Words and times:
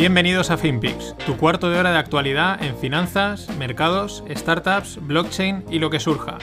Bienvenidos 0.00 0.50
a 0.50 0.56
FinPix, 0.56 1.14
tu 1.26 1.36
cuarto 1.36 1.68
de 1.68 1.78
hora 1.78 1.92
de 1.92 1.98
actualidad 1.98 2.62
en 2.62 2.74
finanzas, 2.78 3.54
mercados, 3.58 4.24
startups, 4.34 4.98
blockchain 5.02 5.62
y 5.70 5.78
lo 5.78 5.90
que 5.90 6.00
surja. 6.00 6.38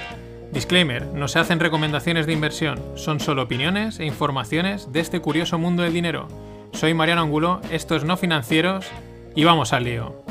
Disclaimer, 0.51 1.07
no 1.07 1.27
se 1.27 1.39
hacen 1.39 1.59
recomendaciones 1.59 2.27
de 2.27 2.33
inversión, 2.33 2.79
son 2.93 3.19
solo 3.19 3.41
opiniones 3.41 3.99
e 3.99 4.05
informaciones 4.05 4.91
de 4.91 4.99
este 4.99 5.21
curioso 5.21 5.57
mundo 5.57 5.81
del 5.81 5.93
dinero. 5.93 6.27
Soy 6.71 6.93
Mariano 6.93 7.23
Angulo, 7.23 7.59
esto 7.71 7.95
es 7.95 8.03
No 8.03 8.15
Financieros 8.15 8.85
y 9.35 9.43
vamos 9.43 9.73
al 9.73 9.85
lío. 9.85 10.26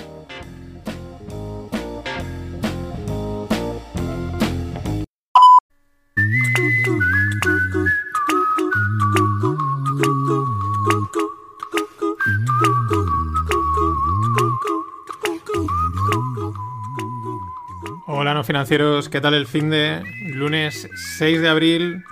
Financieros, 18.56 19.10
¿qué 19.10 19.20
tal 19.20 19.34
el 19.34 19.46
fin 19.46 19.69
de 19.69 20.02
lunes 20.33 20.89
6 21.19 21.42
de 21.42 21.48
abril, 21.50 22.05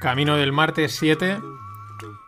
camino 0.00 0.36
del 0.36 0.52
martes 0.52 0.94
7? 0.94 1.40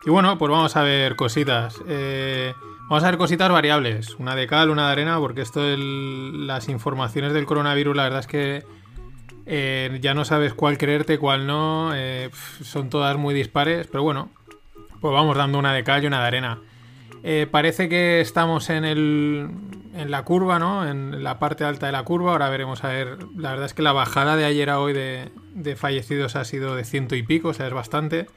Y 0.05 0.09
bueno, 0.09 0.37
pues 0.37 0.51
vamos 0.51 0.75
a 0.75 0.83
ver 0.83 1.15
cositas. 1.15 1.81
Eh, 1.87 2.53
vamos 2.89 3.05
a 3.05 3.07
ver 3.09 3.17
cositas 3.17 3.49
variables, 3.49 4.15
una 4.15 4.35
de 4.35 4.47
cal, 4.47 4.69
una 4.69 4.87
de 4.87 4.91
arena, 4.91 5.17
porque 5.19 5.43
esto 5.43 5.61
de 5.61 5.77
las 5.77 6.67
informaciones 6.67 7.31
del 7.31 7.45
coronavirus, 7.45 7.95
la 7.95 8.03
verdad 8.03 8.19
es 8.19 8.27
que 8.27 8.65
eh, 9.45 9.97
ya 10.01 10.13
no 10.13 10.25
sabes 10.25 10.53
cuál 10.53 10.77
creerte, 10.77 11.17
cuál 11.17 11.47
no, 11.47 11.91
eh, 11.95 12.29
son 12.61 12.89
todas 12.89 13.15
muy 13.15 13.33
dispares, 13.33 13.87
pero 13.87 14.03
bueno, 14.03 14.29
pues 14.99 15.13
vamos 15.13 15.37
dando 15.37 15.57
una 15.57 15.71
de 15.71 15.85
cal 15.85 16.03
y 16.03 16.07
una 16.07 16.19
de 16.19 16.27
arena. 16.27 16.59
Parece 17.51 17.89
que 17.89 18.21
estamos 18.21 18.69
en 18.69 18.85
el, 18.85 19.49
en 19.97 20.11
la 20.11 20.23
curva, 20.23 20.59
¿no? 20.59 20.87
En 20.87 21.23
la 21.23 21.39
parte 21.39 21.63
alta 21.63 21.87
de 21.87 21.91
la 21.91 22.03
curva. 22.03 22.31
Ahora 22.31 22.49
veremos 22.49 22.83
a 22.83 22.89
ver. 22.89 23.17
La 23.35 23.51
verdad 23.51 23.65
es 23.65 23.73
que 23.73 23.81
la 23.81 23.91
bajada 23.91 24.35
de 24.35 24.45
ayer 24.45 24.69
a 24.69 24.79
hoy 24.79 24.93
de, 24.93 25.75
fallecidos 25.75 26.35
ha 26.35 26.45
sido 26.45 26.75
de 26.75 26.85
ciento 26.85 27.15
y 27.15 27.23
pico, 27.23 27.49
o 27.49 27.53
sea, 27.53 27.67
es 27.67 27.73
bastante. 27.73 28.27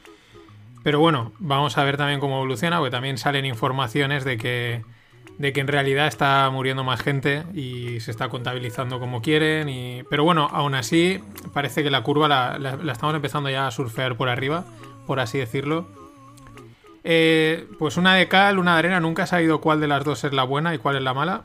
Pero 0.83 0.99
bueno, 0.99 1.33
vamos 1.39 1.77
a 1.77 1.85
ver 1.85 1.99
también 1.99 2.21
cómo 2.21 2.37
evoluciona, 2.37 2.79
porque 2.79 2.91
también 2.91 3.19
salen 3.19 3.45
informaciones 3.45 4.25
de 4.25 4.39
que, 4.39 4.83
de 5.37 5.53
que 5.53 5.61
en 5.61 5.69
realidad 5.69 6.07
está 6.07 6.49
muriendo 6.51 6.85
más 6.85 7.03
gente 7.03 7.45
y 7.55 8.01
se 8.01 8.11
está 8.11 8.31
contabilizando 8.31 8.99
como 8.99 9.21
quieren. 9.21 9.69
Y... 9.69 10.03
Pero 10.09 10.25
bueno, 10.25 10.49
aún 10.51 10.75
así, 10.75 11.21
parece 11.53 11.83
que 11.83 11.91
la 11.91 12.03
curva 12.03 12.29
la, 12.29 12.59
la 12.59 12.93
estamos 12.93 13.15
empezando 13.15 13.51
ya 13.51 13.67
a 13.67 13.71
surfear 13.71 14.17
por 14.17 14.31
arriba, 14.31 14.65
por 15.07 15.21
así 15.21 15.37
decirlo. 15.37 16.00
Eh, 17.05 17.67
pues 17.79 17.97
una 17.97 18.15
de 18.15 18.29
cal, 18.29 18.59
una 18.59 18.75
de 18.75 18.79
arena. 18.81 19.01
Nunca 19.01 19.25
he 19.25 19.27
sabido 19.27 19.61
cuál 19.61 19.81
de 19.81 19.89
las 19.89 20.05
dos 20.05 20.25
es 20.25 20.33
la 20.33 20.45
buena 20.45 20.75
y 20.75 20.79
cuál 20.79 20.97
es 20.97 21.03
la 21.03 21.15
mala. 21.15 21.45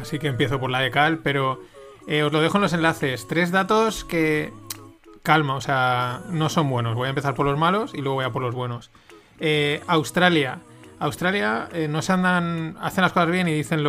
Así 0.00 0.18
que 0.18 0.28
empiezo 0.28 0.58
por 0.58 0.70
la 0.70 0.80
de 0.80 0.90
cal, 0.90 1.18
pero 1.18 1.60
eh, 2.06 2.22
os 2.22 2.32
lo 2.32 2.40
dejo 2.40 2.58
en 2.58 2.62
los 2.62 2.72
enlaces. 2.72 3.26
Tres 3.28 3.50
datos 3.50 4.04
que... 4.04 4.52
Calma, 5.22 5.54
o 5.54 5.60
sea, 5.62 6.20
no 6.28 6.50
son 6.50 6.68
buenos. 6.68 6.94
Voy 6.96 7.06
a 7.06 7.08
empezar 7.08 7.34
por 7.34 7.46
los 7.46 7.58
malos 7.58 7.94
y 7.94 8.02
luego 8.02 8.16
voy 8.16 8.26
a 8.26 8.30
por 8.30 8.42
los 8.42 8.54
buenos. 8.54 8.90
Eh, 9.40 9.80
Australia. 9.86 10.58
Australia 10.98 11.70
no 11.88 12.02
se 12.02 12.12
andan, 12.12 12.76
hacen 12.80 13.02
las 13.02 13.12
cosas 13.12 13.30
bien 13.30 13.48
y 13.48 13.52
dicen 13.52 13.82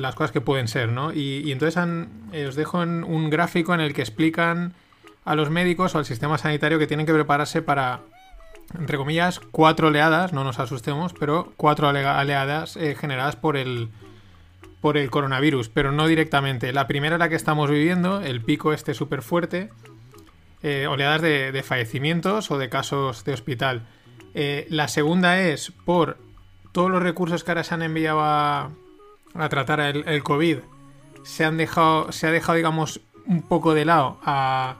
las 0.00 0.14
cosas 0.14 0.30
que 0.30 0.40
pueden 0.40 0.68
ser, 0.68 0.88
¿no? 0.88 1.12
Y, 1.12 1.50
entonces 1.50 1.84
os 2.48 2.54
dejo 2.54 2.78
un 2.78 3.28
gráfico 3.28 3.74
en 3.74 3.80
el 3.80 3.92
que 3.92 4.02
explican 4.02 4.72
a 5.24 5.34
los 5.34 5.50
médicos 5.50 5.94
o 5.94 5.98
al 5.98 6.04
sistema 6.04 6.38
sanitario 6.38 6.78
que 6.78 6.86
tienen 6.86 7.06
que 7.06 7.12
prepararse 7.12 7.60
para 7.60 8.00
entre 8.76 8.98
comillas, 8.98 9.40
cuatro 9.50 9.88
oleadas, 9.88 10.32
no 10.32 10.44
nos 10.44 10.58
asustemos, 10.58 11.14
pero 11.18 11.52
cuatro 11.56 11.88
oleadas 11.88 12.76
eh, 12.76 12.94
generadas 12.94 13.36
por 13.36 13.56
el, 13.56 13.88
por 14.80 14.96
el 14.96 15.10
coronavirus, 15.10 15.68
pero 15.68 15.92
no 15.92 16.06
directamente. 16.06 16.72
La 16.72 16.86
primera 16.86 17.18
la 17.18 17.28
que 17.28 17.34
estamos 17.36 17.70
viviendo, 17.70 18.20
el 18.20 18.42
pico 18.42 18.72
este 18.72 18.94
súper 18.94 19.22
fuerte, 19.22 19.70
eh, 20.62 20.86
oleadas 20.86 21.22
de, 21.22 21.62
fallecimientos 21.64 22.50
o 22.50 22.58
de 22.58 22.68
casos 22.68 23.24
de 23.24 23.32
hospital. 23.32 23.86
Eh, 24.34 24.66
la 24.68 24.88
segunda 24.88 25.40
es 25.40 25.72
por 25.84 26.18
todos 26.72 26.90
los 26.90 27.02
recursos 27.02 27.44
que 27.44 27.50
ahora 27.50 27.64
se 27.64 27.74
han 27.74 27.82
enviado 27.82 28.20
a, 28.20 28.70
tratar 29.48 29.80
el, 29.80 30.06
el, 30.06 30.22
COVID, 30.22 30.58
se, 31.22 31.44
han 31.44 31.56
dejado, 31.56 32.12
se 32.12 32.26
ha 32.26 32.30
dejado, 32.30 32.56
digamos, 32.56 33.00
un 33.26 33.42
poco 33.42 33.72
de 33.72 33.84
lado 33.84 34.18
a 34.24 34.76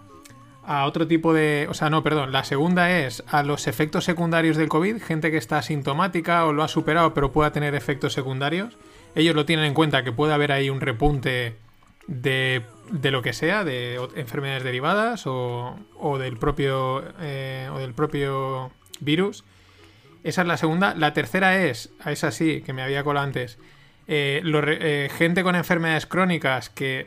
a 0.69 0.84
otro 0.84 1.06
tipo 1.06 1.33
de... 1.33 1.67
O 1.71 1.75
sea, 1.75 1.89
no, 1.89 2.03
perdón. 2.03 2.31
La 2.31 2.45
segunda 2.45 2.99
es 2.99 3.25
a 3.27 3.43
los 3.43 3.67
efectos 3.67 4.05
secundarios 4.05 4.59
del 4.59 4.69
COVID, 4.69 5.03
gente 5.03 5.31
que 5.31 5.39
está 5.39 5.56
asintomática 5.56 6.45
o 6.45 6.53
lo 6.53 6.62
ha 6.62 6.69
superado 6.69 7.15
pero 7.15 7.33
pueda 7.33 7.53
tener 7.53 7.75
efectos 7.75 8.12
secundarios. 8.12 8.77
Ellos 9.15 9.34
lo 9.34 9.47
tienen 9.47 9.65
en 9.65 9.73
cuenta 9.73 10.05
que 10.05 10.12
puede 10.12 10.34
haber 10.34 10.53
ahí 10.53 10.69
un 10.69 10.83
repunte 10.83 11.56
de, 12.06 12.62
de 12.91 13.11
lo 13.11 13.23
que 13.23 13.33
sea, 13.33 13.65
de 13.65 13.99
enfermedades 14.15 14.62
derivadas 14.62 15.27
o, 15.27 15.79
o 15.99 16.19
del 16.19 16.37
propio 16.37 17.03
eh, 17.19 17.71
o 17.73 17.79
del 17.79 17.95
propio 17.95 18.71
virus. 19.00 19.45
Esa 20.23 20.43
es 20.43 20.49
la 20.49 20.59
segunda. 20.59 20.95
La 20.95 21.15
tercera 21.15 21.65
es, 21.65 21.95
esa 22.05 22.31
sí, 22.31 22.61
que 22.61 22.75
me 22.75 22.83
había 22.83 23.05
colado 23.05 23.25
antes, 23.25 23.59
eh, 24.06 24.43
eh, 24.45 25.11
gente 25.17 25.43
con 25.43 25.56
enfermedades 25.56 26.05
crónicas 26.05 26.69
que 26.69 27.06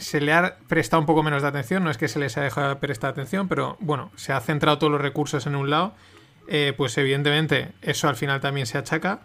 se 0.00 0.20
le 0.20 0.32
ha 0.32 0.56
prestado 0.68 1.00
un 1.00 1.06
poco 1.06 1.22
menos 1.22 1.42
de 1.42 1.48
atención, 1.48 1.84
no 1.84 1.90
es 1.90 1.98
que 1.98 2.08
se 2.08 2.18
les 2.18 2.36
haya 2.36 2.44
dejado 2.44 2.70
de 2.70 2.76
prestar 2.76 3.10
atención, 3.10 3.48
pero 3.48 3.76
bueno, 3.80 4.10
se 4.16 4.32
ha 4.32 4.40
centrado 4.40 4.78
todos 4.78 4.90
los 4.90 5.00
recursos 5.00 5.46
en 5.46 5.54
un 5.54 5.70
lado, 5.70 5.94
eh, 6.48 6.72
pues 6.76 6.96
evidentemente 6.98 7.72
eso 7.82 8.08
al 8.08 8.16
final 8.16 8.40
también 8.40 8.66
se 8.66 8.78
achaca. 8.78 9.20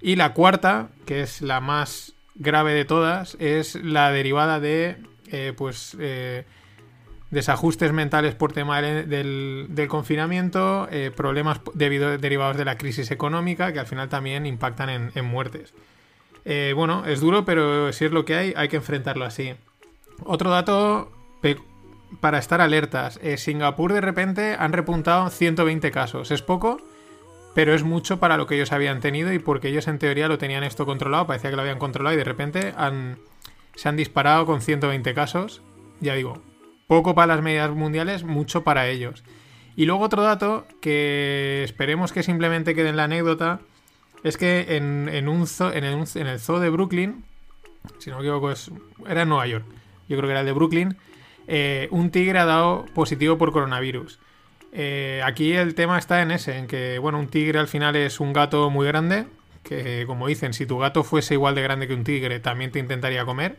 Y 0.00 0.16
la 0.16 0.32
cuarta, 0.32 0.88
que 1.06 1.22
es 1.22 1.40
la 1.40 1.60
más 1.60 2.14
grave 2.34 2.72
de 2.72 2.84
todas, 2.84 3.36
es 3.40 3.74
la 3.76 4.12
derivada 4.12 4.60
de 4.60 4.98
eh, 5.32 5.52
pues 5.56 5.96
eh, 5.98 6.44
desajustes 7.30 7.92
mentales 7.92 8.34
por 8.34 8.52
tema 8.52 8.80
del, 8.80 9.86
confinamiento, 9.88 10.88
problemas 11.16 11.60
debido, 11.74 12.16
derivados 12.16 12.56
de 12.56 12.64
la 12.64 12.78
crisis 12.78 13.10
económica, 13.10 13.72
que 13.72 13.80
al 13.80 13.86
final 13.86 14.08
también 14.08 14.46
impactan 14.46 14.88
en, 14.88 15.12
en 15.14 15.24
muertes. 15.24 15.74
bueno, 16.74 17.04
es 17.06 17.20
duro, 17.20 17.44
pero 17.44 17.92
si 17.92 18.04
es 18.04 18.12
lo 18.12 18.24
que 18.24 18.36
hay, 18.36 18.54
hay 18.56 18.68
que 18.68 18.76
enfrentarlo 18.76 19.24
así. 19.24 19.54
Otro 20.24 20.50
dato 20.50 21.10
para 22.20 22.38
estar 22.38 22.60
alertas. 22.60 23.20
Singapur 23.36 23.92
de 23.92 24.00
repente 24.00 24.56
han 24.58 24.72
repuntado 24.72 25.28
120 25.30 25.90
casos. 25.90 26.30
Es 26.30 26.42
poco, 26.42 26.78
pero 27.54 27.74
es 27.74 27.82
mucho 27.82 28.18
para 28.18 28.36
lo 28.36 28.46
que 28.46 28.54
ellos 28.54 28.72
habían 28.72 29.00
tenido 29.00 29.32
y 29.32 29.38
porque 29.38 29.68
ellos 29.68 29.88
en 29.88 29.98
teoría 29.98 30.28
lo 30.28 30.38
tenían 30.38 30.64
esto 30.64 30.86
controlado, 30.86 31.26
parecía 31.26 31.50
que 31.50 31.56
lo 31.56 31.62
habían 31.62 31.78
controlado 31.78 32.14
y 32.14 32.18
de 32.18 32.24
repente 32.24 32.74
se 33.74 33.88
han 33.88 33.96
disparado 33.96 34.46
con 34.46 34.60
120 34.60 35.14
casos. 35.14 35.62
Ya 36.00 36.14
digo, 36.14 36.40
poco 36.86 37.14
para 37.14 37.34
las 37.34 37.42
medidas 37.42 37.70
mundiales, 37.70 38.24
mucho 38.24 38.64
para 38.64 38.88
ellos. 38.88 39.22
Y 39.76 39.84
luego 39.84 40.04
otro 40.04 40.22
dato 40.22 40.66
que 40.80 41.62
esperemos 41.64 42.12
que 42.12 42.22
simplemente 42.22 42.74
quede 42.74 42.88
en 42.88 42.96
la 42.96 43.04
anécdota 43.04 43.60
es 44.24 44.36
que 44.36 44.76
en 44.76 45.08
el 45.08 46.40
zoo 46.40 46.58
de 46.58 46.70
Brooklyn, 46.70 47.24
si 47.98 48.10
no 48.10 48.16
me 48.16 48.22
equivoco, 48.22 48.52
era 49.06 49.22
en 49.22 49.28
Nueva 49.28 49.46
York 49.46 49.64
yo 50.08 50.16
creo 50.16 50.28
que 50.28 50.32
era 50.32 50.40
el 50.40 50.46
de 50.46 50.52
Brooklyn, 50.52 50.96
eh, 51.46 51.88
un 51.90 52.10
tigre 52.10 52.38
ha 52.38 52.44
dado 52.44 52.84
positivo 52.94 53.38
por 53.38 53.52
coronavirus. 53.52 54.18
Eh, 54.72 55.22
aquí 55.24 55.54
el 55.54 55.74
tema 55.74 55.98
está 55.98 56.20
en 56.22 56.30
ese, 56.30 56.58
en 56.58 56.66
que, 56.66 56.98
bueno, 56.98 57.18
un 57.18 57.28
tigre 57.28 57.58
al 57.58 57.68
final 57.68 57.96
es 57.96 58.20
un 58.20 58.32
gato 58.32 58.68
muy 58.70 58.86
grande, 58.86 59.26
que 59.62 60.04
como 60.06 60.26
dicen, 60.28 60.52
si 60.52 60.66
tu 60.66 60.78
gato 60.78 61.04
fuese 61.04 61.34
igual 61.34 61.54
de 61.54 61.62
grande 61.62 61.88
que 61.88 61.94
un 61.94 62.04
tigre, 62.04 62.38
también 62.40 62.70
te 62.70 62.78
intentaría 62.78 63.24
comer. 63.24 63.56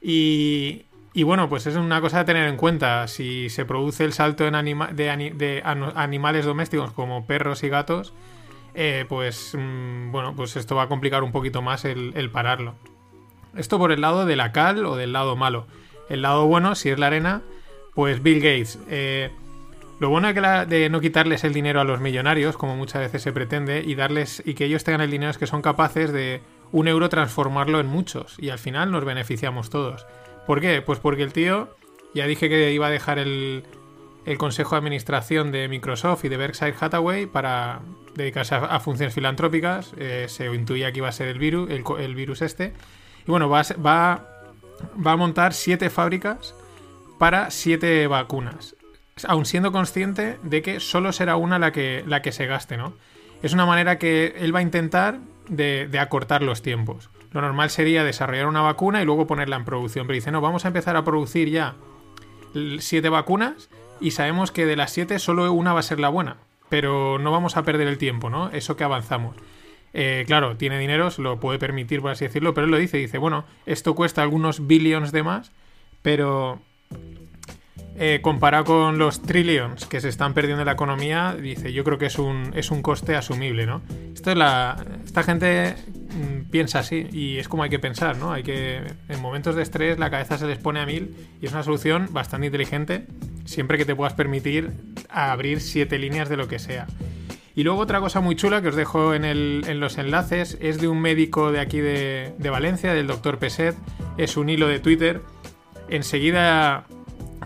Y, 0.00 0.84
bueno, 1.24 1.48
pues 1.48 1.66
es 1.66 1.76
una 1.76 2.00
cosa 2.00 2.20
a 2.20 2.24
tener 2.24 2.48
en 2.48 2.56
cuenta. 2.56 3.06
Si 3.08 3.50
se 3.50 3.64
produce 3.64 4.04
el 4.04 4.14
salto 4.14 4.46
en 4.46 4.54
de, 4.96 5.62
animales 5.64 6.44
domésticos 6.46 6.92
como 6.92 7.26
perros 7.26 7.62
y 7.62 7.68
gatos, 7.68 8.14
eh, 8.74 9.04
pues 9.08 9.54
mm, 9.56 10.10
bueno, 10.10 10.34
pues 10.34 10.56
esto 10.56 10.74
va 10.76 10.84
a 10.84 10.88
complicar 10.88 11.22
un 11.22 11.32
poquito 11.32 11.60
más 11.62 11.84
el 11.84 12.30
pararlo. 12.32 12.74
Esto 13.56 13.78
por 13.78 13.92
el 13.92 14.00
lado 14.00 14.26
de 14.26 14.36
la 14.36 14.52
cal 14.52 14.84
o 14.86 14.96
del 14.96 15.12
lado 15.12 15.36
malo. 15.36 15.66
El 16.08 16.22
lado 16.22 16.46
bueno, 16.46 16.74
si 16.74 16.90
es 16.90 16.98
la 16.98 17.06
arena, 17.08 17.42
pues 17.94 18.22
Bill 18.22 18.40
Gates. 18.40 18.78
Eh, 18.88 19.30
lo 20.00 20.08
bueno 20.08 20.32
de, 20.32 20.88
no 20.90 21.00
quitarles 21.00 21.44
el 21.44 21.52
dinero 21.52 21.80
a 21.80 21.84
los 21.84 22.00
millonarios, 22.00 22.56
como 22.56 22.76
muchas 22.76 23.02
veces 23.02 23.22
se 23.22 23.32
pretende, 23.32 23.82
y 23.86 23.94
darles 23.94 24.42
y 24.44 24.54
que 24.54 24.64
ellos 24.64 24.84
tengan 24.84 25.02
el 25.02 25.10
dinero 25.10 25.30
es 25.30 25.38
que 25.38 25.46
son 25.46 25.62
capaces 25.62 26.12
de 26.12 26.40
un 26.72 26.88
euro 26.88 27.08
transformarlo 27.08 27.78
en 27.78 27.86
muchos 27.86 28.36
y 28.38 28.48
al 28.48 28.58
final 28.58 28.90
nos 28.90 29.04
beneficiamos 29.04 29.70
todos. 29.70 30.06
¿Por 30.46 30.60
qué? 30.60 30.82
Pues 30.82 30.98
porque 30.98 31.22
el 31.22 31.32
tío, 31.32 31.76
ya 32.14 32.26
dije 32.26 32.48
que 32.48 32.72
iba 32.72 32.88
a 32.88 32.90
dejar 32.90 33.18
el, 33.18 33.64
el 34.24 34.38
consejo 34.38 34.74
de 34.74 34.78
administración 34.78 35.52
de 35.52 35.68
Microsoft 35.68 36.24
y 36.24 36.28
de 36.28 36.36
Berkshire 36.36 36.74
Hathaway 36.78 37.26
para 37.26 37.80
dedicarse 38.14 38.54
a, 38.54 38.80
funciones 38.80 39.14
filantrópicas. 39.14 39.92
Eh, 39.96 40.26
se 40.28 40.46
intuía 40.46 40.92
que 40.92 40.98
iba 40.98 41.08
a 41.08 41.12
ser 41.12 41.28
el 41.28 41.38
virus, 41.38 41.70
el, 41.70 42.14
virus 42.14 42.42
este. 42.42 42.72
Y 43.26 43.30
bueno, 43.30 43.48
va, 43.48 43.62
va, 43.84 44.28
va 45.04 45.12
a 45.12 45.16
montar 45.16 45.54
siete 45.54 45.90
fábricas 45.90 46.54
para 47.18 47.50
siete 47.50 48.06
vacunas. 48.06 48.76
Aun 49.26 49.44
siendo 49.44 49.72
consciente 49.72 50.38
de 50.42 50.62
que 50.62 50.80
solo 50.80 51.12
será 51.12 51.36
una 51.36 51.58
la 51.58 51.70
que, 51.70 52.02
la 52.06 52.22
que 52.22 52.32
se 52.32 52.46
gaste, 52.46 52.76
¿no? 52.76 52.94
Es 53.42 53.52
una 53.52 53.66
manera 53.66 53.98
que 53.98 54.34
él 54.38 54.54
va 54.54 54.60
a 54.60 54.62
intentar 54.62 55.18
de, 55.48 55.86
de 55.88 55.98
acortar 55.98 56.42
los 56.42 56.62
tiempos. 56.62 57.10
Lo 57.32 57.40
normal 57.40 57.70
sería 57.70 58.04
desarrollar 58.04 58.46
una 58.46 58.60
vacuna 58.60 59.02
y 59.02 59.04
luego 59.04 59.26
ponerla 59.26 59.56
en 59.56 59.64
producción. 59.64 60.06
Pero 60.06 60.14
dice, 60.14 60.30
no, 60.30 60.40
vamos 60.40 60.64
a 60.64 60.68
empezar 60.68 60.96
a 60.96 61.04
producir 61.04 61.48
ya 61.48 61.74
siete 62.78 63.08
vacunas 63.08 63.70
y 64.00 64.10
sabemos 64.10 64.50
que 64.50 64.66
de 64.66 64.76
las 64.76 64.92
siete 64.92 65.18
solo 65.18 65.50
una 65.52 65.72
va 65.72 65.80
a 65.80 65.84
ser 65.84 66.00
la 66.00 66.08
buena. 66.08 66.36
Pero 66.68 67.18
no 67.18 67.30
vamos 67.32 67.56
a 67.56 67.62
perder 67.62 67.86
el 67.88 67.98
tiempo, 67.98 68.30
¿no? 68.30 68.50
Eso 68.50 68.76
que 68.76 68.84
avanzamos. 68.84 69.36
Eh, 69.94 70.24
claro, 70.26 70.56
tiene 70.56 70.78
dinero, 70.78 71.10
se 71.10 71.22
lo 71.22 71.38
puede 71.38 71.58
permitir, 71.58 72.00
por 72.00 72.10
así 72.10 72.24
decirlo, 72.24 72.54
pero 72.54 72.64
él 72.64 72.70
lo 72.70 72.78
dice, 72.78 72.96
dice, 72.96 73.18
bueno, 73.18 73.44
esto 73.66 73.94
cuesta 73.94 74.22
algunos 74.22 74.66
billions 74.66 75.12
de 75.12 75.22
más, 75.22 75.52
pero 76.00 76.60
eh, 77.98 78.20
comparado 78.22 78.64
con 78.64 78.98
los 78.98 79.20
trillions 79.20 79.84
que 79.86 80.00
se 80.00 80.08
están 80.08 80.32
perdiendo 80.32 80.62
en 80.62 80.66
la 80.66 80.72
economía, 80.72 81.36
dice, 81.38 81.72
yo 81.72 81.84
creo 81.84 81.98
que 81.98 82.06
es 82.06 82.18
un, 82.18 82.52
es 82.54 82.70
un 82.70 82.80
coste 82.80 83.16
asumible, 83.16 83.66
¿no? 83.66 83.82
Esto 84.14 84.30
es 84.30 84.36
la, 84.36 84.82
esta 85.04 85.22
gente 85.22 85.74
mm, 85.76 86.50
piensa 86.50 86.78
así 86.78 87.06
y 87.12 87.36
es 87.36 87.48
como 87.48 87.62
hay 87.62 87.70
que 87.70 87.78
pensar, 87.78 88.16
¿no? 88.16 88.32
Hay 88.32 88.44
que, 88.44 88.80
en 89.08 89.20
momentos 89.20 89.54
de 89.56 89.62
estrés 89.62 89.98
la 89.98 90.10
cabeza 90.10 90.38
se 90.38 90.46
les 90.46 90.58
pone 90.58 90.80
a 90.80 90.86
mil 90.86 91.14
y 91.42 91.46
es 91.46 91.52
una 91.52 91.62
solución 91.62 92.08
bastante 92.12 92.46
inteligente 92.46 93.06
siempre 93.44 93.76
que 93.76 93.84
te 93.84 93.94
puedas 93.94 94.14
permitir 94.14 94.70
abrir 95.10 95.60
siete 95.60 95.98
líneas 95.98 96.30
de 96.30 96.38
lo 96.38 96.48
que 96.48 96.58
sea. 96.58 96.86
Y 97.54 97.64
luego 97.64 97.80
otra 97.80 98.00
cosa 98.00 98.20
muy 98.20 98.36
chula 98.36 98.62
que 98.62 98.68
os 98.68 98.76
dejo 98.76 99.14
en, 99.14 99.24
el, 99.24 99.64
en 99.66 99.80
los 99.80 99.98
enlaces 99.98 100.56
es 100.60 100.80
de 100.80 100.88
un 100.88 101.00
médico 101.00 101.52
de 101.52 101.60
aquí 101.60 101.80
de, 101.80 102.34
de 102.38 102.50
Valencia, 102.50 102.94
del 102.94 103.06
doctor 103.06 103.38
Peset, 103.38 103.76
es 104.16 104.36
un 104.36 104.48
hilo 104.48 104.68
de 104.68 104.80
Twitter. 104.80 105.20
Enseguida 105.88 106.86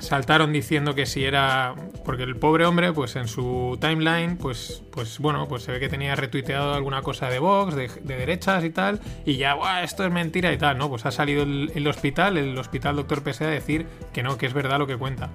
saltaron 0.01 0.53
diciendo 0.53 0.95
que 0.95 1.07
si 1.07 1.25
era 1.25 1.75
porque 2.05 2.23
el 2.23 2.37
pobre 2.37 2.67
hombre 2.67 2.93
pues 2.93 3.17
en 3.17 3.29
su 3.29 3.79
timeline 3.81 4.37
pues 4.37 4.83
pues 4.91 5.19
bueno 5.19 5.49
pues 5.49 5.63
se 5.63 5.73
ve 5.73 5.81
que 5.81 5.89
tenía 5.89 6.15
retuiteado 6.15 6.75
alguna 6.75 7.03
cosa 7.03 7.29
de 7.29 7.39
Vox 7.39 7.75
de, 7.75 7.89
derechas 8.05 8.65
y 8.65 8.71
tal 8.71 9.01
y 9.25 9.37
ya 9.37 9.57
esto 9.83 10.05
es 10.05 10.13
mentira 10.13 10.53
y 10.53 10.59
tal 10.59 10.79
no 10.79 10.89
pues 10.89 11.07
ha 11.07 11.11
salido 11.11 11.43
el, 11.45 11.87
hospital 11.87 12.37
el 12.37 12.57
hospital 12.59 12.97
doctor 12.97 13.23
Pese 13.23 13.45
a 13.45 13.49
decir 13.49 13.87
que 14.13 14.23
no 14.23 14.37
que 14.37 14.47
es 14.47 14.53
verdad 14.53 14.79
lo 14.79 14.87
que 14.87 14.97
cuenta. 14.97 15.31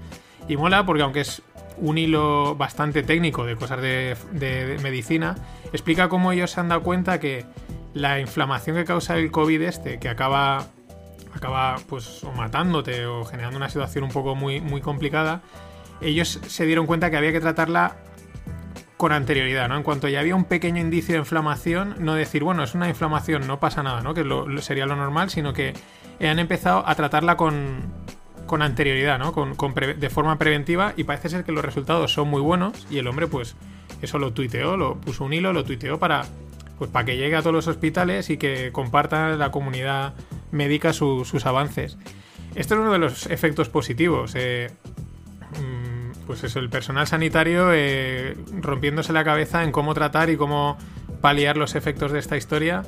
Y 0.47 0.57
mola 0.57 0.85
porque 0.85 1.03
aunque 1.03 1.21
es 1.21 1.41
un 1.77 1.97
hilo 1.97 2.55
bastante 2.55 3.03
técnico 3.03 3.45
de 3.45 3.55
cosas 3.55 3.81
de, 3.81 4.77
medicina 4.81 5.35
explica 5.73 6.09
cómo 6.09 6.31
ellos 6.31 6.51
se 6.51 6.59
han 6.59 6.69
dado 6.69 6.83
cuenta 6.83 7.19
que 7.19 7.45
la 7.93 8.19
inflamación 8.19 8.75
que 8.77 8.85
causa 8.85 9.17
el 9.17 9.31
COVID 9.31 9.61
este 9.61 9.99
que 9.99 10.09
acaba 10.09 10.67
acaba 11.33 11.77
pues 11.87 12.23
o 12.23 12.31
matándote 12.31 13.05
o 13.05 13.25
generando 13.25 13.57
una 13.57 13.69
situación 13.69 14.03
un 14.03 14.11
poco 14.11 14.35
muy, 14.35 14.59
muy 14.59 14.81
complicada, 14.81 15.41
ellos 16.01 16.39
se 16.45 16.65
dieron 16.65 16.85
cuenta 16.85 17.09
que 17.09 17.17
había 17.17 17.31
que 17.31 17.39
tratarla 17.39 17.95
con 18.97 19.11
anterioridad, 19.11 19.67
¿no? 19.67 19.77
En 19.77 19.83
cuanto 19.83 20.07
ya 20.09 20.19
había 20.19 20.35
un 20.35 20.45
pequeño 20.45 20.79
indicio 20.79 21.13
de 21.13 21.19
inflamación, 21.19 21.95
no 21.99 22.13
decir, 22.13 22.43
bueno, 22.43 22.63
es 22.63 22.75
una 22.75 22.87
inflamación, 22.87 23.47
no 23.47 23.59
pasa 23.59 23.81
nada, 23.81 24.01
¿no? 24.01 24.13
Que 24.13 24.23
sería 24.61 24.85
lo 24.85 24.95
normal, 24.95 25.31
sino 25.31 25.53
que 25.53 25.73
han 26.21 26.37
empezado 26.37 26.87
a 26.87 26.93
tratarla 26.93 27.35
con, 27.35 27.91
con 28.51 28.61
anterioridad, 28.61 29.17
¿no? 29.17 29.31
Con, 29.31 29.55
de 29.73 30.09
forma 30.09 30.37
preventiva 30.37 30.93
y 30.97 31.05
parece 31.05 31.29
ser 31.29 31.45
que 31.45 31.53
los 31.53 31.63
resultados 31.63 32.11
son 32.11 32.27
muy 32.27 32.41
buenos 32.41 32.85
y 32.91 32.97
el 32.97 33.07
hombre 33.07 33.27
pues 33.27 33.55
eso 34.01 34.19
lo 34.19 34.33
tuiteó, 34.33 34.75
lo 34.75 34.99
puso 34.99 35.23
un 35.23 35.31
hilo, 35.31 35.53
lo 35.53 35.63
tuiteó 35.63 35.99
para 35.99 36.25
pues 36.77 36.91
para 36.91 37.05
que 37.05 37.15
llegue 37.15 37.37
a 37.37 37.39
todos 37.39 37.53
los 37.53 37.67
hospitales 37.67 38.29
y 38.29 38.35
que 38.35 38.73
comparta 38.73 39.37
la 39.37 39.51
comunidad 39.51 40.15
médica 40.51 40.91
sus 40.91 41.45
avances. 41.45 41.97
Esto 42.53 42.73
es 42.73 42.81
uno 42.81 42.91
de 42.91 42.99
los 42.99 43.25
efectos 43.27 43.69
positivos. 43.69 44.33
Eh, 44.35 44.69
mm, 45.51 46.25
pues 46.27 46.43
eso, 46.43 46.59
el 46.59 46.69
personal 46.69 47.07
sanitario 47.07 47.69
eh, 47.71 48.35
rompiéndose 48.59 49.13
la 49.13 49.23
cabeza 49.23 49.63
en 49.63 49.71
cómo 49.71 49.93
tratar 49.93 50.29
y 50.29 50.35
cómo 50.35 50.77
paliar 51.21 51.55
los 51.55 51.75
efectos 51.75 52.11
de 52.11 52.19
esta 52.19 52.35
historia. 52.35 52.83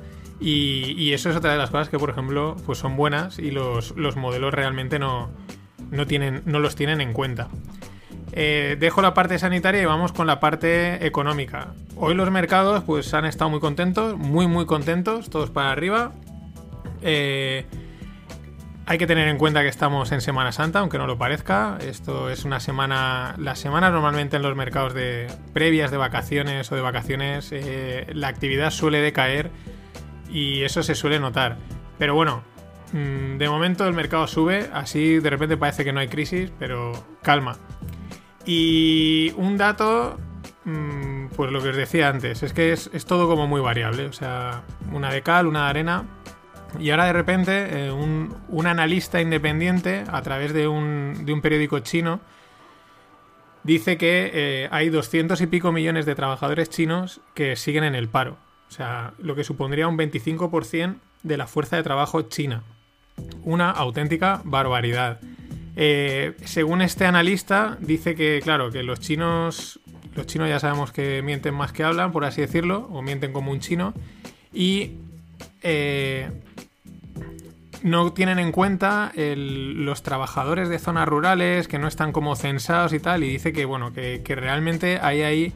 Y, 0.45 1.13
eso 1.13 1.29
es 1.29 1.37
otra 1.37 1.53
de 1.53 1.57
las 1.57 1.69
cosas 1.69 1.87
que, 1.87 1.97
por 1.97 2.09
ejemplo, 2.09 2.57
pues 2.65 2.77
son 2.77 2.97
buenas 2.97 3.39
y 3.39 3.51
los, 3.51 3.95
modelos 3.95 4.53
realmente 4.53 4.99
no, 4.99 5.31
no, 5.89 6.05
tienen, 6.05 6.41
no 6.45 6.59
los 6.59 6.75
tienen 6.75 6.99
en 6.99 7.13
cuenta. 7.13 7.47
Eh, 8.33 8.75
dejo 8.77 9.01
la 9.01 9.13
parte 9.13 9.39
sanitaria 9.39 9.81
y 9.81 9.85
vamos 9.85 10.11
con 10.11 10.27
la 10.27 10.41
parte 10.41 11.05
económica. 11.05 11.73
Hoy 11.95 12.13
los 12.13 12.29
mercados 12.29 12.83
pues 12.83 13.13
han 13.13 13.25
estado 13.25 13.51
muy 13.51 13.61
contentos, 13.61 14.17
muy 14.17 14.47
muy 14.47 14.65
contentos, 14.65 15.29
todos 15.29 15.49
para 15.49 15.71
arriba. 15.71 16.11
Eh, 17.01 17.65
hay 18.85 18.97
que 18.97 19.07
tener 19.07 19.29
en 19.29 19.37
cuenta 19.37 19.61
que 19.61 19.69
estamos 19.69 20.11
en 20.11 20.19
Semana 20.19 20.51
Santa, 20.51 20.79
aunque 20.79 20.97
no 20.97 21.07
lo 21.07 21.17
parezca. 21.17 21.77
Esto 21.79 22.29
es 22.29 22.43
una 22.43 22.59
semana. 22.59 23.35
Las 23.37 23.59
semanas 23.59 23.93
normalmente 23.93 24.35
en 24.35 24.41
los 24.41 24.57
mercados 24.57 24.93
de 24.93 25.27
previas 25.53 25.89
de 25.89 25.97
vacaciones 25.97 26.69
o 26.69 26.75
de 26.75 26.81
vacaciones, 26.81 27.49
eh, 27.53 28.07
la 28.13 28.27
actividad 28.27 28.71
suele 28.71 28.99
decaer 28.99 29.51
y 30.33 30.63
eso 30.63 30.83
se 30.83 30.95
suele 30.95 31.19
notar. 31.19 31.57
Pero 31.99 32.15
bueno, 32.15 32.43
mm, 32.91 33.37
de 33.37 33.49
momento 33.49 33.87
el 33.87 33.93
mercado 33.93 34.27
sube, 34.27 34.69
así 34.73 35.19
de 35.19 35.29
repente 35.29 35.55
parece 35.55 35.85
que 35.85 35.93
no 35.93 35.99
hay 35.99 36.07
crisis, 36.07 36.51
pero 36.59 36.91
calma. 37.21 37.57
Y 38.45 39.31
un 39.37 39.57
dato, 39.57 40.17
mm, 40.65 41.27
pues 41.35 41.51
lo 41.51 41.61
que 41.61 41.69
os 41.69 41.77
decía 41.77 42.09
antes, 42.09 42.43
es 42.43 42.51
que 42.51 42.73
es, 42.73 42.89
todo 43.05 43.27
como 43.27 43.47
muy 43.47 43.61
variable. 43.61 44.07
O 44.07 44.13
sea, 44.13 44.63
una 44.91 45.11
de 45.11 45.21
cal, 45.21 45.47
una 45.47 45.65
de 45.65 45.69
arena. 45.69 46.05
Y 46.79 46.89
ahora 46.89 47.05
de 47.05 47.13
repente 47.13 47.85
eh, 47.87 47.91
un, 47.91 48.33
analista 48.65 49.21
independiente 49.21 50.03
a 50.11 50.21
través 50.23 50.53
de 50.53 50.67
un, 50.67 51.25
de 51.25 51.31
un 51.31 51.41
periódico 51.41 51.79
chino 51.79 52.19
dice 53.63 53.97
que 53.97 54.31
eh, 54.33 54.69
hay 54.71 54.89
200 54.89 55.39
y 55.41 55.47
pico 55.47 55.71
millones 55.71 56.05
de 56.05 56.15
trabajadores 56.15 56.69
chinos 56.69 57.21
que 57.35 57.55
siguen 57.55 57.83
en 57.83 57.95
el 57.95 58.09
paro. 58.09 58.37
O 58.73 58.75
sea, 58.75 59.13
lo 59.19 59.35
que 59.35 59.43
supondría 59.43 59.87
un 59.87 59.99
25% 59.99 60.95
de 61.21 61.37
la 61.37 61.45
fuerza 61.45 61.75
de 61.75 61.83
trabajo 61.83 62.23
china. 62.23 62.63
Una 63.43 63.69
auténtica 63.69 64.41
barbaridad. 64.45 65.19
Eh, 65.75 66.35
según 66.43 66.81
este 66.81 67.05
analista, 67.05 67.77
dice 67.81 68.15
que, 68.15 68.41
claro, 68.43 68.71
que 68.71 68.81
los 68.81 68.99
chinos, 68.99 69.79
los 70.15 70.25
chinos 70.25 70.49
ya 70.49 70.59
sabemos 70.59 70.91
que 70.91 71.21
mienten 71.21 71.53
más 71.53 71.71
que 71.71 71.83
hablan, 71.83 72.11
por 72.11 72.25
así 72.25 72.41
decirlo, 72.41 72.87
o 72.91 73.03
mienten 73.03 73.31
como 73.31 73.51
un 73.51 73.59
chino, 73.59 73.93
y 74.51 74.93
eh, 75.61 76.31
no 77.83 78.11
tienen 78.11 78.39
en 78.39 78.51
cuenta 78.51 79.11
los 79.15 80.01
trabajadores 80.01 80.67
de 80.67 80.79
zonas 80.79 81.07
rurales 81.07 81.67
que 81.67 81.77
no 81.77 81.87
están 81.87 82.11
como 82.11 82.35
censados 82.35 82.91
y 82.93 82.99
tal, 82.99 83.23
y 83.23 83.29
dice 83.29 83.53
que, 83.53 83.65
bueno, 83.65 83.93
que, 83.93 84.23
realmente 84.29 84.97
hay 84.99 85.21
ahí 85.21 85.53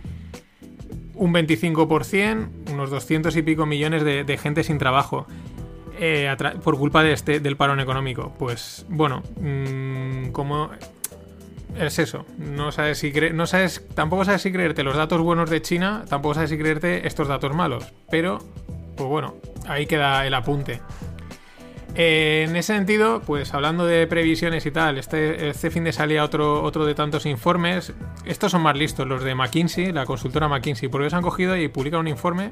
un 1.17 1.33
25%, 1.33 2.71
unos 2.71 2.89
200 2.89 3.36
y 3.36 3.41
pico 3.41 3.65
millones 3.65 4.03
de 4.03 4.38
gente 4.38 4.63
sin 4.63 4.77
trabajo. 4.77 5.27
Eh, 6.00 6.36
por 6.63 6.77
culpa 6.77 7.01
de 7.01 7.13
este, 7.13 7.39
del 7.39 7.57
parón 7.57 7.79
económico. 7.79 8.31
Pues 8.38 8.86
bueno, 8.88 9.24
mm, 9.41 10.29
como 10.29 10.69
es 11.77 12.00
eso. 12.00 12.25
No 12.38 12.71
sabes 12.71 13.00
si 13.00 13.12
no 13.33 13.47
sabes, 13.47 13.83
tampoco 13.95 14.24
sabes 14.24 14.43
si 14.43 14.51
creerte 14.51 14.83
los 14.83 14.95
datos 14.95 15.19
buenos 15.21 15.50
de 15.50 15.62
China, 15.62 16.05
tampoco 16.07 16.36
sabes 16.36 16.51
si 16.51 16.57
creerte 16.57 17.07
estos 17.07 17.27
datos 17.27 17.55
malos. 17.55 17.91
Pero, 18.12 18.39
pues 18.95 19.09
bueno, 19.09 19.36
ahí 19.67 19.88
queda 19.88 20.25
el 20.27 20.33
apunte. 20.36 20.81
En 21.99 22.55
ese 22.55 22.75
sentido, 22.75 23.23
pues 23.25 23.55
hablando 23.55 23.83
de 23.83 24.05
previsiones 24.05 24.67
y 24.67 24.71
tal, 24.71 24.99
este, 24.99 25.49
este 25.49 25.71
fin 25.71 25.83
de 25.83 25.91
salía 25.91 26.23
otro, 26.23 26.61
otro 26.61 26.85
de 26.85 26.93
tantos 26.93 27.25
informes. 27.25 27.91
Estos 28.23 28.51
son 28.51 28.61
más 28.61 28.77
listos, 28.77 29.07
los 29.07 29.23
de 29.23 29.33
McKinsey, 29.33 29.91
la 29.91 30.05
consultora 30.05 30.47
McKinsey, 30.47 30.89
porque 30.89 31.05
ellos 31.05 31.15
han 31.15 31.23
cogido 31.23 31.57
y 31.57 31.69
publican 31.69 32.01
un 32.01 32.07
informe, 32.07 32.51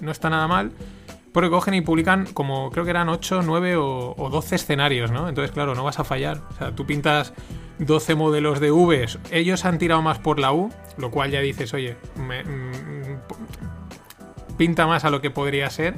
no 0.00 0.12
está 0.12 0.30
nada 0.30 0.46
mal, 0.46 0.70
porque 1.32 1.50
cogen 1.50 1.74
y 1.74 1.80
publican 1.80 2.26
como 2.26 2.70
creo 2.70 2.84
que 2.84 2.90
eran 2.90 3.08
8, 3.08 3.42
9 3.44 3.76
o, 3.76 4.28
12 4.30 4.54
escenarios, 4.54 5.10
¿no? 5.10 5.28
Entonces, 5.28 5.50
claro, 5.50 5.74
no 5.74 5.82
vas 5.82 5.98
a 5.98 6.04
fallar. 6.04 6.42
O 6.50 6.54
sea, 6.56 6.72
tú 6.72 6.86
pintas 6.86 7.34
12 7.80 8.14
modelos 8.14 8.60
de 8.60 8.70
Vs, 8.70 9.18
ellos 9.32 9.64
han 9.64 9.78
tirado 9.78 10.02
más 10.02 10.20
por 10.20 10.38
la 10.38 10.52
U, 10.52 10.70
lo 10.98 11.10
cual 11.10 11.32
ya 11.32 11.40
dices, 11.40 11.74
oye, 11.74 11.96
mm, 12.14 13.16
pinta 14.56 14.86
más 14.86 15.04
a 15.04 15.10
lo 15.10 15.20
que 15.20 15.32
podría 15.32 15.68
ser. 15.68 15.96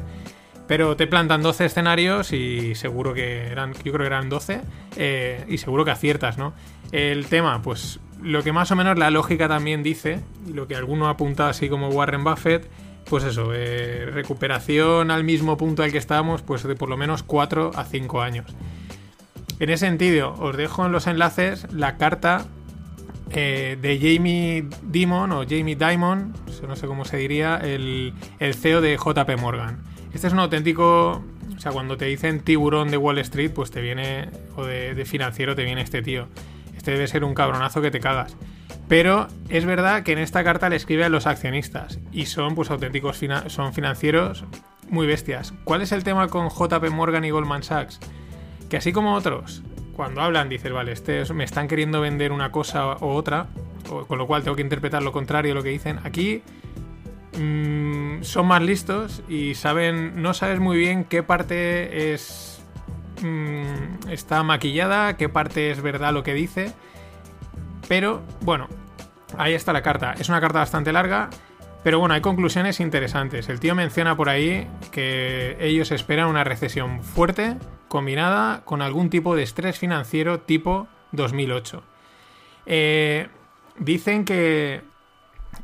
Pero 0.66 0.96
te 0.96 1.06
plantan 1.06 1.42
12 1.42 1.66
escenarios 1.66 2.32
y 2.32 2.74
seguro 2.74 3.14
que 3.14 3.46
eran, 3.46 3.72
yo 3.72 3.92
creo 3.92 3.98
que 3.98 4.06
eran 4.06 4.28
12, 4.28 4.60
eh, 4.96 5.44
y 5.48 5.58
seguro 5.58 5.84
que 5.84 5.92
aciertas, 5.92 6.38
¿no? 6.38 6.54
El 6.92 7.26
tema, 7.26 7.62
pues 7.62 8.00
lo 8.22 8.42
que 8.42 8.52
más 8.52 8.70
o 8.70 8.76
menos 8.76 8.98
la 8.98 9.10
lógica 9.10 9.48
también 9.48 9.82
dice, 9.82 10.20
y 10.48 10.52
lo 10.52 10.66
que 10.66 10.74
alguno 10.74 11.08
apunta 11.08 11.48
así 11.48 11.68
como 11.68 11.88
Warren 11.88 12.24
Buffett, 12.24 12.68
pues 13.08 13.24
eso, 13.24 13.52
eh, 13.54 14.10
recuperación 14.12 15.10
al 15.10 15.22
mismo 15.22 15.56
punto 15.56 15.82
al 15.82 15.92
que 15.92 15.98
estábamos, 15.98 16.42
pues 16.42 16.64
de 16.64 16.74
por 16.74 16.88
lo 16.88 16.96
menos 16.96 17.22
4 17.22 17.70
a 17.74 17.84
5 17.84 18.20
años. 18.20 18.46
En 19.58 19.70
ese 19.70 19.86
sentido, 19.86 20.34
os 20.38 20.56
dejo 20.56 20.84
en 20.84 20.92
los 20.92 21.06
enlaces 21.06 21.72
la 21.72 21.96
carta 21.96 22.46
eh, 23.30 23.78
de 23.80 23.98
Jamie 23.98 24.66
Dimon 24.82 25.32
o 25.32 25.44
Jamie 25.48 25.76
Dimon, 25.76 26.34
no 26.66 26.76
sé 26.76 26.86
cómo 26.86 27.04
se 27.04 27.16
diría, 27.16 27.56
el, 27.56 28.12
el 28.38 28.54
CEO 28.54 28.80
de 28.80 28.96
JP 28.96 29.40
Morgan. 29.40 29.78
Este 30.12 30.26
es 30.26 30.32
un 30.32 30.38
auténtico 30.38 31.22
o 31.56 31.60
sea, 31.60 31.72
cuando 31.72 31.96
te 31.96 32.04
dicen 32.04 32.40
tiburón 32.40 32.90
de 32.90 32.96
Wall 32.96 33.18
Street, 33.18 33.50
pues 33.50 33.70
te 33.70 33.80
viene, 33.80 34.28
o 34.56 34.64
de, 34.64 35.04
financiero, 35.06 35.54
te 35.54 35.64
viene 35.64 35.80
este 35.80 36.02
tío. 36.02 36.28
Este 36.76 36.92
debe 36.92 37.06
ser 37.06 37.24
un 37.24 37.34
cabronazo 37.34 37.80
que 37.80 37.90
te 37.90 38.00
cagas. 38.00 38.36
Pero 38.88 39.26
es 39.48 39.64
verdad 39.64 40.02
que 40.02 40.12
en 40.12 40.18
esta 40.18 40.44
carta 40.44 40.68
le 40.68 40.76
escribe 40.76 41.04
a 41.04 41.08
los 41.08 41.26
accionistas 41.26 41.98
y 42.12 42.26
son 42.26 42.54
pues 42.54 42.70
auténticos 42.70 43.20
son 43.48 43.72
financieros 43.72 44.44
muy 44.88 45.06
bestias. 45.06 45.54
¿Cuál 45.64 45.82
es 45.82 45.90
el 45.92 46.04
tema 46.04 46.28
con 46.28 46.50
JP 46.50 46.90
Morgan 46.90 47.24
y 47.24 47.30
Goldman 47.30 47.64
Sachs? 47.64 47.98
Que 48.68 48.76
así 48.76 48.92
como 48.92 49.14
otros, 49.14 49.62
cuando 49.96 50.20
hablan 50.20 50.48
dices, 50.48 50.72
vale, 50.72 50.92
este 50.92 51.32
me 51.32 51.44
están 51.44 51.66
queriendo 51.66 52.00
vender 52.00 52.30
una 52.30 52.52
cosa 52.52 52.92
o 52.92 53.14
otra, 53.14 53.48
con 54.06 54.18
lo 54.18 54.26
cual 54.26 54.44
tengo 54.44 54.56
que 54.56 54.62
interpretar 54.62 55.02
lo 55.02 55.10
contrario 55.10 55.50
de 55.50 55.54
lo 55.54 55.62
que 55.64 55.70
dicen. 55.70 55.98
Aquí 56.04 56.42
Mm, 57.38 58.22
son 58.22 58.46
más 58.46 58.62
listos 58.62 59.22
y 59.28 59.54
saben, 59.54 60.22
no 60.22 60.32
sabes 60.32 60.58
muy 60.58 60.78
bien 60.78 61.04
qué 61.04 61.22
parte 61.22 62.14
es 62.14 62.62
mm, 63.22 64.08
está 64.10 64.42
maquillada, 64.42 65.16
qué 65.16 65.28
parte 65.28 65.70
es 65.70 65.82
verdad 65.82 66.12
lo 66.12 66.22
que 66.22 66.34
dice. 66.34 66.72
Pero 67.88 68.22
bueno, 68.40 68.68
ahí 69.36 69.54
está 69.54 69.72
la 69.72 69.82
carta. 69.82 70.14
Es 70.18 70.28
una 70.28 70.40
carta 70.40 70.60
bastante 70.60 70.92
larga, 70.92 71.30
pero 71.84 71.98
bueno, 71.98 72.14
hay 72.14 72.20
conclusiones 72.20 72.80
interesantes. 72.80 73.48
El 73.48 73.60
tío 73.60 73.74
menciona 73.74 74.16
por 74.16 74.28
ahí 74.28 74.66
que 74.90 75.56
ellos 75.60 75.92
esperan 75.92 76.28
una 76.28 76.42
recesión 76.42 77.02
fuerte 77.02 77.56
combinada 77.88 78.62
con 78.64 78.82
algún 78.82 79.10
tipo 79.10 79.36
de 79.36 79.42
estrés 79.42 79.78
financiero 79.78 80.40
tipo 80.40 80.88
2008. 81.12 81.82
Eh, 82.66 83.28
dicen 83.78 84.24
que 84.24 84.82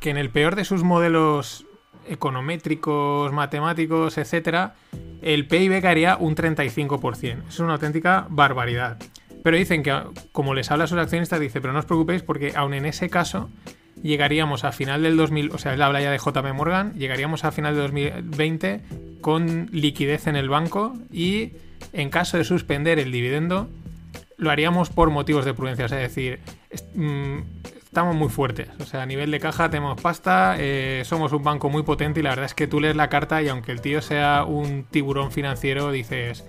que 0.00 0.10
en 0.10 0.16
el 0.16 0.30
peor 0.30 0.56
de 0.56 0.64
sus 0.64 0.82
modelos 0.82 1.66
econométricos, 2.06 3.32
matemáticos, 3.32 4.18
etcétera, 4.18 4.74
el 5.22 5.46
PIB 5.46 5.80
caería 5.80 6.16
un 6.16 6.34
35%. 6.34 7.48
Es 7.48 7.60
una 7.60 7.74
auténtica 7.74 8.26
barbaridad. 8.28 8.98
Pero 9.42 9.56
dicen 9.56 9.82
que, 9.82 9.96
como 10.32 10.54
les 10.54 10.70
habla 10.70 10.84
a 10.84 10.86
sus 10.86 10.98
accionistas, 10.98 11.40
dice, 11.40 11.60
pero 11.60 11.72
no 11.72 11.80
os 11.80 11.84
preocupéis 11.84 12.22
porque 12.22 12.52
aun 12.54 12.74
en 12.74 12.86
ese 12.86 13.08
caso 13.08 13.50
llegaríamos 14.02 14.64
a 14.64 14.72
final 14.72 15.02
del 15.02 15.16
2000, 15.16 15.50
o 15.52 15.58
sea, 15.58 15.74
él 15.74 15.82
habla 15.82 16.00
ya 16.00 16.10
de 16.10 16.18
JP 16.18 16.54
Morgan, 16.54 16.94
llegaríamos 16.94 17.44
a 17.44 17.52
final 17.52 17.74
de 17.74 17.82
2020 17.82 18.80
con 19.20 19.68
liquidez 19.72 20.26
en 20.26 20.36
el 20.36 20.48
banco 20.48 20.94
y 21.12 21.52
en 21.92 22.10
caso 22.10 22.36
de 22.36 22.44
suspender 22.44 22.98
el 22.98 23.12
dividendo, 23.12 23.68
lo 24.36 24.50
haríamos 24.50 24.90
por 24.90 25.10
motivos 25.10 25.44
de 25.44 25.54
prudencia, 25.54 25.84
es 25.84 25.90
decir, 25.90 26.40
mm, 26.94 27.38
estamos 27.92 28.16
muy 28.16 28.30
fuertes. 28.30 28.68
O 28.80 28.86
sea, 28.86 29.02
a 29.02 29.06
nivel 29.06 29.30
de 29.30 29.38
caja 29.38 29.68
tenemos 29.68 30.00
pasta, 30.00 30.56
eh, 30.58 31.02
somos 31.04 31.30
un 31.34 31.42
banco 31.42 31.68
muy 31.68 31.82
potente 31.82 32.20
y 32.20 32.22
la 32.22 32.30
verdad 32.30 32.46
es 32.46 32.54
que 32.54 32.66
tú 32.66 32.80
lees 32.80 32.96
la 32.96 33.10
carta 33.10 33.42
y 33.42 33.48
aunque 33.48 33.70
el 33.70 33.82
tío 33.82 34.00
sea 34.00 34.44
un 34.46 34.84
tiburón 34.84 35.30
financiero, 35.30 35.92
dices, 35.92 36.42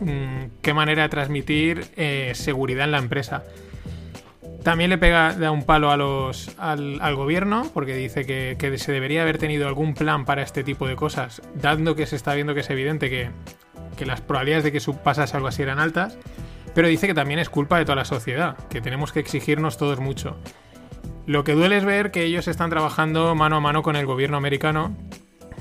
mm, 0.00 0.60
qué 0.60 0.74
manera 0.74 1.04
de 1.04 1.08
transmitir 1.08 1.86
eh, 1.96 2.32
seguridad 2.34 2.84
en 2.84 2.92
la 2.92 2.98
empresa. 2.98 3.42
También 4.62 4.90
le 4.90 4.98
pega 4.98 5.32
da 5.32 5.50
un 5.50 5.64
palo 5.64 5.90
a 5.90 5.96
los, 5.96 6.50
al, 6.58 7.14
gobierno 7.16 7.70
porque 7.72 7.96
dice 7.96 8.26
que, 8.26 8.76
se 8.76 8.92
debería 8.92 9.22
haber 9.22 9.38
tenido 9.38 9.66
algún 9.66 9.94
plan 9.94 10.26
para 10.26 10.42
este 10.42 10.62
tipo 10.62 10.86
de 10.86 10.94
cosas, 10.94 11.40
dando 11.54 11.96
que 11.96 12.04
se 12.04 12.16
está 12.16 12.34
viendo 12.34 12.52
que 12.52 12.60
es 12.60 12.68
evidente 12.68 13.08
que, 13.08 13.30
que 13.96 14.04
las 14.04 14.20
probabilidades 14.20 14.64
de 14.64 14.72
que 14.72 14.92
pasase 15.02 15.38
algo 15.38 15.48
así 15.48 15.62
eran 15.62 15.78
altas. 15.78 16.18
Pero 16.74 16.88
dice 16.88 17.06
que 17.06 17.14
también 17.14 17.38
es 17.38 17.48
culpa 17.48 17.78
de 17.78 17.84
toda 17.84 17.96
la 17.96 18.04
sociedad, 18.04 18.56
que 18.68 18.80
tenemos 18.80 19.12
que 19.12 19.20
exigirnos 19.20 19.78
todos 19.78 20.00
mucho. 20.00 20.36
Lo 21.26 21.44
que 21.44 21.54
duele 21.54 21.78
es 21.78 21.84
ver 21.84 22.10
que 22.10 22.24
ellos 22.24 22.48
están 22.48 22.68
trabajando 22.68 23.34
mano 23.34 23.56
a 23.56 23.60
mano 23.60 23.82
con 23.82 23.96
el 23.96 24.04
gobierno 24.04 24.36
americano 24.36 24.94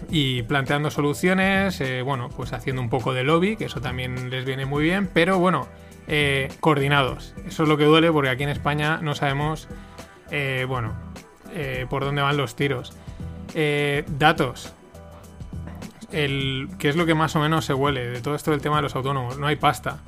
y 0.10 0.44
planteando 0.44 0.92
soluciones, 0.92 1.80
eh, 1.80 2.02
bueno, 2.02 2.30
pues 2.30 2.52
haciendo 2.54 2.82
un 2.82 2.90
poco 2.90 3.14
de 3.14 3.24
lobby, 3.24 3.56
que 3.56 3.66
eso 3.66 3.80
también 3.80 4.30
les 4.30 4.44
viene 4.46 4.66
muy 4.66 4.84
bien, 4.84 5.10
pero 5.12 5.40
bueno, 5.40 5.68
eh, 6.08 6.50
coordinados. 6.60 7.34
Eso 7.48 7.64
es 7.64 7.70
lo 7.70 7.78
que 7.78 7.86
duele 7.86 8.12
porque 8.12 8.30
aquí 8.30 8.44
en 8.44 8.50
España 8.50 9.00
no 9.02 9.16
sabemos, 9.16 9.70
eh, 10.32 10.66
bueno, 10.68 10.94
por 11.90 12.04
dónde 12.04 12.22
van 12.24 12.36
los 12.36 12.56
tiros. 12.56 12.98
datos. 14.18 14.74
El, 16.12 16.70
¿Qué 16.78 16.90
es 16.90 16.96
lo 16.96 17.06
que 17.06 17.16
más 17.16 17.36
o 17.36 17.40
menos 17.40 17.66
se 17.66 17.74
huele 17.74 18.08
de 18.08 18.22
todo 18.22 18.36
esto 18.36 18.52
del 18.52 18.62
tema 18.62 18.78
de 18.78 18.84
los 18.84 18.96
autónomos? 18.96 19.38
No 19.38 19.48
hay 19.48 19.56
pasta. 19.56 20.00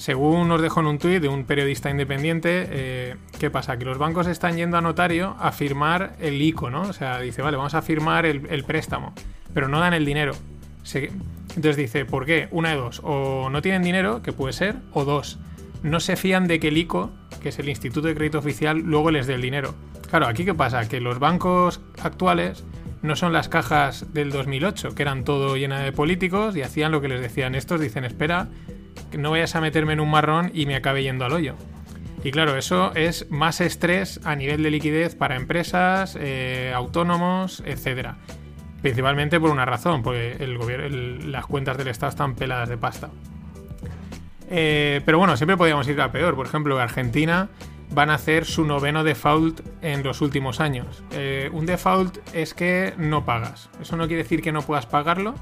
Según 0.00 0.48
nos 0.48 0.62
dejó 0.62 0.80
en 0.80 0.86
un 0.86 0.98
tuit 0.98 1.20
de 1.20 1.28
un 1.28 1.44
periodista 1.44 1.90
independiente, 1.90 2.66
eh, 2.70 3.16
¿qué 3.38 3.50
pasa? 3.50 3.76
Que 3.76 3.84
los 3.84 3.98
bancos 3.98 4.28
están 4.28 4.56
yendo 4.56 4.78
a 4.78 4.80
notario 4.80 5.36
a 5.38 5.52
firmar 5.52 6.16
el 6.20 6.40
ICO, 6.40 6.70
¿no? 6.70 6.80
O 6.80 6.94
sea, 6.94 7.20
dice, 7.20 7.42
vale, 7.42 7.58
vamos 7.58 7.74
a 7.74 7.82
firmar 7.82 8.24
el, 8.24 8.64
préstamo, 8.64 9.12
pero 9.52 9.68
no 9.68 9.78
dan 9.78 9.92
el 9.92 10.06
dinero. 10.06 10.32
entonces 10.94 11.76
dice, 11.76 12.06
¿por 12.06 12.24
qué? 12.24 12.48
Una 12.50 12.70
de 12.70 12.76
dos, 12.76 13.02
o 13.04 13.50
no 13.50 13.60
tienen 13.60 13.82
dinero, 13.82 14.22
que 14.22 14.32
puede 14.32 14.54
ser, 14.54 14.76
o 14.94 15.04
dos, 15.04 15.38
no 15.82 16.00
se 16.00 16.16
fían 16.16 16.48
de 16.48 16.60
que 16.60 16.68
el 16.68 16.78
ICO, 16.78 17.10
que 17.42 17.50
es 17.50 17.58
el 17.58 17.68
Instituto 17.68 18.08
de 18.08 18.14
Crédito 18.14 18.38
Oficial, 18.38 18.78
luego 18.78 19.10
les 19.10 19.26
dé 19.26 19.34
el 19.34 19.42
dinero. 19.42 19.74
Claro, 20.08 20.28
aquí 20.28 20.46
qué 20.46 20.54
pasa? 20.54 20.88
Que 20.88 21.00
los 21.00 21.18
bancos 21.18 21.82
actuales 22.02 22.64
no 23.02 23.16
son 23.16 23.34
las 23.34 23.50
cajas 23.50 24.14
del 24.14 24.30
2008, 24.30 24.94
que 24.94 25.02
eran 25.02 25.24
todo 25.24 25.58
llena 25.58 25.80
de 25.80 25.92
políticos 25.92 26.56
y 26.56 26.62
hacían 26.62 26.90
lo 26.90 27.02
que 27.02 27.08
les 27.08 27.20
decían 27.20 27.54
estos, 27.54 27.82
dicen, 27.82 28.04
espera, 28.04 28.48
no 29.18 29.30
vayas 29.30 29.54
a 29.56 29.60
meterme 29.60 29.92
en 29.92 30.00
un 30.00 30.10
marrón 30.10 30.50
y 30.54 30.66
me 30.66 30.76
acabe 30.76 31.02
yendo 31.02 31.24
al 31.24 31.32
hoyo. 31.32 31.54
Y 32.22 32.32
claro, 32.32 32.56
eso 32.56 32.92
es 32.94 33.30
más 33.30 33.60
estrés 33.60 34.20
a 34.24 34.36
nivel 34.36 34.62
de 34.62 34.70
liquidez 34.70 35.14
para 35.14 35.36
empresas, 35.36 36.16
eh, 36.20 36.72
autónomos, 36.74 37.62
etcétera. 37.64 38.16
Principalmente 38.82 39.40
por 39.40 39.50
una 39.50 39.64
razón, 39.64 40.02
porque 40.02 40.36
el 40.40 40.58
gobierno, 40.58 40.88
las 41.28 41.46
cuentas 41.46 41.78
del 41.78 41.88
Estado 41.88 42.10
están 42.10 42.34
peladas 42.34 42.68
de 42.68 42.76
pasta. 42.76 43.10
Eh, 44.50 45.00
pero 45.04 45.18
bueno, 45.18 45.36
siempre 45.36 45.56
podríamos 45.56 45.88
ir 45.88 46.00
a 46.00 46.10
peor. 46.12 46.34
Por 46.34 46.46
ejemplo, 46.46 46.78
Argentina 46.78 47.48
van 47.92 48.10
a 48.10 48.14
hacer 48.14 48.44
su 48.44 48.64
noveno 48.64 49.04
default 49.04 49.60
en 49.82 50.02
los 50.02 50.20
últimos 50.20 50.60
años. 50.60 51.02
Eh, 51.12 51.50
un 51.52 51.66
default 51.66 52.18
es 52.34 52.54
que 52.54 52.94
no 52.98 53.24
pagas. 53.24 53.70
Eso 53.80 53.96
no 53.96 54.06
quiere 54.06 54.22
decir 54.22 54.42
que 54.42 54.52
no 54.52 54.62
puedas 54.62 54.86
pagarlo, 54.86 55.34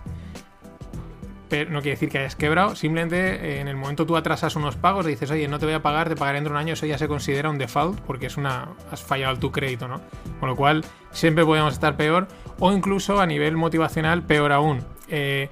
pero 1.48 1.70
no 1.70 1.80
quiere 1.80 1.96
decir 1.96 2.08
que 2.08 2.18
hayas 2.18 2.36
quebrado, 2.36 2.76
simplemente 2.76 3.16
eh, 3.34 3.60
en 3.60 3.68
el 3.68 3.76
momento 3.76 4.06
tú 4.06 4.16
atrasas 4.16 4.56
unos 4.56 4.76
pagos 4.76 5.06
y 5.06 5.10
dices, 5.10 5.30
oye, 5.30 5.48
no 5.48 5.58
te 5.58 5.66
voy 5.66 5.74
a 5.74 5.82
pagar, 5.82 6.08
te 6.08 6.16
pagaré 6.16 6.38
dentro 6.38 6.52
de 6.52 6.56
un 6.56 6.60
año, 6.60 6.74
eso 6.74 6.86
ya 6.86 6.98
se 6.98 7.08
considera 7.08 7.50
un 7.50 7.58
default 7.58 8.00
porque 8.00 8.26
es 8.26 8.36
una 8.36 8.68
has 8.90 9.02
fallado 9.02 9.38
tu 9.38 9.50
crédito, 9.50 9.88
¿no? 9.88 10.00
Con 10.40 10.48
lo 10.48 10.56
cual 10.56 10.84
siempre 11.10 11.44
podemos 11.44 11.72
estar 11.72 11.96
peor 11.96 12.28
o 12.58 12.72
incluso 12.72 13.20
a 13.20 13.26
nivel 13.26 13.56
motivacional 13.56 14.22
peor 14.22 14.52
aún. 14.52 14.84
Eh, 15.08 15.48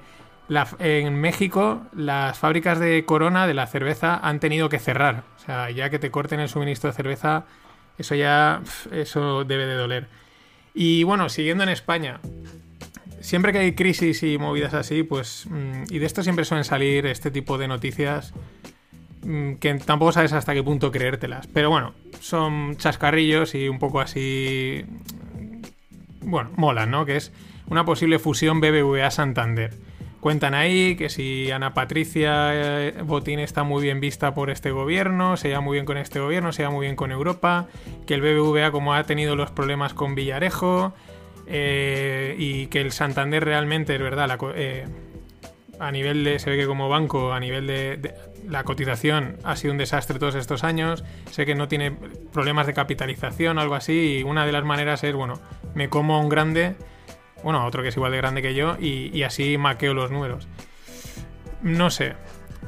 en 0.79 1.19
México 1.19 1.81
las 1.93 2.39
fábricas 2.39 2.79
de 2.79 3.03
Corona 3.03 3.47
de 3.47 3.53
la 3.53 3.67
cerveza 3.67 4.15
han 4.15 4.39
tenido 4.39 4.69
que 4.69 4.79
cerrar, 4.79 5.23
o 5.35 5.39
sea, 5.39 5.69
ya 5.71 5.89
que 5.89 5.99
te 5.99 6.09
corten 6.09 6.39
el 6.39 6.47
suministro 6.47 6.89
de 6.89 6.95
cerveza, 6.95 7.45
eso 7.97 8.15
ya 8.15 8.61
eso 8.91 9.43
debe 9.43 9.65
de 9.65 9.73
doler. 9.73 10.07
Y 10.73 11.03
bueno, 11.03 11.27
siguiendo 11.27 11.63
en 11.63 11.69
España, 11.69 12.19
siempre 13.19 13.51
que 13.51 13.59
hay 13.59 13.73
crisis 13.73 14.23
y 14.23 14.37
movidas 14.37 14.73
así, 14.73 15.03
pues. 15.03 15.47
Mm, 15.49 15.83
y 15.89 15.99
de 15.99 16.05
esto 16.05 16.23
siempre 16.23 16.45
suelen 16.45 16.63
salir 16.63 17.05
este 17.05 17.31
tipo 17.31 17.57
de 17.57 17.67
noticias 17.67 18.33
mm, 19.23 19.53
que 19.55 19.73
tampoco 19.75 20.11
sabes 20.11 20.33
hasta 20.33 20.53
qué 20.53 20.63
punto 20.63 20.91
creértelas. 20.91 21.47
Pero 21.47 21.69
bueno, 21.69 21.93
son 22.19 22.77
chascarrillos 22.77 23.55
y 23.55 23.69
un 23.69 23.79
poco 23.79 23.99
así. 23.99 24.85
Bueno, 26.21 26.51
molan, 26.55 26.91
¿no? 26.91 27.05
Que 27.05 27.17
es 27.17 27.31
una 27.67 27.85
posible 27.85 28.19
fusión 28.19 28.59
BBVA-Santander. 28.59 29.87
Cuentan 30.19 30.55
ahí 30.55 30.95
que 30.95 31.09
si 31.09 31.51
Ana 31.51 31.73
Patricia 31.73 32.49
eh, 32.53 33.01
Botín 33.03 33.39
está 33.39 33.63
muy 33.63 33.83
bien 33.83 33.99
vista 33.99 34.33
por 34.33 34.49
este 34.49 34.71
gobierno, 34.71 35.37
se 35.37 35.49
lleva 35.49 35.61
muy 35.61 35.75
bien 35.75 35.85
con 35.85 35.97
este 35.97 36.19
gobierno, 36.19 36.51
se 36.51 36.63
lleva 36.63 36.73
muy 36.73 36.87
bien 36.87 36.95
con 36.95 37.11
Europa, 37.11 37.67
que 38.07 38.15
el 38.15 38.21
BBVA 38.21 38.71
como 38.71 38.93
ha 38.95 39.03
tenido 39.03 39.35
los 39.35 39.51
problemas 39.51 39.93
con 39.93 40.15
Villarejo, 40.15 40.93
eh, 41.47 42.35
y 42.37 42.67
que 42.67 42.81
el 42.81 42.91
Santander 42.91 43.43
realmente 43.43 43.95
es 43.95 44.01
verdad, 44.01 44.37
eh, 44.55 44.85
a 45.79 45.91
nivel 45.91 46.23
de, 46.23 46.39
se 46.39 46.49
ve 46.49 46.57
que 46.57 46.65
como 46.65 46.89
banco, 46.89 47.33
a 47.33 47.39
nivel 47.39 47.67
de, 47.67 48.13
la 48.47 48.63
cotización 48.63 49.37
ha 49.43 49.55
sido 49.55 49.71
un 49.71 49.77
desastre 49.77 50.19
todos 50.19 50.35
estos 50.35 50.63
años, 50.63 51.03
sé 51.31 51.45
que 51.45 51.55
no 51.55 51.67
tiene 51.67 51.91
problemas 52.33 52.67
de 52.67 52.73
capitalización 52.73 53.57
o 53.57 53.61
algo 53.61 53.75
así, 53.75 54.17
y 54.19 54.23
una 54.23 54.45
de 54.45 54.51
las 54.51 54.63
maneras 54.63 55.03
es, 55.03 55.13
bueno, 55.13 55.39
me 55.73 55.89
como 55.89 56.19
un 56.19 56.29
grande, 56.29 56.75
bueno, 57.43 57.65
otro 57.65 57.81
que 57.81 57.89
es 57.89 57.95
igual 57.95 58.11
de 58.11 58.17
grande 58.17 58.41
que 58.41 58.53
yo, 58.53 58.77
y 58.79 59.23
así 59.23 59.57
maqueo 59.57 59.93
los 59.93 60.11
números. 60.11 60.47
No 61.61 61.89
sé, 61.89 62.15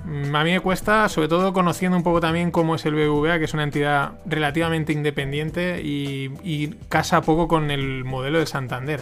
a 0.06 0.44
mí 0.44 0.52
me 0.52 0.60
cuesta, 0.60 1.08
sobre 1.10 1.28
todo 1.28 1.54
conociendo 1.54 1.96
un 1.96 2.04
poco 2.04 2.20
también 2.20 2.52
cómo 2.52 2.76
es 2.76 2.86
el 2.86 2.96
BBVA, 2.96 3.38
que 3.38 3.46
es 3.46 3.54
una 3.54 3.64
entidad 3.64 4.14
relativamente 4.26 4.92
independiente 4.92 5.82
y, 5.84 6.70
casa 6.90 7.22
poco 7.22 7.48
con 7.48 7.70
el 7.70 8.06
modelo 8.06 8.40
de 8.40 8.46
Santander. 8.46 9.02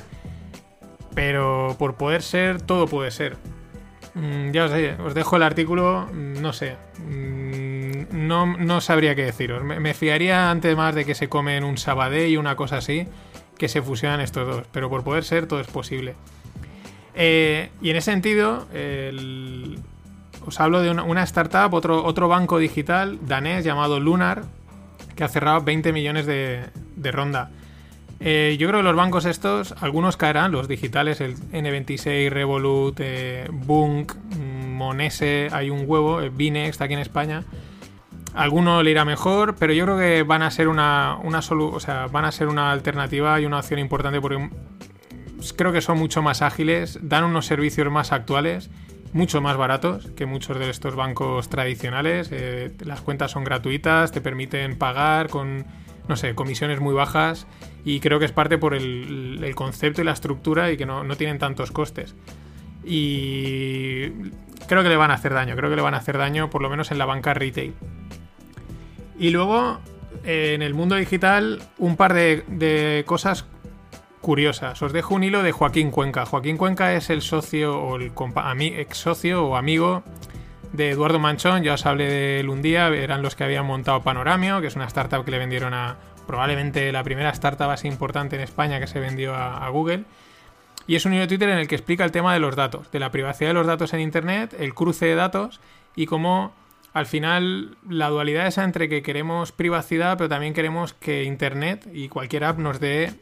Pero 1.15 1.75
por 1.79 1.96
poder 1.96 2.22
ser, 2.22 2.62
todo 2.62 2.88
puede 2.88 3.12
ser. 3.12 3.38
Mm, 4.15 4.51
ya 4.51 4.65
os, 4.65 4.72
os 5.00 5.13
dejo 5.13 5.36
el 5.38 5.44
artículo, 5.44 6.08
mm, 6.12 6.41
no 6.41 6.53
sé. 6.53 6.75
no, 8.12 8.58
no 8.58 8.82
sabría 8.82 9.15
qué 9.15 9.25
deciros. 9.25 9.63
Me, 9.63 9.94
fiaría 9.94 10.51
antes 10.51 10.75
más 10.75 10.94
de 10.94 11.06
que 11.06 11.15
se 11.15 11.29
comen 11.29 11.63
un 11.63 11.77
Sabadell 11.77 12.29
y 12.29 12.38
una 12.38 12.56
cosa 12.56 12.77
así, 12.77 13.08
que 13.58 13.67
se 13.70 13.82
fusionan 13.82 14.20
estos 14.20 14.48
dos. 14.48 14.67
Pero 14.72 14.89
por 14.89 15.03
poder 15.03 15.24
ser, 15.24 15.48
todo 15.48 15.62
es 15.62 15.67
posible. 15.67 16.15
Eh, 17.15 17.70
y 17.82 17.89
en 17.89 17.96
ese 17.96 18.12
sentido, 18.12 18.67
os 20.47 20.61
hablo 20.61 20.81
de 20.81 20.89
una, 20.89 21.23
startup, 21.23 21.73
otro, 21.73 22.27
banco 22.29 22.57
digital 22.57 23.19
danés 23.27 23.65
llamado 23.65 23.99
Lunar, 23.99 24.45
que 25.13 25.25
ha 25.25 25.27
cerrado 25.27 25.61
20 25.61 25.91
millones 25.91 26.25
de, 26.25 27.11
ronda. 27.11 27.51
Eh, 28.21 28.55
yo 28.57 28.69
creo 28.69 28.79
que 28.79 28.85
los 28.85 28.95
bancos 28.95 29.25
estos, 29.25 29.75
algunos 29.81 30.15
caerán, 30.15 30.53
los 30.53 30.69
digitales, 30.69 31.19
el 31.19 31.35
N26, 31.51 32.29
Revolut, 32.29 32.97
eh, 32.99 33.47
Bunk, 33.51 34.13
Monese, 34.39 35.49
hay 35.51 35.69
un 35.69 35.83
huevo, 35.85 36.21
el 36.21 36.29
Binex 36.29 36.79
aquí 36.79 36.93
en 36.93 36.99
España. 36.99 37.43
Alguno 38.33 38.81
le 38.83 38.91
irá 38.91 39.03
mejor, 39.03 39.55
pero 39.55 39.73
yo 39.73 39.83
creo 39.83 39.97
que 39.97 40.23
van 40.23 40.43
a 40.43 40.51
ser 40.51 40.69
una, 40.69 41.17
una 41.23 41.39
o 41.39 41.79
sea, 41.81 42.07
van 42.07 42.23
a 42.23 42.31
ser 42.31 42.47
una 42.47 42.71
alternativa 42.71 43.39
y 43.41 43.45
una 43.45 43.59
opción 43.59 43.79
importante 43.79 44.21
porque 44.21 44.49
creo 45.57 45.73
que 45.73 45.81
son 45.81 45.97
mucho 45.97 46.21
más 46.21 46.41
ágiles, 46.41 46.99
dan 47.01 47.25
unos 47.25 47.45
servicios 47.47 47.91
más 47.91 48.13
actuales, 48.13 48.69
mucho 49.17 49.41
más 49.41 49.57
baratos 49.57 50.07
que 50.15 50.25
muchos 50.25 50.57
de 50.59 50.69
estos 50.69 50.95
bancos 50.95 51.50
tradicionales. 51.50 52.29
Eh, 52.31 52.71
las 52.86 53.01
cuentas 53.01 53.31
son 53.31 53.43
gratuitas, 53.43 54.12
te 54.12 54.21
permiten 54.21 54.77
pagar 54.77 55.27
con, 55.27 55.65
no 56.07 56.15
sé, 56.15 56.36
comisiones 56.36 56.79
muy 56.79 56.93
bajas 56.93 57.47
y 57.83 58.00
creo 58.00 58.19
que 58.19 58.25
es 58.25 58.31
parte 58.31 58.57
por 58.57 58.75
el, 58.75 59.51
concepto 59.55 60.01
y 60.01 60.05
la 60.05 60.12
estructura 60.12 60.71
y 60.71 60.77
que 60.77 60.86
no, 60.86 61.03
no 61.03 61.17
tienen 61.17 61.39
tantos 61.39 61.71
costes. 61.71 62.15
Y 62.86 64.09
creo 64.67 64.83
que 64.83 64.89
le 64.89 64.97
van 64.97 65.12
a 65.12 65.15
hacer 65.15 65.33
daño, 65.33 65.55
creo 65.55 65.69
que 65.69 65.75
le 65.75 65.81
van 65.81 65.95
a 65.95 65.97
hacer 65.97 66.17
daño 66.17 66.50
por 66.50 66.62
lo 66.62 66.69
menos 66.69 66.91
en 66.91 67.00
la 67.00 67.05
banca 67.05 67.33
retail. 67.33 67.74
Y 69.19 69.31
luego, 69.31 69.79
eh, 70.24 70.53
en 70.53 70.62
el 70.62 70.75
mundo 70.75 70.95
digital, 70.95 71.62
un 71.79 71.97
par 71.97 72.13
de, 72.13 73.03
cosas 73.07 73.45
curiosas. 74.27 74.81
Os 74.81 74.91
dejo 74.91 75.15
un 75.15 75.24
hilo 75.24 75.41
de 75.41 75.53
Joaquín 75.53 75.89
Cuenca. 75.89 76.25
Joaquín 76.25 76.57
Cuenca 76.57 76.93
es 76.93 77.10
el 77.10 77.22
socio 77.22 77.81
o 77.81 77.96
el 77.96 78.12
ex 78.60 78.98
socio 78.98 79.46
o 79.46 79.55
amigo 79.55 80.03
de 80.74 80.89
Eduardo 80.89 81.17
Manchón. 81.17 81.63
Ya 81.63 81.75
os 81.75 81.86
hablé 81.86 82.07
de 82.07 82.39
él 82.41 82.50
un 82.50 82.62
día. 82.62 82.89
Eran 82.89 83.22
los 83.22 83.38
que 83.38 83.46
habían 83.46 83.65
montado 83.65 84.03
Panoramio, 84.03 84.60
que 84.60 84.67
es 84.67 84.75
una 84.75 84.84
startup 84.84 85.24
que 85.24 85.31
le 85.31 85.38
vendieron 85.38 85.74
a 85.74 85.96
probablemente 86.27 86.91
la 86.91 87.05
primera 87.05 87.29
startup 87.29 87.69
así 87.69 87.88
importante 87.88 88.36
en 88.36 88.41
España 88.41 88.81
que 88.81 88.88
se 88.88 89.00
vendió 89.00 89.34
a 89.34 89.69
Google. 89.69 90.03
Y 90.88 90.98
es 90.98 91.05
un 91.05 91.13
hilo 91.13 91.22
de 91.22 91.27
Twitter 91.27 91.48
en 91.48 91.60
el 91.60 91.69
que 91.69 91.75
explica 91.75 92.03
el 92.03 92.12
tema 92.12 92.34
de 92.34 92.41
los 92.41 92.57
datos, 92.57 92.91
de 92.91 93.00
la 93.00 93.12
privacidad 93.12 93.51
de 93.51 93.53
los 93.53 93.65
datos 93.65 93.93
en 93.93 94.01
Internet, 94.01 94.53
el 94.60 94.74
cruce 94.74 95.05
de 95.05 95.15
datos 95.15 95.62
y 95.96 96.05
cómo 96.05 96.51
al 96.91 97.05
final 97.05 97.77
la 97.88 98.10
dualidad 98.10 98.48
es 98.48 98.57
entre 98.57 98.89
que 98.89 99.03
queremos 99.03 99.53
privacidad, 99.53 100.17
pero 100.17 100.27
también 100.27 100.53
queremos 100.53 100.93
que 100.93 101.24
Internet 101.24 101.88
y 101.93 102.10
cualquier 102.10 102.43
app 102.43 102.57
nos 102.57 102.81
dé 102.81 103.13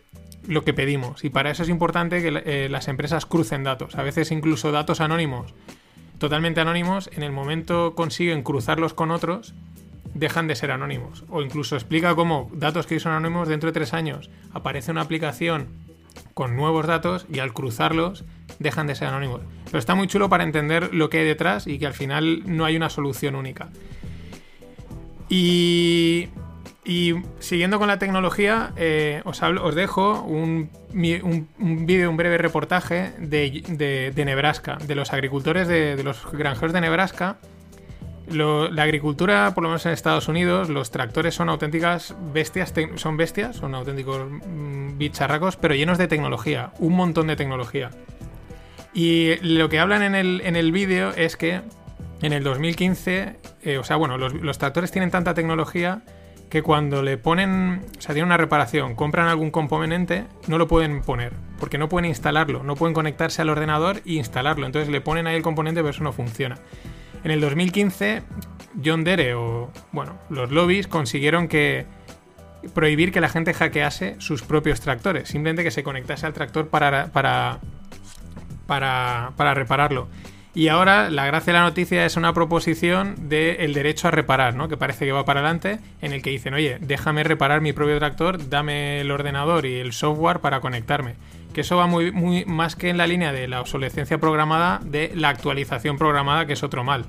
lo 0.48 0.64
que 0.64 0.74
pedimos. 0.74 1.24
Y 1.24 1.30
para 1.30 1.52
eso 1.52 1.64
es 1.64 1.70
importante 1.70 2.22
que 2.22 2.42
eh, 2.46 2.70
las 2.70 2.88
empresas 2.88 3.26
crucen 3.26 3.64
datos, 3.64 3.96
a 3.96 4.04
veces 4.04 4.32
incluso 4.32 4.72
datos 4.72 5.02
anónimos, 5.02 5.54
totalmente 6.18 6.62
anónimos, 6.62 7.10
en 7.14 7.24
el 7.24 7.32
momento 7.32 7.96
consiguen 7.96 8.44
cruzarlos 8.44 8.94
con 8.94 9.12
otros, 9.12 9.54
dejan 10.14 10.48
de 10.48 10.56
ser 10.56 10.72
anónimos. 10.72 11.24
O 11.30 11.42
incluso 11.42 11.76
explica 11.76 12.16
cómo 12.16 12.50
datos 12.54 12.88
que 12.88 13.00
son 13.00 13.12
anónimos 13.12 13.48
dentro 13.48 13.68
de 13.68 13.74
tres 13.74 13.94
años 13.94 14.30
aparece 14.54 14.92
una 14.92 15.02
aplicación 15.02 15.68
con 16.34 16.56
nuevos 16.56 16.88
datos 16.88 17.26
y 17.32 17.40
al 17.40 17.54
cruzarlos 17.54 18.24
dejan 18.60 18.88
de 18.88 18.96
ser 18.96 19.10
anónimos. 19.10 19.42
Pero 19.66 19.80
está 19.80 19.96
muy 19.96 20.08
chulo 20.08 20.30
para 20.30 20.44
entender 20.44 20.94
lo 20.94 21.10
que 21.10 21.20
hay 21.20 21.26
detrás 21.26 21.68
y 21.68 21.78
que 21.78 21.88
al 21.88 21.94
final 21.94 22.44
no 22.46 22.66
hay 22.66 22.78
una 22.78 22.90
solución 22.90 23.36
única. 23.36 23.70
Y, 25.30 26.30
siguiendo 27.40 27.80
con 27.80 27.88
la 27.88 28.00
tecnología, 28.00 28.72
eh, 28.78 29.22
os, 29.26 29.42
os 29.42 29.76
dejo 29.76 30.22
un, 30.22 30.70
un, 30.94 31.86
vídeo, 31.86 32.10
un 32.10 32.18
breve 32.18 32.38
reportaje 32.38 33.12
de, 33.18 34.14
Nebraska, 34.16 34.78
de 34.86 34.96
los 34.96 35.12
agricultores 35.12 35.68
de, 35.68 35.96
de 35.96 36.04
los 36.04 36.32
granjeros 36.32 36.74
de 36.74 36.82
Nebraska 36.82 37.38
la 38.28 38.84
agricultura, 38.84 39.52
por 39.54 39.64
lo 39.64 39.70
menos 39.70 39.86
en 39.86 39.92
Estados 39.92 40.28
Unidos, 40.28 40.70
los 40.70 40.92
tractores 40.92 41.36
son 41.36 41.50
auténticas 41.50 42.16
bestias, 42.34 42.74
son 42.96 43.18
bestias, 43.18 43.58
son 43.58 43.76
auténticos 43.76 44.26
mm, 44.30 44.98
bicharracos, 44.98 45.58
pero 45.58 45.76
llenos 45.76 45.98
de 45.98 46.08
tecnología, 46.08 46.72
un 46.80 46.94
montón 46.96 47.28
de 47.28 47.36
tecnología. 47.36 47.92
Y 48.94 49.36
lo 49.42 49.70
que 49.70 49.80
hablan 49.80 50.02
en 50.02 50.16
el, 50.16 50.42
en 50.44 50.56
el 50.56 50.72
vídeo 50.72 51.12
es 51.12 51.38
que 51.38 51.62
en 52.22 52.34
el 52.34 52.44
2015, 52.44 53.36
eh, 53.64 53.78
o 53.78 53.84
sea, 53.84 53.98
bueno, 53.98 54.18
los, 54.18 54.58
tractores 54.58 54.92
tienen 54.92 55.12
tanta 55.12 55.34
tecnología 55.34 56.02
que 56.50 56.62
cuando 56.62 57.02
le 57.02 57.18
ponen, 57.18 57.82
o 57.98 58.02
sea, 58.02 58.24
una 58.24 58.38
reparación, 58.38 58.96
compran 58.96 59.28
algún 59.28 59.52
componente, 59.52 60.26
no 60.48 60.58
lo 60.58 60.68
pueden 60.68 61.02
poner, 61.02 61.34
porque 61.60 61.78
no 61.78 61.90
pueden 61.90 62.06
instalarlo, 62.06 62.64
no 62.64 62.76
pueden 62.76 62.94
conectarse 62.94 63.42
al 63.42 63.50
ordenador 63.50 63.98
e 64.06 64.14
instalarlo. 64.14 64.66
Entonces 64.66 64.90
le 64.90 65.02
ponen 65.02 65.28
ahí 65.28 65.36
el 65.36 65.44
componente, 65.44 65.82
pero 65.82 65.92
eso 65.92 66.04
no 66.04 66.14
funciona. 66.14 66.58
En 67.24 67.32
el 67.32 67.42
2015, 67.42 68.22
John 68.84 69.04
Dere 69.04 69.34
o, 69.34 69.72
bueno, 69.92 70.18
los 70.30 70.52
lobbies 70.52 70.88
consiguieron 70.88 71.48
que 71.48 71.86
prohibir 72.74 73.12
que 73.12 73.22
la 73.22 73.30
gente 73.30 73.54
hackease 73.54 74.16
sus 74.20 74.42
propios 74.42 74.82
tractores, 74.82 75.30
simplemente 75.30 75.64
que 75.64 75.72
se 75.72 75.84
conectase 75.84 76.26
al 76.26 76.34
tractor 76.34 76.68
para, 76.68 77.08
para, 77.12 77.60
para, 78.68 79.54
repararlo. 79.54 80.08
Y 80.56 80.70
ahora 80.70 81.10
la 81.10 81.26
gracia 81.26 81.52
de 81.52 81.60
la 81.60 81.66
noticia 81.66 82.06
es 82.06 82.16
una 82.16 82.34
proposición 82.34 83.30
del 83.30 83.74
derecho 83.74 84.08
a 84.08 84.12
reparar, 84.12 84.56
¿no? 84.56 84.70
Que 84.70 84.78
parece 84.78 85.06
que 85.06 85.12
va 85.12 85.26
para 85.26 85.42
adelante, 85.42 85.80
en 86.02 86.14
el 86.14 86.22
que 86.22 86.30
dicen, 86.30 86.54
oye, 86.54 86.78
déjame 86.80 87.26
reparar 87.26 87.60
mi 87.60 87.74
propio 87.74 87.98
tractor, 88.00 88.50
dame 88.50 89.02
el 89.02 89.12
ordenador 89.12 89.66
y 89.66 89.76
el 89.76 89.92
software 89.92 90.40
para 90.40 90.62
conectarme 90.62 91.16
que 91.56 91.62
eso 91.62 91.78
va 91.78 91.88
muy, 91.88 92.12
muy 92.12 92.44
más 92.44 92.76
que 92.76 92.90
en 92.90 92.98
la 92.98 93.08
línea 93.08 93.32
de 93.32 93.48
la 93.48 93.62
obsolescencia 93.62 94.18
programada, 94.18 94.82
de 94.84 95.14
la 95.16 95.30
actualización 95.30 95.98
programada, 95.98 96.46
que 96.46 96.52
es 96.52 96.64
otro 96.64 96.84
mal. 96.84 97.06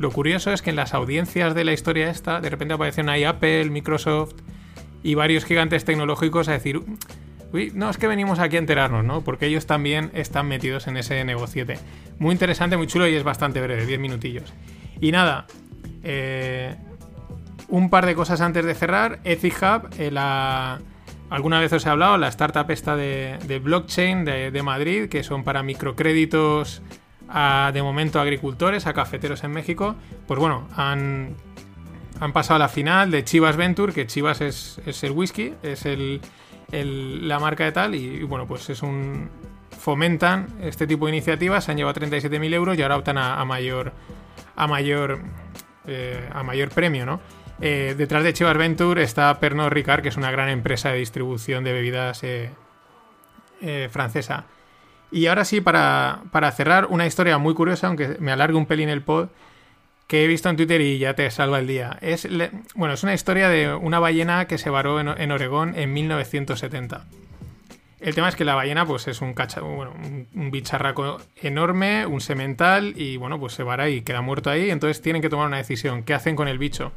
Lo 0.00 0.10
curioso 0.10 0.52
es 0.52 0.62
que 0.62 0.70
en 0.70 0.76
las 0.76 0.94
audiencias 0.94 1.54
de 1.54 1.62
la 1.62 1.72
historia 1.72 2.10
esta, 2.10 2.40
de 2.40 2.50
repente 2.50 2.74
aparecen 2.74 3.08
ahí 3.08 3.22
Apple, 3.22 3.70
Microsoft 3.70 4.34
y 5.04 5.14
varios 5.14 5.44
gigantes 5.44 5.84
tecnológicos 5.84 6.48
a 6.48 6.52
decir, 6.52 6.80
uy, 7.54 7.72
no, 7.74 7.88
es 7.88 7.96
que 7.96 8.06
venimos 8.06 8.38
aquí 8.38 8.56
a 8.56 8.58
enterarnos, 8.58 9.04
¿no? 9.04 9.22
Porque 9.22 9.46
ellos 9.46 9.66
también 9.66 10.10
están 10.12 10.46
metidos 10.48 10.86
en 10.86 10.96
ese 10.96 11.24
negociete. 11.24 11.78
Muy 12.18 12.32
interesante, 12.32 12.76
muy 12.76 12.86
chulo 12.86 13.08
y 13.08 13.14
es 13.14 13.22
bastante 13.22 13.60
breve, 13.60 13.86
10 13.86 13.98
minutillos. 14.00 14.52
Y 15.00 15.12
nada, 15.12 15.46
eh, 16.02 16.76
un 17.68 17.88
par 17.88 18.04
de 18.06 18.14
cosas 18.14 18.40
antes 18.40 18.64
de 18.66 18.74
cerrar. 18.74 19.20
Etihub, 19.24 19.88
eh, 19.98 20.10
la 20.10 20.80
Alguna 21.30 21.58
vez 21.58 21.72
os 21.72 21.84
he 21.84 21.88
hablado, 21.88 22.18
la 22.18 22.28
startup 22.28 22.70
esta 22.70 22.96
de, 22.96 23.60
blockchain 23.62 24.24
de, 24.24 24.62
Madrid, 24.62 25.08
que 25.08 25.24
son 25.24 25.42
para 25.42 25.62
microcréditos 25.62 26.82
de 27.72 27.82
momento 27.82 28.18
a 28.18 28.22
agricultores, 28.22 28.86
a 28.86 28.92
cafeteros 28.92 29.42
en 29.42 29.50
México, 29.50 29.96
pues 30.28 30.38
bueno, 30.38 30.68
han, 30.76 31.34
han 32.20 32.32
pasado 32.32 32.56
a 32.56 32.58
la 32.60 32.68
final 32.68 33.10
de 33.10 33.24
Chivas 33.24 33.56
Venture, 33.56 33.92
que 33.92 34.06
Chivas 34.06 34.40
es, 34.42 34.78
el 35.02 35.10
whisky, 35.12 35.54
es 35.62 35.86
el, 35.86 36.20
la 36.82 37.38
marca 37.38 37.64
de 37.64 37.72
tal, 37.72 37.94
y, 37.94 38.22
bueno, 38.24 38.46
pues 38.46 38.68
es 38.70 38.82
un... 38.82 39.30
fomentan 39.78 40.48
este 40.62 40.86
tipo 40.86 41.06
de 41.06 41.12
iniciativas, 41.12 41.64
se 41.64 41.70
han 41.70 41.76
llevado 41.76 42.00
37.000 42.00 42.54
euros 42.54 42.78
y 42.78 42.82
ahora 42.82 42.96
optan 42.96 43.18
a, 43.18 43.44
mayor 43.44 43.92
a 44.56 44.66
mayor 44.66 45.20
eh, 45.86 46.28
a 46.32 46.42
mayor 46.42 46.70
premio, 46.70 47.04
¿no? 47.04 47.20
Eh, 47.60 47.94
detrás 47.96 48.24
de 48.24 48.32
Chivas 48.32 48.56
Venture 48.56 49.02
está 49.02 49.38
Pernod 49.38 49.68
Ricard, 49.68 50.02
que 50.02 50.08
es 50.08 50.16
una 50.16 50.30
gran 50.30 50.48
empresa 50.48 50.90
de 50.90 50.98
distribución 50.98 51.64
de 51.64 51.72
bebidas 51.72 52.24
eh, 52.24 52.50
eh, 53.60 53.88
francesa. 53.90 54.44
Y 55.10 55.26
ahora 55.26 55.44
sí, 55.44 55.60
para, 55.60 56.20
cerrar, 56.52 56.86
una 56.90 57.06
historia 57.06 57.38
muy 57.38 57.54
curiosa, 57.54 57.86
aunque 57.86 58.16
me 58.18 58.32
alargue 58.32 58.56
un 58.56 58.66
pelín 58.66 58.88
el 58.88 59.02
pod, 59.02 59.28
que 60.06 60.24
he 60.24 60.26
visto 60.26 60.48
en 60.48 60.56
Twitter 60.56 60.80
y 60.80 60.98
ya 60.98 61.14
te 61.14 61.30
salva 61.30 61.58
el 61.58 61.66
día. 61.66 61.98
Es, 62.00 62.28
bueno, 62.74 62.94
es 62.94 63.02
una 63.02 63.14
historia 63.14 63.48
de 63.48 63.74
una 63.74 63.98
ballena 63.98 64.46
que 64.46 64.58
se 64.58 64.70
varó 64.70 65.00
en, 65.00 65.32
Oregón 65.32 65.74
en 65.76 65.92
1970. 65.92 67.06
El 68.00 68.14
tema 68.14 68.28
es 68.28 68.36
que 68.36 68.44
la 68.44 68.54
ballena 68.54 68.84
pues 68.84 69.08
es 69.08 69.22
un, 69.22 69.32
cacha, 69.32 69.62
un, 69.62 70.28
un, 70.34 70.50
bicharraco 70.50 71.18
enorme, 71.36 72.04
un 72.04 72.20
semental 72.20 72.92
y 72.96 73.16
bueno, 73.16 73.40
pues 73.40 73.54
se 73.54 73.62
vara 73.62 73.88
y 73.88 74.02
queda 74.02 74.20
muerto 74.20 74.50
ahí. 74.50 74.70
Entonces 74.70 75.00
tienen 75.00 75.22
que 75.22 75.30
tomar 75.30 75.46
una 75.46 75.56
decisión. 75.56 76.02
¿Qué 76.02 76.12
hacen 76.12 76.36
con 76.36 76.48
el 76.48 76.58
bicho? 76.58 76.92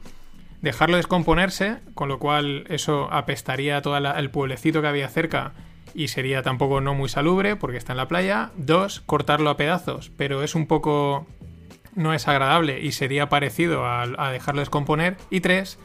dejarlo 0.62 0.98
descomponerse, 0.98 1.78
con 1.94 2.10
lo 2.10 2.20
cual 2.20 2.66
eso 2.70 3.10
apestaría 3.12 3.82
todo 3.82 3.98
el 3.98 4.30
pueblecito 4.30 4.82
que 4.82 4.88
había 4.88 5.10
cerca 5.10 5.54
y 5.94 6.10
sería 6.10 6.42
tampoco 6.44 6.82
no 6.82 6.94
muy 6.94 7.10
salubre 7.10 7.56
porque 7.56 7.78
está 7.78 7.94
en 7.94 7.98
la 7.98 8.08
playa. 8.08 8.52
Dos, 8.56 9.02
cortarlo 9.06 9.50
a 9.50 9.58
pedazos, 9.58 10.12
pero 10.18 10.44
es 10.44 10.56
un 10.56 10.68
poco... 10.68 11.28
no 11.98 12.14
es 12.14 12.28
agradable 12.28 12.80
y 12.80 12.94
sería 12.94 13.28
parecido 13.28 13.86
a, 13.86 14.32
dejarlo 14.32 14.62
descomponer. 14.62 15.18
Y 15.30 15.42
tres, 15.42 15.80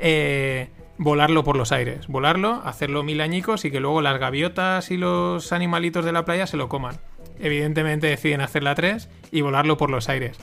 eh, 0.00 0.70
volarlo 0.98 1.44
por 1.44 1.56
los 1.56 1.70
aires. 1.70 2.08
Volarlo, 2.08 2.62
hacerlo 2.64 3.04
mil 3.04 3.20
añicos 3.20 3.64
y 3.64 3.70
que 3.70 3.78
luego 3.78 4.00
las 4.02 4.18
gaviotas 4.18 4.90
y 4.90 4.96
los 4.96 5.52
animalitos 5.52 6.04
de 6.04 6.12
la 6.12 6.24
playa 6.24 6.46
se 6.46 6.56
lo 6.56 6.68
coman. 6.68 6.96
Evidentemente 7.38 8.06
deciden 8.06 8.40
hacerla 8.40 8.74
tres 8.74 9.08
y 9.30 9.42
volarlo 9.42 9.76
por 9.76 9.90
los 9.90 10.08
aires. 10.08 10.38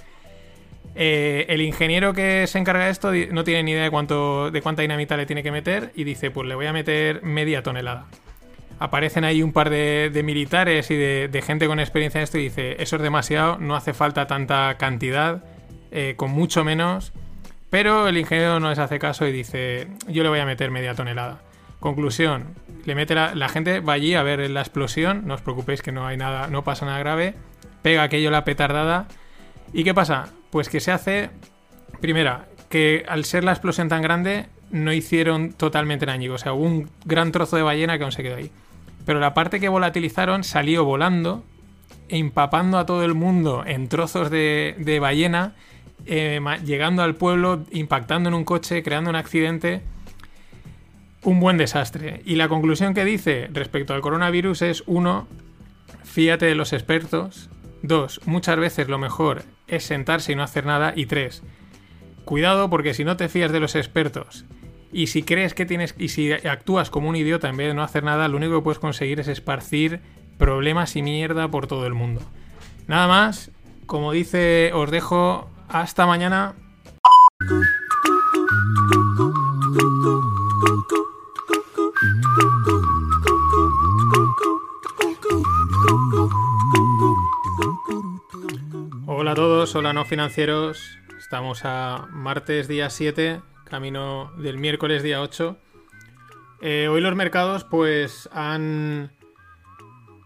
Eh, 0.95 1.45
el 1.49 1.61
ingeniero 1.61 2.13
que 2.13 2.45
se 2.47 2.59
encarga 2.59 2.85
de 2.85 2.91
esto 2.91 3.11
no 3.31 3.43
tiene 3.43 3.63
ni 3.63 3.71
idea 3.71 3.83
de, 3.83 3.91
cuánto, 3.91 4.51
de 4.51 4.61
cuánta 4.61 4.81
dinamita 4.83 5.17
le 5.17 5.25
tiene 5.25 5.43
que 5.43 5.51
meter 5.51 5.91
y 5.95 6.03
dice, 6.03 6.29
pues 6.29 6.47
le 6.47 6.55
voy 6.55 6.67
a 6.67 6.73
meter 6.73 7.23
media 7.23 7.63
tonelada. 7.63 8.07
Aparecen 8.79 9.25
ahí 9.25 9.43
un 9.43 9.51
par 9.51 9.69
de, 9.69 10.21
militares 10.23 10.89
y 10.89 10.95
de, 10.95 11.43
gente 11.45 11.67
con 11.67 11.79
experiencia 11.79 12.19
en 12.19 12.23
esto 12.23 12.37
y 12.37 12.43
dice, 12.43 12.81
eso 12.81 12.95
es 12.95 13.01
demasiado, 13.01 13.57
no 13.59 13.75
hace 13.75 13.93
falta 13.93 14.25
tanta 14.25 14.77
cantidad, 14.77 15.43
eh, 15.91 16.13
con 16.15 16.31
mucho 16.31 16.63
menos. 16.63 17.11
Pero 17.69 18.07
el 18.07 18.17
ingeniero 18.17 18.59
no 18.59 18.69
les 18.69 18.79
hace 18.79 18.97
caso 18.97 19.27
y 19.27 19.31
dice, 19.31 19.87
yo 20.07 20.23
le 20.23 20.29
voy 20.29 20.39
a 20.39 20.45
meter 20.45 20.71
media 20.71 20.95
tonelada. 20.95 21.41
Conclusión, 21.79 22.55
le 22.85 22.95
mete 22.95 23.15
la, 23.15 23.49
gente 23.49 23.79
va 23.81 23.93
allí 23.93 24.15
a 24.15 24.23
ver 24.23 24.49
la 24.49 24.61
explosión, 24.61 25.27
no 25.27 25.35
os 25.35 25.41
preocupéis 25.41 25.81
que 25.81 25.91
no 25.91 26.07
hay 26.07 26.17
nada, 26.17 26.47
no 26.47 26.63
pasa 26.63 26.85
nada 26.85 26.99
grave, 26.99 27.35
pega 27.81 28.03
aquello 28.03 28.31
la 28.31 28.43
petardada. 28.43 29.07
¿Y 29.73 29.83
qué 29.83 29.93
pasa? 29.93 30.29
Pues 30.49 30.69
que 30.69 30.79
se 30.79 30.91
hace, 30.91 31.29
primera, 32.01 32.47
que 32.69 33.05
al 33.07 33.25
ser 33.25 33.43
la 33.43 33.51
explosión 33.51 33.87
tan 33.89 34.01
grande, 34.01 34.47
no 34.71 34.93
hicieron 34.93 35.53
totalmente 35.53 36.05
daño. 36.05 36.33
O 36.33 36.37
sea, 36.37 36.53
hubo 36.53 36.63
un 36.63 36.89
gran 37.05 37.31
trozo 37.31 37.55
de 37.55 37.63
ballena 37.63 37.97
que 37.97 38.03
aún 38.03 38.11
se 38.11 38.23
quedó 38.23 38.37
ahí. 38.37 38.51
Pero 39.05 39.19
la 39.19 39.33
parte 39.33 39.59
que 39.59 39.69
volatilizaron 39.69 40.43
salió 40.43 40.85
volando, 40.85 41.43
empapando 42.09 42.77
a 42.77 42.85
todo 42.85 43.03
el 43.03 43.15
mundo 43.15 43.63
en 43.65 43.88
trozos 43.88 44.29
de, 44.29 44.97
ballena, 45.01 45.53
eh, 46.05 46.39
llegando 46.65 47.03
al 47.03 47.15
pueblo, 47.15 47.63
impactando 47.71 48.29
en 48.29 48.35
un 48.35 48.45
coche, 48.45 48.83
creando 48.83 49.09
un 49.09 49.15
accidente. 49.15 49.81
Un 51.23 51.39
buen 51.39 51.57
desastre. 51.57 52.21
Y 52.25 52.35
la 52.35 52.47
conclusión 52.47 52.93
que 52.93 53.03
dice 53.03 53.49
respecto 53.51 53.93
al 53.93 54.01
coronavirus 54.01 54.62
es, 54.62 54.83
uno, 54.85 55.27
fíate 56.03 56.45
de 56.45 56.55
los 56.55 56.71
expertos. 56.71 57.49
Dos, 57.81 58.21
muchas 58.25 58.57
veces 58.57 58.88
lo 58.88 58.97
mejor 58.97 59.43
es 59.67 59.83
sentarse 59.83 60.31
y 60.31 60.35
no 60.35 60.43
hacer 60.43 60.65
nada. 60.65 60.93
Y 60.95 61.07
tres, 61.07 61.43
cuidado 62.25 62.69
porque 62.69 62.93
si 62.93 63.03
no 63.03 63.17
te 63.17 63.27
fías 63.27 63.51
de 63.51 63.59
los 63.59 63.75
expertos 63.75 64.45
y 64.91 65.08
si 65.08 65.23
crees 65.23 65.54
que 65.54 65.65
tienes 65.65 65.93
y 65.97 66.10
si 66.10 66.32
actúas 66.32 66.89
como 66.89 67.10
un 67.10 67.15
idiota 67.15 67.49
en 67.49 67.58
vez 67.58 67.67
de 67.67 67.73
no 67.73 67.84
hacer 67.84 68.04
nada, 68.04 68.28
lo 68.28 68.38
único 68.38 68.56
que 68.56 68.63
puedes 68.63 68.80
conseguir 68.80 69.19
es 69.19 69.28
esparcir 69.28 70.02
problemas 70.38 70.95
y 70.95 71.02
mierda 71.02 71.49
por 71.49 71.67
todo 71.67 71.86
el 71.86 71.93
mundo. 71.93 72.21
Nada 72.88 73.08
más, 73.08 73.52
como 73.86 74.12
dice, 74.12 74.71
os 74.73 74.89
dejo 74.89 75.49
hasta 75.67 76.08
mañana. 76.08 76.56
Hola 89.06 89.32
a 89.32 89.36
todos, 89.36 89.75
hola 89.75 89.93
no 89.93 90.06
financieros. 90.06 90.97
Estamos 91.19 91.62
a 91.63 92.08
martes 92.12 92.67
día 92.67 92.89
7, 92.89 93.41
camino 93.69 94.34
del 94.38 94.58
miércoles 94.58 95.03
día 95.03 95.21
8. 95.21 95.58
Eh, 96.62 96.88
hoy 96.89 96.99
los 96.99 97.15
mercados 97.15 97.63
pues 97.63 98.27
han, 98.34 99.12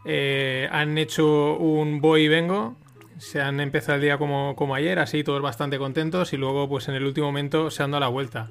eh, 0.05 0.67
han 0.71 0.97
hecho 0.97 1.57
un 1.57 2.01
voy 2.01 2.23
y 2.23 2.27
vengo. 2.27 2.75
Se 3.17 3.41
han 3.41 3.59
empezado 3.59 3.95
el 3.95 4.01
día 4.01 4.17
como, 4.17 4.55
como, 4.55 4.73
ayer, 4.73 4.97
así 4.97 5.23
todos 5.23 5.41
bastante 5.41 5.77
contentos 5.77 6.33
y 6.33 6.37
luego 6.37 6.67
pues 6.67 6.87
en 6.87 6.95
el 6.95 7.05
último 7.05 7.27
momento 7.27 7.69
se 7.69 7.83
han 7.83 7.91
dado 7.91 8.01
la 8.01 8.07
vuelta. 8.07 8.49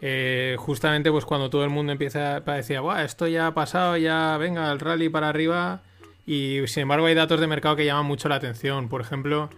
Eh, 0.00 0.54
justamente 0.58 1.10
pues 1.10 1.24
cuando 1.24 1.50
todo 1.50 1.64
el 1.64 1.70
mundo 1.70 1.90
empieza 1.90 2.36
a 2.36 2.40
decir, 2.40 2.80
esto 3.02 3.26
ya 3.26 3.48
ha 3.48 3.54
pasado, 3.54 3.96
ya 3.96 4.36
venga 4.38 4.70
el 4.70 4.78
rally 4.78 5.08
para 5.08 5.28
arriba 5.28 5.82
y 6.24 6.60
sin 6.66 6.82
embargo 6.82 7.06
hay 7.06 7.14
datos 7.14 7.40
de 7.40 7.48
mercado 7.48 7.74
que 7.74 7.84
llaman 7.84 8.06
mucho 8.06 8.28
la 8.28 8.36
atención. 8.36 8.88
Por 8.88 9.00
ejemplo, 9.00 9.50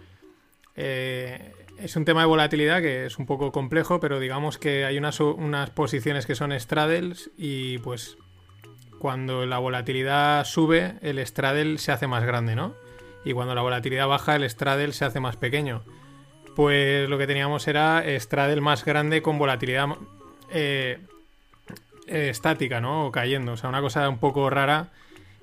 eh, 0.75 1.53
es 1.81 1.95
un 1.95 2.05
tema 2.05 2.21
de 2.21 2.27
volatilidad 2.27 2.81
que 2.81 3.05
es 3.05 3.17
un 3.17 3.25
poco 3.25 3.51
complejo, 3.51 3.99
pero 3.99 4.19
digamos 4.19 4.57
que 4.57 4.85
hay 4.85 4.97
unas, 4.97 5.19
unas 5.19 5.69
posiciones 5.71 6.25
que 6.25 6.35
son 6.35 6.57
straddles 6.59 7.31
y 7.37 7.79
pues 7.79 8.17
cuando 8.99 9.45
la 9.45 9.57
volatilidad 9.57 10.45
sube, 10.45 10.95
el 11.01 11.25
straddle 11.25 11.79
se 11.79 11.91
hace 11.91 12.07
más 12.07 12.23
grande, 12.23 12.55
¿no? 12.55 12.75
Y 13.25 13.33
cuando 13.33 13.55
la 13.55 13.61
volatilidad 13.61 14.07
baja, 14.07 14.35
el 14.35 14.47
straddle 14.49 14.93
se 14.93 15.05
hace 15.05 15.19
más 15.19 15.37
pequeño. 15.37 15.83
Pues 16.55 17.09
lo 17.09 17.17
que 17.17 17.27
teníamos 17.27 17.67
era 17.67 18.03
straddle 18.19 18.61
más 18.61 18.85
grande 18.85 19.21
con 19.21 19.39
volatilidad 19.39 19.89
eh, 20.51 20.99
eh, 22.07 22.29
estática, 22.29 22.81
¿no? 22.81 23.07
O 23.07 23.11
cayendo. 23.11 23.53
O 23.53 23.57
sea, 23.57 23.69
una 23.69 23.81
cosa 23.81 24.07
un 24.07 24.19
poco 24.19 24.49
rara. 24.49 24.89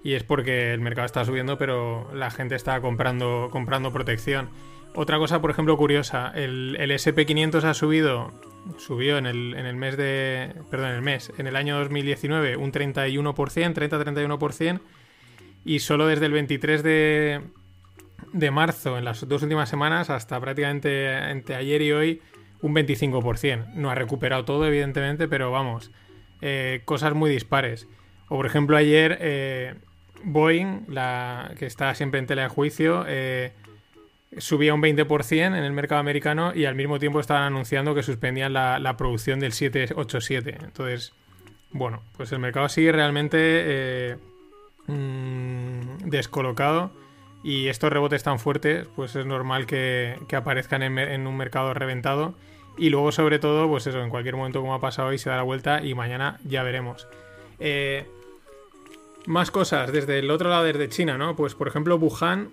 Y 0.04 0.14
es 0.14 0.22
porque 0.22 0.72
el 0.72 0.80
mercado 0.80 1.06
está 1.06 1.24
subiendo, 1.24 1.58
pero 1.58 2.08
la 2.14 2.30
gente 2.30 2.54
está 2.54 2.80
comprando, 2.80 3.48
comprando 3.50 3.92
protección. 3.92 4.50
Otra 4.94 5.18
cosa, 5.18 5.40
por 5.40 5.50
ejemplo, 5.50 5.76
curiosa, 5.76 6.32
el, 6.34 6.76
SP500 6.76 7.62
ha 7.64 7.74
subido, 7.74 8.32
subió 8.78 9.18
en 9.18 9.26
el, 9.26 9.54
en 9.54 9.66
el, 9.66 9.76
mes 9.76 9.96
de, 9.96 10.54
perdón, 10.70 10.90
en 10.90 10.94
el 10.96 11.02
mes, 11.02 11.32
en 11.38 11.46
el 11.46 11.56
año 11.56 11.78
2019 11.78 12.56
un 12.56 12.72
31%, 12.72 13.32
30-31%, 13.34 14.80
y 15.64 15.78
solo 15.80 16.06
desde 16.06 16.26
el 16.26 16.32
23 16.32 16.82
de, 16.82 17.42
de 18.32 18.50
marzo, 18.50 18.98
en 18.98 19.04
las 19.04 19.28
dos 19.28 19.42
últimas 19.42 19.68
semanas, 19.68 20.10
hasta 20.10 20.40
prácticamente 20.40 21.30
entre 21.30 21.54
ayer 21.54 21.82
y 21.82 21.92
hoy, 21.92 22.22
un 22.60 22.74
25%. 22.74 23.74
No 23.74 23.90
ha 23.90 23.94
recuperado 23.94 24.44
todo, 24.44 24.66
evidentemente, 24.66 25.28
pero 25.28 25.50
vamos, 25.50 25.90
eh, 26.40 26.82
cosas 26.84 27.14
muy 27.14 27.30
dispares. 27.30 27.86
O 28.28 28.36
por 28.36 28.46
ejemplo, 28.46 28.76
ayer 28.76 29.18
eh, 29.20 29.74
Boeing, 30.24 30.84
la 30.88 31.52
que 31.58 31.66
está 31.66 31.94
siempre 31.94 32.20
en 32.20 32.26
tela 32.26 32.42
de 32.42 32.48
juicio, 32.48 33.04
eh, 33.06 33.52
subía 34.36 34.74
un 34.74 34.82
20% 34.82 35.46
en 35.46 35.54
el 35.54 35.72
mercado 35.72 36.00
americano 36.00 36.52
y 36.54 36.66
al 36.66 36.74
mismo 36.74 36.98
tiempo 36.98 37.20
estaban 37.20 37.44
anunciando 37.44 37.94
que 37.94 38.02
suspendían 38.02 38.52
la, 38.52 38.94
producción 38.98 39.40
del 39.40 39.52
787. 39.52 40.58
Entonces, 40.62 41.12
bueno, 41.70 42.02
pues 42.16 42.30
el 42.32 42.38
mercado 42.38 42.68
sigue 42.68 42.92
realmente 42.92 43.38
eh, 43.40 44.16
mm, 44.86 46.08
descolocado 46.08 46.90
y 47.42 47.68
estos 47.68 47.90
rebotes 47.90 48.22
tan 48.22 48.38
fuertes, 48.38 48.86
pues 48.96 49.16
es 49.16 49.24
normal 49.24 49.66
que, 49.66 50.16
aparezcan 50.32 50.82
en, 50.82 51.26
un 51.26 51.36
mercado 51.36 51.72
reventado. 51.72 52.34
Y 52.76 52.90
luego, 52.90 53.10
sobre 53.10 53.38
todo, 53.38 53.68
pues 53.68 53.86
eso, 53.86 54.02
en 54.02 54.10
cualquier 54.10 54.36
momento 54.36 54.60
como 54.60 54.74
ha 54.74 54.80
pasado 54.80 55.08
hoy, 55.08 55.18
se 55.18 55.30
da 55.30 55.36
la 55.36 55.42
vuelta 55.42 55.82
y 55.82 55.94
mañana 55.94 56.38
ya 56.44 56.62
veremos. 56.62 57.08
Eh, 57.58 58.06
más 59.26 59.50
cosas 59.50 59.92
desde 59.92 60.20
el 60.20 60.30
otro 60.30 60.48
lado, 60.48 60.64
desde 60.64 60.88
China, 60.88 61.18
¿no? 61.18 61.36
Pues 61.36 61.54
por 61.54 61.68
ejemplo, 61.68 61.96
Wuhan 61.96 62.50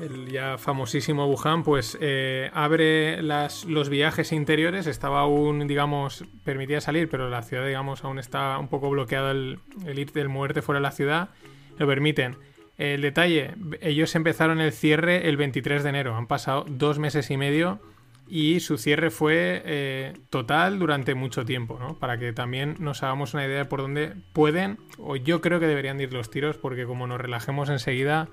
el 0.00 0.28
ya 0.28 0.58
famosísimo 0.58 1.26
Wuhan, 1.26 1.62
pues 1.62 1.98
eh, 2.00 2.50
abre 2.54 3.22
los 3.22 3.88
viajes 3.88 4.32
interiores. 4.32 4.86
Estaba 4.86 5.20
aún, 5.20 5.66
digamos, 5.66 6.24
permitía 6.44 6.80
salir, 6.80 7.08
pero 7.08 7.28
la 7.28 7.42
ciudad, 7.42 7.66
digamos, 7.66 8.04
aún 8.04 8.18
está 8.18 8.58
un 8.58 8.68
poco 8.68 8.90
bloqueado 8.90 9.30
el, 9.30 9.58
ir 9.94 10.12
del 10.12 10.28
muerte 10.28 10.62
fuera 10.62 10.78
de 10.78 10.82
la 10.82 10.92
ciudad. 10.92 11.30
Lo 11.78 11.86
permiten. 11.86 12.36
El 12.78 13.02
detalle, 13.02 13.54
ellos 13.80 14.14
empezaron 14.14 14.60
el 14.60 14.72
cierre 14.72 15.28
el 15.28 15.36
23 15.36 15.82
de 15.82 15.88
enero. 15.88 16.16
Han 16.16 16.26
pasado 16.26 16.64
dos 16.68 16.98
meses 16.98 17.30
y 17.30 17.36
medio 17.36 17.80
y 18.28 18.60
su 18.60 18.78
cierre 18.78 19.10
fue 19.10 19.62
eh, 19.66 20.14
total 20.30 20.78
durante 20.78 21.14
mucho 21.14 21.44
tiempo, 21.44 21.78
¿no? 21.78 21.98
Para 21.98 22.18
que 22.18 22.32
también 22.32 22.76
nos 22.78 23.02
hagamos 23.02 23.34
una 23.34 23.44
idea 23.44 23.58
de 23.58 23.64
por 23.66 23.82
dónde 23.82 24.14
pueden, 24.32 24.78
o 24.98 25.16
yo 25.16 25.42
creo 25.42 25.60
que 25.60 25.66
deberían 25.66 26.00
ir 26.00 26.14
los 26.14 26.30
tiros, 26.30 26.56
porque 26.56 26.86
como 26.86 27.06
nos 27.06 27.20
relajemos 27.20 27.68
enseguida, 27.68 28.28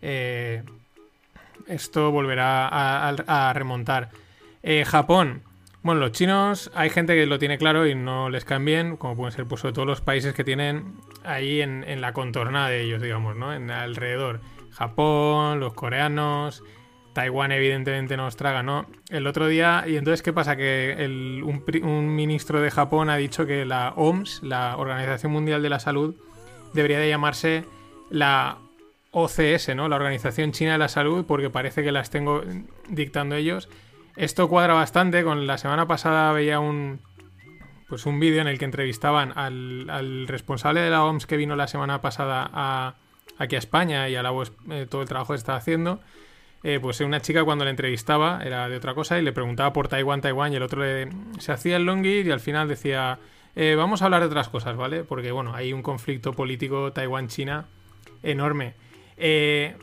eh, 0.00 0.62
esto 1.66 2.10
volverá 2.10 2.68
a, 2.68 3.52
remontar. 3.52 4.10
Eh, 4.62 4.84
Japón. 4.86 5.42
Bueno, 5.82 6.00
los 6.00 6.12
chinos, 6.12 6.70
hay 6.74 6.90
gente 6.90 7.14
que 7.14 7.24
lo 7.26 7.38
tiene 7.38 7.56
claro 7.56 7.86
y 7.86 7.94
no 7.94 8.30
les 8.30 8.44
caen 8.44 8.64
bien, 8.64 8.96
como 8.96 9.16
pueden 9.16 9.32
ser 9.32 9.46
pues, 9.46 9.62
todos 9.62 9.86
los 9.86 10.00
países 10.00 10.34
que 10.34 10.44
tienen 10.44 10.94
ahí 11.24 11.60
en, 11.62 12.00
la 12.00 12.12
contornada 12.12 12.68
de 12.68 12.82
ellos, 12.82 13.00
digamos, 13.00 13.36
¿no? 13.36 13.54
En 13.54 13.70
alrededor. 13.70 14.40
Japón, 14.72 15.60
los 15.60 15.74
coreanos, 15.74 16.62
Taiwán 17.12 17.52
evidentemente 17.52 18.16
nos 18.16 18.36
traga, 18.36 18.62
¿no? 18.62 18.86
El 19.08 19.26
otro 19.26 19.46
día, 19.46 19.84
y 19.86 19.96
entonces, 19.96 20.22
¿qué 20.22 20.32
pasa? 20.32 20.56
Que 20.56 21.40
un, 21.44 21.64
un, 21.88 22.14
ministro 22.14 22.60
de 22.60 22.70
Japón 22.70 23.08
ha 23.08 23.16
dicho 23.16 23.46
que 23.46 23.64
la 23.64 23.92
OMS, 23.96 24.42
la 24.42 24.76
Organización 24.76 25.32
Mundial 25.32 25.62
de 25.62 25.68
la 25.70 25.78
Salud, 25.78 26.16
debería 26.74 26.98
de 26.98 27.08
llamarse 27.08 27.64
la 28.10 28.58
OCS, 29.10 29.74
¿no? 29.74 29.88
La 29.88 29.96
Organización 29.96 30.52
China 30.52 30.72
de 30.72 30.78
la 30.78 30.88
Salud, 30.88 31.24
porque 31.26 31.50
parece 31.50 31.82
que 31.82 31.92
las 31.92 32.10
tengo 32.10 32.42
dictando 32.88 33.34
ellos. 33.34 33.68
Esto 34.16 34.48
cuadra 34.48 34.74
bastante. 34.74 35.24
Con 35.24 35.46
la 35.46 35.58
semana 35.58 35.86
pasada 35.86 36.32
veía 36.32 36.60
un 36.60 37.00
pues 37.88 38.04
un 38.04 38.20
vídeo 38.20 38.42
en 38.42 38.48
el 38.48 38.58
que 38.58 38.66
entrevistaban 38.66 39.32
al, 39.36 40.28
responsable 40.28 40.80
de 40.80 40.90
la 40.90 41.04
OMS 41.04 41.26
que 41.26 41.38
vino 41.38 41.56
la 41.56 41.68
semana 41.68 42.02
pasada 42.02 42.94
aquí 43.38 43.54
a 43.54 43.58
España 43.58 44.08
y 44.10 44.14
a 44.14 44.22
la 44.22 44.30
eh, 44.70 44.86
todo 44.88 45.00
el 45.00 45.08
trabajo 45.08 45.32
que 45.32 45.38
está 45.38 45.56
haciendo. 45.56 46.00
Eh, 46.64 46.80
pues 46.82 47.00
una 47.00 47.22
chica 47.22 47.44
cuando 47.44 47.64
le 47.64 47.70
entrevistaba 47.70 48.40
era 48.44 48.68
de 48.68 48.76
otra 48.76 48.92
cosa 48.92 49.18
y 49.18 49.22
le 49.22 49.32
preguntaba 49.32 49.72
por 49.72 49.88
Taiwán, 49.88 50.20
Taiwán 50.20 50.52
y 50.52 50.56
el 50.56 50.62
otro 50.62 50.82
le, 50.82 51.08
se 51.38 51.52
hacía 51.52 51.76
el 51.76 51.86
longir 51.86 52.26
y 52.26 52.30
al 52.32 52.40
final 52.40 52.68
decía 52.68 53.20
eh, 53.54 53.74
vamos 53.76 54.02
a 54.02 54.04
hablar 54.04 54.20
de 54.20 54.26
otras 54.26 54.48
cosas, 54.48 54.76
¿vale? 54.76 55.04
Porque 55.04 55.32
bueno, 55.32 55.54
hay 55.54 55.72
un 55.72 55.82
conflicto 55.82 56.32
político 56.32 56.92
Taiwán-China 56.92 57.66
enorme. 58.22 58.74
Eh, 59.18 59.76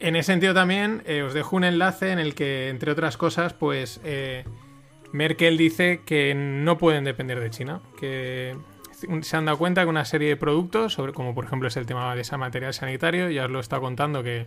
en 0.00 0.16
ese 0.16 0.32
sentido 0.32 0.54
también 0.54 1.02
eh, 1.06 1.22
os 1.22 1.34
dejo 1.34 1.56
un 1.56 1.64
enlace 1.64 2.10
en 2.10 2.18
el 2.18 2.34
que, 2.34 2.68
entre 2.68 2.90
otras 2.90 3.16
cosas, 3.16 3.52
pues 3.52 4.00
eh, 4.04 4.44
Merkel 5.12 5.56
dice 5.56 6.02
que 6.04 6.34
no 6.34 6.76
pueden 6.76 7.04
depender 7.04 7.40
de 7.40 7.50
China, 7.50 7.80
que 7.98 8.56
se 9.22 9.36
han 9.36 9.44
dado 9.44 9.58
cuenta 9.58 9.82
que 9.82 9.88
una 9.88 10.04
serie 10.04 10.28
de 10.28 10.36
productos, 10.36 10.92
sobre, 10.92 11.12
como 11.12 11.34
por 11.34 11.44
ejemplo 11.44 11.68
es 11.68 11.76
el 11.76 11.86
tema 11.86 12.14
de 12.14 12.22
ese 12.22 12.36
material 12.36 12.74
sanitario, 12.74 13.30
ya 13.30 13.44
os 13.44 13.50
lo 13.50 13.60
estado 13.60 13.82
contando 13.82 14.22
que 14.22 14.46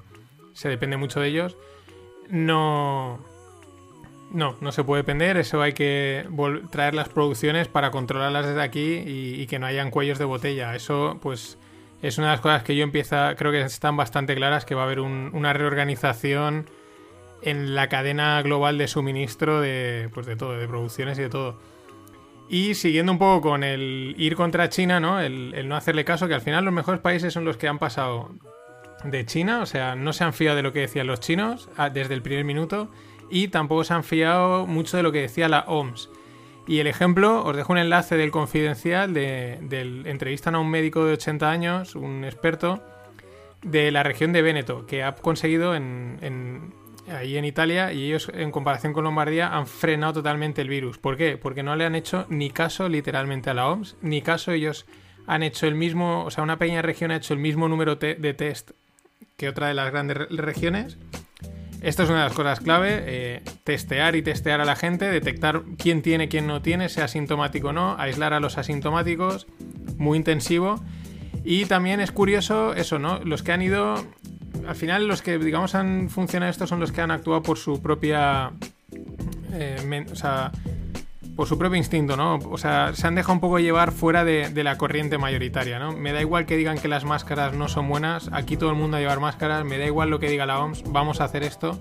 se 0.53 0.69
depende 0.69 0.97
mucho 0.97 1.19
de 1.19 1.29
ellos, 1.29 1.57
no, 2.29 3.19
no, 4.31 4.55
no 4.59 4.71
se 4.71 4.83
puede 4.83 5.03
depender, 5.03 5.37
eso 5.37 5.61
hay 5.61 5.73
que 5.73 6.27
traer 6.71 6.93
las 6.93 7.09
producciones 7.09 7.67
para 7.67 7.91
controlarlas 7.91 8.47
desde 8.47 8.61
aquí 8.61 9.03
y, 9.05 9.47
que 9.47 9.59
no 9.59 9.65
hayan 9.65 9.91
cuellos 9.91 10.19
de 10.19 10.25
botella. 10.25 10.75
Eso, 10.75 11.19
pues, 11.21 11.57
es 12.01 12.17
una 12.17 12.27
de 12.27 12.33
las 12.33 12.41
cosas 12.41 12.63
que 12.63 12.75
yo 12.75 12.83
empieza, 12.83 13.35
creo 13.35 13.51
que 13.51 13.61
están 13.61 13.97
bastante 13.97 14.35
claras, 14.35 14.65
que 14.65 14.75
va 14.75 14.83
a 14.83 14.85
haber 14.85 14.99
una 14.99 15.53
reorganización 15.53 16.69
en 17.41 17.75
la 17.75 17.87
cadena 17.89 18.41
global 18.41 18.77
de 18.77 18.87
suministro 18.87 19.61
de, 19.61 20.09
pues, 20.13 20.25
de 20.25 20.35
todo, 20.35 20.57
de 20.57 20.67
producciones 20.67 21.17
y 21.19 21.23
de 21.23 21.29
todo. 21.29 21.59
Y 22.49 22.75
siguiendo 22.75 23.11
un 23.11 23.17
poco 23.17 23.49
con 23.49 23.63
el 23.63 24.15
ir 24.17 24.35
contra 24.35 24.69
China, 24.69 24.99
¿no? 24.99 25.19
El, 25.19 25.53
el 25.53 25.67
no 25.67 25.75
hacerle 25.75 26.05
caso, 26.05 26.27
que 26.27 26.33
al 26.33 26.41
final 26.41 26.63
los 26.65 26.73
mejores 26.73 27.01
países 27.01 27.33
son 27.33 27.45
los 27.45 27.57
que 27.57 27.67
han 27.67 27.77
pasado 27.77 28.31
de 29.03 29.25
China, 29.25 29.61
o 29.61 29.65
sea, 29.65 29.95
no 29.95 30.13
se 30.13 30.23
han 30.23 30.33
fiado 30.33 30.55
de 30.55 30.63
lo 30.63 30.73
que 30.73 30.79
decían 30.79 31.07
los 31.07 31.19
chinos 31.19 31.69
ah, 31.77 31.89
desde 31.89 32.13
el 32.13 32.21
primer 32.21 32.45
minuto 32.45 32.89
y 33.29 33.49
tampoco 33.49 33.83
se 33.83 33.93
han 33.93 34.03
fiado 34.03 34.65
mucho 34.65 34.97
de 34.97 35.03
lo 35.03 35.11
que 35.11 35.21
decía 35.21 35.49
la 35.49 35.65
OMS. 35.67 36.09
Y 36.67 36.79
el 36.79 36.87
ejemplo, 36.87 37.45
os 37.45 37.55
dejo 37.55 37.71
un 37.71 37.79
enlace 37.79 38.17
del 38.17 38.29
confidencial 38.29 39.13
de, 39.13 39.57
del 39.61 40.05
entrevistan 40.05 40.53
a 40.53 40.59
un 40.59 40.69
médico 40.69 41.05
de 41.05 41.13
80 41.13 41.49
años, 41.49 41.95
un 41.95 42.25
experto 42.25 42.83
de 43.63 43.89
la 43.89 44.03
región 44.03 44.33
de 44.33 44.41
Véneto, 44.41 44.85
que 44.85 45.01
ha 45.01 45.15
conseguido 45.15 45.75
en, 45.75 46.73
ahí 47.09 47.37
en 47.37 47.45
Italia 47.45 47.93
y 47.93 48.05
ellos 48.05 48.29
en 48.33 48.51
comparación 48.51 48.91
con 48.91 49.05
Lombardía 49.05 49.47
han 49.47 49.65
frenado 49.65 50.15
totalmente 50.15 50.61
el 50.61 50.67
virus. 50.67 50.97
¿Por 50.97 51.15
qué? 51.15 51.37
Porque 51.37 51.63
no 51.63 51.75
le 51.77 51.85
han 51.85 51.95
hecho 51.95 52.25
ni 52.29 52.49
caso 52.49 52.89
literalmente 52.89 53.49
a 53.49 53.53
la 53.53 53.69
OMS, 53.69 53.95
ni 54.01 54.21
caso 54.21 54.51
ellos 54.51 54.85
han 55.25 55.43
hecho 55.43 55.67
el 55.67 55.75
mismo, 55.75 56.25
o 56.25 56.31
sea, 56.31 56.43
una 56.43 56.57
pequeña 56.57 56.81
región 56.81 57.11
ha 57.11 57.15
hecho 57.15 57.33
el 57.33 57.39
mismo 57.39 57.69
número 57.69 57.95
de 57.95 58.33
test 58.33 58.71
que 59.37 59.47
otra 59.47 59.69
de 59.69 59.73
las 59.73 59.89
grandes 59.91 60.17
regiones 60.29 60.97
esto 61.81 62.03
es 62.03 62.09
una 62.09 62.19
de 62.19 62.25
las 62.25 62.33
cosas 62.33 62.59
clave, 62.59 63.03
eh, 63.05 63.41
testear 63.63 64.15
y 64.15 64.21
testear 64.21 64.61
a 64.61 64.65
la 64.65 64.75
gente, 64.75 65.05
detectar 65.09 65.63
quién 65.77 66.01
tiene, 66.01 66.27
quién 66.27 66.47
no 66.47 66.61
tiene, 66.61 66.89
sea 66.89 67.05
asintomático 67.05 67.69
o 67.69 67.73
no, 67.73 67.95
aislar 67.99 68.33
a 68.33 68.39
los 68.39 68.57
asintomáticos, 68.57 69.47
muy 69.97 70.17
intensivo. 70.17 70.81
Y 71.43 71.65
también 71.65 71.99
es 71.99 72.11
curioso 72.11 72.73
eso, 72.73 72.99
¿no? 72.99 73.19
Los 73.23 73.43
que 73.43 73.51
han 73.51 73.61
ido, 73.61 73.95
al 74.67 74.75
final 74.75 75.07
los 75.07 75.21
que 75.21 75.37
digamos 75.37 75.75
han 75.75 76.09
funcionado 76.09 76.49
esto 76.49 76.67
son 76.67 76.79
los 76.79 76.91
que 76.91 77.01
han 77.01 77.11
actuado 77.11 77.43
por 77.43 77.57
su 77.57 77.81
propia... 77.81 78.51
Eh, 79.53 80.05
o 80.11 80.15
sea, 80.15 80.51
por 81.37 81.47
su 81.47 81.57
propio 81.59 81.77
instinto, 81.77 82.17
¿no? 82.17 82.39
O 82.49 82.57
sea, 82.57 82.93
se 82.95 83.05
han 83.05 83.13
dejado 83.13 83.33
un 83.33 83.39
poco 83.39 83.59
llevar 83.59 83.91
fuera 83.91 84.25
de, 84.25 84.51
la 84.63 84.75
corriente 84.75 85.19
mayoritaria, 85.19 85.77
¿no? 85.77 85.91
Me 85.91 86.11
da 86.11 86.19
igual 86.19 86.47
que 86.47 86.57
digan 86.57 86.79
que 86.79 86.87
las 86.87 87.05
máscaras 87.05 87.53
no 87.53 87.69
son 87.69 87.87
buenas, 87.87 88.29
aquí 88.33 88.57
todo 88.57 88.71
el 88.71 88.75
mundo 88.75 88.97
a 88.97 88.99
llevar 88.99 89.19
máscaras, 89.19 89.63
me 89.63 89.77
da 89.77 89.85
igual 89.85 90.09
lo 90.09 90.19
que 90.19 90.29
diga 90.29 90.47
la 90.47 90.59
OMS, 90.59 90.83
vamos 90.87 91.21
a 91.21 91.25
hacer 91.25 91.43
esto. 91.43 91.79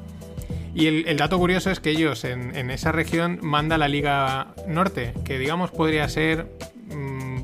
Y 0.74 1.08
el, 1.08 1.16
dato 1.16 1.38
curioso 1.38 1.70
es 1.70 1.80
que 1.80 1.88
ellos 1.88 2.24
en, 2.24 2.70
esa 2.70 2.92
región 2.92 3.38
manda 3.40 3.78
la 3.78 3.88
Liga 3.88 4.48
Norte, 4.68 5.14
que 5.24 5.38
digamos 5.38 5.70
podría 5.70 6.06
ser, 6.10 6.52
mm, 6.94 7.38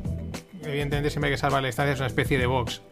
evidentemente 0.66 1.08
siempre 1.08 1.30
hay 1.30 1.34
que 1.34 1.40
salvar 1.40 1.62
la 1.62 1.68
distancia, 1.68 1.94
es 1.94 1.98
una 1.98 2.08
especie 2.08 2.36
de 2.36 2.44
box. 2.44 2.82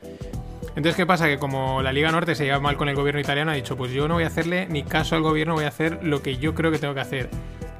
Entonces, 0.69 0.97
¿qué 0.97 1.05
pasa? 1.05 1.27
Que 1.27 1.37
como 1.37 1.83
la 1.83 1.93
Liga 1.93 2.11
Norte 2.11 2.35
se 2.35 2.47
lleva 2.47 2.59
mal 2.59 2.79
con 2.79 2.89
el 2.89 2.95
gobierno 2.95 3.21
italiano, 3.21 3.51
ha 3.51 3.55
dicho, 3.55 3.77
pues 3.77 3.93
yo 3.93 4.09
no 4.09 4.15
voy 4.15 4.25
a 4.25 4.29
hacerle 4.29 4.67
ni 4.71 4.83
caso 4.83 5.15
al 5.15 5.21
gobierno, 5.21 5.53
voy 5.53 5.65
a 5.65 5.69
hacer 5.69 5.99
lo 6.03 6.23
que 6.23 6.39
yo 6.39 6.55
creo 6.55 6.71
que 6.71 6.79
tengo 6.79 6.95
que 6.95 7.01
hacer 7.01 7.29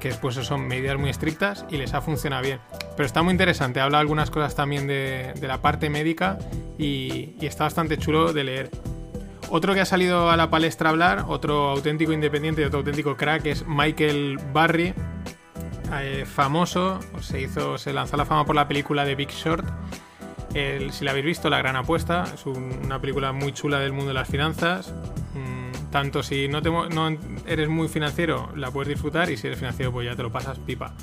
que 0.01 0.09
después 0.09 0.35
son 0.35 0.67
medidas 0.67 0.97
muy 0.97 1.09
estrictas 1.09 1.65
y 1.69 1.77
les 1.77 1.93
ha 1.93 2.01
funcionado 2.01 2.43
bien. 2.43 2.59
Pero 2.97 3.05
está 3.05 3.21
muy 3.21 3.31
interesante, 3.31 3.79
habla 3.79 3.99
algunas 3.99 4.29
cosas 4.31 4.55
también 4.55 4.87
de, 4.87 5.33
la 5.41 5.61
parte 5.61 5.89
médica 5.89 6.37
y, 6.77 7.35
está 7.39 7.65
bastante 7.65 7.97
chulo 7.97 8.33
de 8.33 8.43
leer. 8.43 8.71
Otro 9.49 9.73
que 9.73 9.81
ha 9.81 9.85
salido 9.85 10.29
a 10.29 10.37
la 10.37 10.49
palestra 10.49 10.89
a 10.89 10.91
hablar, 10.91 11.25
otro 11.27 11.69
auténtico 11.69 12.11
independiente 12.11 12.61
y 12.61 12.65
otro 12.65 12.79
auténtico 12.79 13.15
crack 13.15 13.45
es 13.45 13.65
Michael 13.67 14.39
Barry, 14.51 14.93
eh, 15.93 16.25
famoso, 16.25 16.99
se 17.21 17.41
hizo, 17.41 17.77
se 17.77 17.93
lanzó 17.93 18.17
la 18.17 18.25
fama 18.25 18.45
por 18.45 18.55
la 18.55 18.67
película 18.67 19.05
de 19.05 19.15
Big 19.15 19.29
Short. 19.29 19.65
si 20.53 21.05
la 21.05 21.11
habéis 21.11 21.25
visto, 21.25 21.49
La 21.49 21.59
Gran 21.59 21.75
Apuesta, 21.75 22.23
es 22.33 22.45
una 22.45 22.99
película 22.99 23.33
muy 23.33 23.53
chula 23.53 23.79
del 23.79 23.91
mundo 23.91 24.07
de 24.07 24.15
las 24.15 24.27
finanzas. 24.27 24.93
Tanto 25.91 26.23
si 26.23 26.47
no, 26.47 26.61
te, 26.61 26.71
eres 27.45 27.67
muy 27.67 27.89
financiero, 27.89 28.49
la 28.55 28.71
puedes 28.71 28.87
disfrutar 28.87 29.29
y 29.29 29.37
si 29.37 29.47
eres 29.47 29.59
financiero, 29.59 29.91
pues 29.91 30.07
ya 30.07 30.15
te 30.15 30.23
lo 30.23 30.31
pasas 30.31 30.57
pipa. 30.59 30.93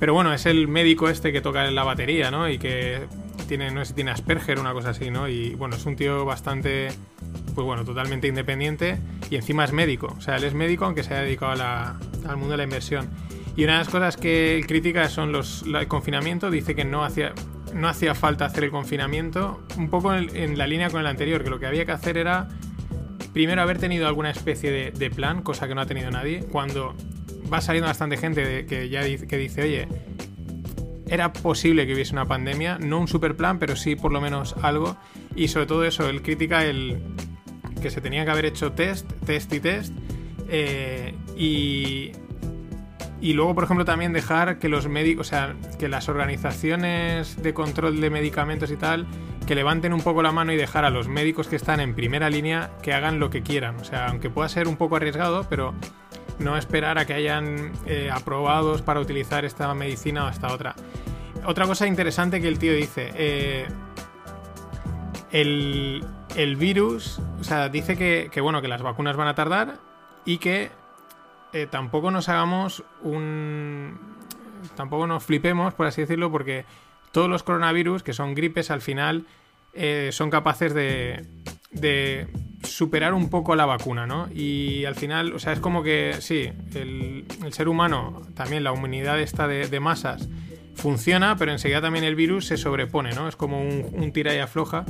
Pero 0.00 0.14
bueno, 0.14 0.32
es 0.32 0.46
el 0.46 0.66
médico 0.66 1.08
este 1.08 1.32
que 1.32 1.40
toca 1.40 1.70
la 1.70 1.84
batería, 1.84 2.30
¿no? 2.30 2.48
Y 2.48 2.58
que 2.58 3.06
tiene, 3.46 3.70
no 3.70 3.80
sé 3.80 3.90
si 3.90 3.94
tiene 3.94 4.10
Asperger 4.10 4.58
o 4.58 4.60
una 4.62 4.72
cosa 4.72 4.90
así, 4.90 5.10
¿no? 5.10 5.28
Y 5.28 5.54
bueno, 5.54 5.76
es 5.76 5.84
un 5.86 5.94
tío 5.94 6.24
bastante, 6.24 6.88
pues 7.54 7.64
bueno, 7.64 7.84
totalmente 7.84 8.26
independiente 8.26 8.98
y 9.30 9.36
encima 9.36 9.64
es 9.64 9.72
médico. 9.72 10.14
O 10.16 10.20
sea, 10.20 10.36
él 10.36 10.44
es 10.44 10.54
médico 10.54 10.86
aunque 10.86 11.02
se 11.02 11.14
haya 11.14 11.22
dedicado 11.22 11.52
al 11.52 12.36
mundo 12.36 12.52
de 12.52 12.56
la 12.56 12.64
inversión. 12.64 13.08
Y 13.56 13.64
una 13.64 13.74
de 13.74 13.78
las 13.80 13.88
cosas 13.88 14.16
que 14.16 14.56
él 14.56 14.66
critica 14.66 15.08
son 15.08 15.32
los, 15.32 15.62
el 15.62 15.86
confinamiento. 15.86 16.50
Dice 16.50 16.74
que 16.74 16.84
no 16.84 17.04
hacía, 17.04 17.32
no 17.72 17.88
hacía 17.88 18.14
falta 18.14 18.46
hacer 18.46 18.64
el 18.64 18.70
confinamiento. 18.70 19.62
Un 19.76 19.90
poco 19.90 20.14
en 20.14 20.58
la 20.58 20.66
línea 20.66 20.90
con 20.90 21.00
el 21.00 21.06
anterior, 21.06 21.44
que 21.44 21.50
lo 21.50 21.60
que 21.60 21.66
había 21.66 21.84
que 21.84 21.92
hacer 21.92 22.16
era 22.16 22.48
primero 23.34 23.60
haber 23.60 23.78
tenido 23.78 24.06
alguna 24.06 24.30
especie 24.30 24.92
de, 24.92 25.10
plan, 25.10 25.42
cosa 25.42 25.68
que 25.68 25.74
no 25.74 25.82
ha 25.82 25.86
tenido 25.86 26.10
nadie, 26.10 26.44
cuando 26.50 26.94
va 27.52 27.60
saliendo 27.60 27.88
bastante 27.88 28.16
gente 28.16 28.64
que 28.64 28.88
ya 28.88 29.02
dice, 29.02 29.26
que 29.26 29.36
dice, 29.36 29.62
oye, 29.62 29.88
era 31.08 31.32
posible 31.32 31.86
que 31.86 31.92
hubiese 31.92 32.12
una 32.12 32.24
pandemia, 32.24 32.78
no 32.78 33.00
un 33.00 33.08
super 33.08 33.36
plan, 33.36 33.58
pero 33.58 33.76
sí 33.76 33.96
por 33.96 34.12
lo 34.12 34.20
menos 34.20 34.54
algo, 34.62 34.96
y 35.36 35.48
sobre 35.48 35.66
todo 35.66 35.84
eso, 35.84 36.08
él 36.08 36.22
critica 36.22 36.64
el 36.64 37.02
que 37.82 37.90
se 37.90 38.00
tenía 38.00 38.24
que 38.24 38.30
haber 38.30 38.46
hecho 38.46 38.72
test, 38.72 39.12
test 39.26 39.52
y 39.52 39.60
test, 39.60 39.92
eh, 40.48 41.14
y 41.36 42.12
y 43.24 43.32
luego, 43.32 43.54
por 43.54 43.64
ejemplo, 43.64 43.86
también 43.86 44.12
dejar 44.12 44.58
que 44.58 44.68
los 44.68 44.86
médicos, 44.86 45.28
o 45.28 45.30
sea, 45.30 45.56
que 45.78 45.88
las 45.88 46.10
organizaciones 46.10 47.42
de 47.42 47.54
control 47.54 47.98
de 47.98 48.10
medicamentos 48.10 48.70
y 48.70 48.76
tal, 48.76 49.06
que 49.46 49.54
levanten 49.54 49.92
un 49.92 50.00
poco 50.00 50.22
la 50.22 50.32
mano 50.32 50.52
y 50.52 50.56
dejar 50.56 50.84
a 50.84 50.90
los 50.90 51.08
médicos 51.08 51.48
que 51.48 51.56
están 51.56 51.80
en 51.80 51.94
primera 51.94 52.30
línea 52.30 52.70
que 52.82 52.92
hagan 52.92 53.20
lo 53.20 53.30
que 53.30 53.42
quieran. 53.42 53.76
O 53.76 53.84
sea, 53.84 54.08
aunque 54.08 54.30
pueda 54.30 54.48
ser 54.48 54.68
un 54.68 54.76
poco 54.76 54.96
arriesgado, 54.96 55.46
pero 55.48 55.74
no 56.38 56.56
esperar 56.56 56.98
a 56.98 57.06
que 57.06 57.14
hayan 57.14 57.72
eh, 57.86 58.10
aprobados 58.12 58.82
para 58.82 59.00
utilizar 59.00 59.44
esta 59.44 59.72
medicina 59.74 60.26
o 60.26 60.28
esta 60.28 60.52
otra. 60.52 60.74
Otra 61.46 61.66
cosa 61.66 61.86
interesante 61.86 62.40
que 62.40 62.48
el 62.48 62.58
tío 62.58 62.72
dice, 62.72 63.12
eh, 63.14 63.68
el, 65.30 66.56
virus, 66.56 67.20
o 67.40 67.44
sea, 67.44 67.68
dice 67.68 67.96
que, 67.96 68.30
que, 68.32 68.40
bueno, 68.40 68.62
que 68.62 68.68
las 68.68 68.82
vacunas 68.82 69.16
van 69.16 69.28
a 69.28 69.34
tardar 69.34 69.78
y 70.24 70.38
que 70.38 70.70
eh, 71.52 71.66
tampoco 71.70 72.10
nos 72.10 72.28
hagamos 72.28 72.82
un... 73.02 73.98
tampoco 74.74 75.06
nos 75.06 75.22
flipemos, 75.22 75.74
por 75.74 75.86
así 75.86 76.00
decirlo, 76.00 76.30
porque 76.32 76.64
todos 77.14 77.30
los 77.30 77.44
coronavirus, 77.44 78.02
que 78.02 78.12
son 78.12 78.34
gripes, 78.34 78.72
al 78.72 78.80
final 78.80 79.24
eh, 79.72 80.10
son 80.10 80.30
capaces 80.30 80.74
de, 80.74 82.26
superar 82.64 83.14
un 83.14 83.30
poco 83.30 83.54
la 83.54 83.66
vacuna, 83.66 84.04
¿no? 84.04 84.28
Y 84.34 84.84
al 84.84 84.96
final, 84.96 85.32
o 85.32 85.38
sea, 85.38 85.52
es 85.52 85.60
como 85.60 85.84
que 85.84 86.16
sí, 86.18 86.50
el, 86.74 87.24
ser 87.52 87.68
humano, 87.68 88.22
también 88.34 88.64
la 88.64 88.72
humanidad 88.72 89.20
esta 89.20 89.46
de, 89.46 89.80
masas, 89.80 90.28
funciona, 90.74 91.36
pero 91.36 91.52
enseguida 91.52 91.80
también 91.80 92.04
el 92.04 92.16
virus 92.16 92.46
se 92.46 92.56
sobrepone, 92.56 93.12
¿no? 93.12 93.28
Es 93.28 93.36
como 93.36 93.62
un, 93.62 94.12
tira 94.12 94.34
y 94.34 94.38
afloja. 94.38 94.84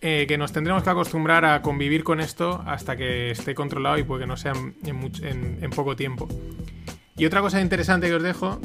Eh, 0.00 0.26
que 0.28 0.38
nos 0.38 0.52
tendremos 0.52 0.84
que 0.84 0.90
acostumbrar 0.90 1.44
a 1.44 1.60
convivir 1.60 2.04
con 2.04 2.20
esto 2.20 2.62
hasta 2.66 2.96
que 2.96 3.32
esté 3.32 3.56
controlado 3.56 3.98
y 3.98 4.04
puede 4.04 4.20
que 4.20 4.26
no 4.28 4.36
sea 4.36 4.52
en, 4.52 5.70
poco 5.74 5.96
tiempo. 5.96 6.28
Y 7.16 7.26
otra 7.26 7.40
cosa 7.40 7.60
interesante 7.60 8.06
que 8.06 8.14
os 8.14 8.22
dejo 8.22 8.60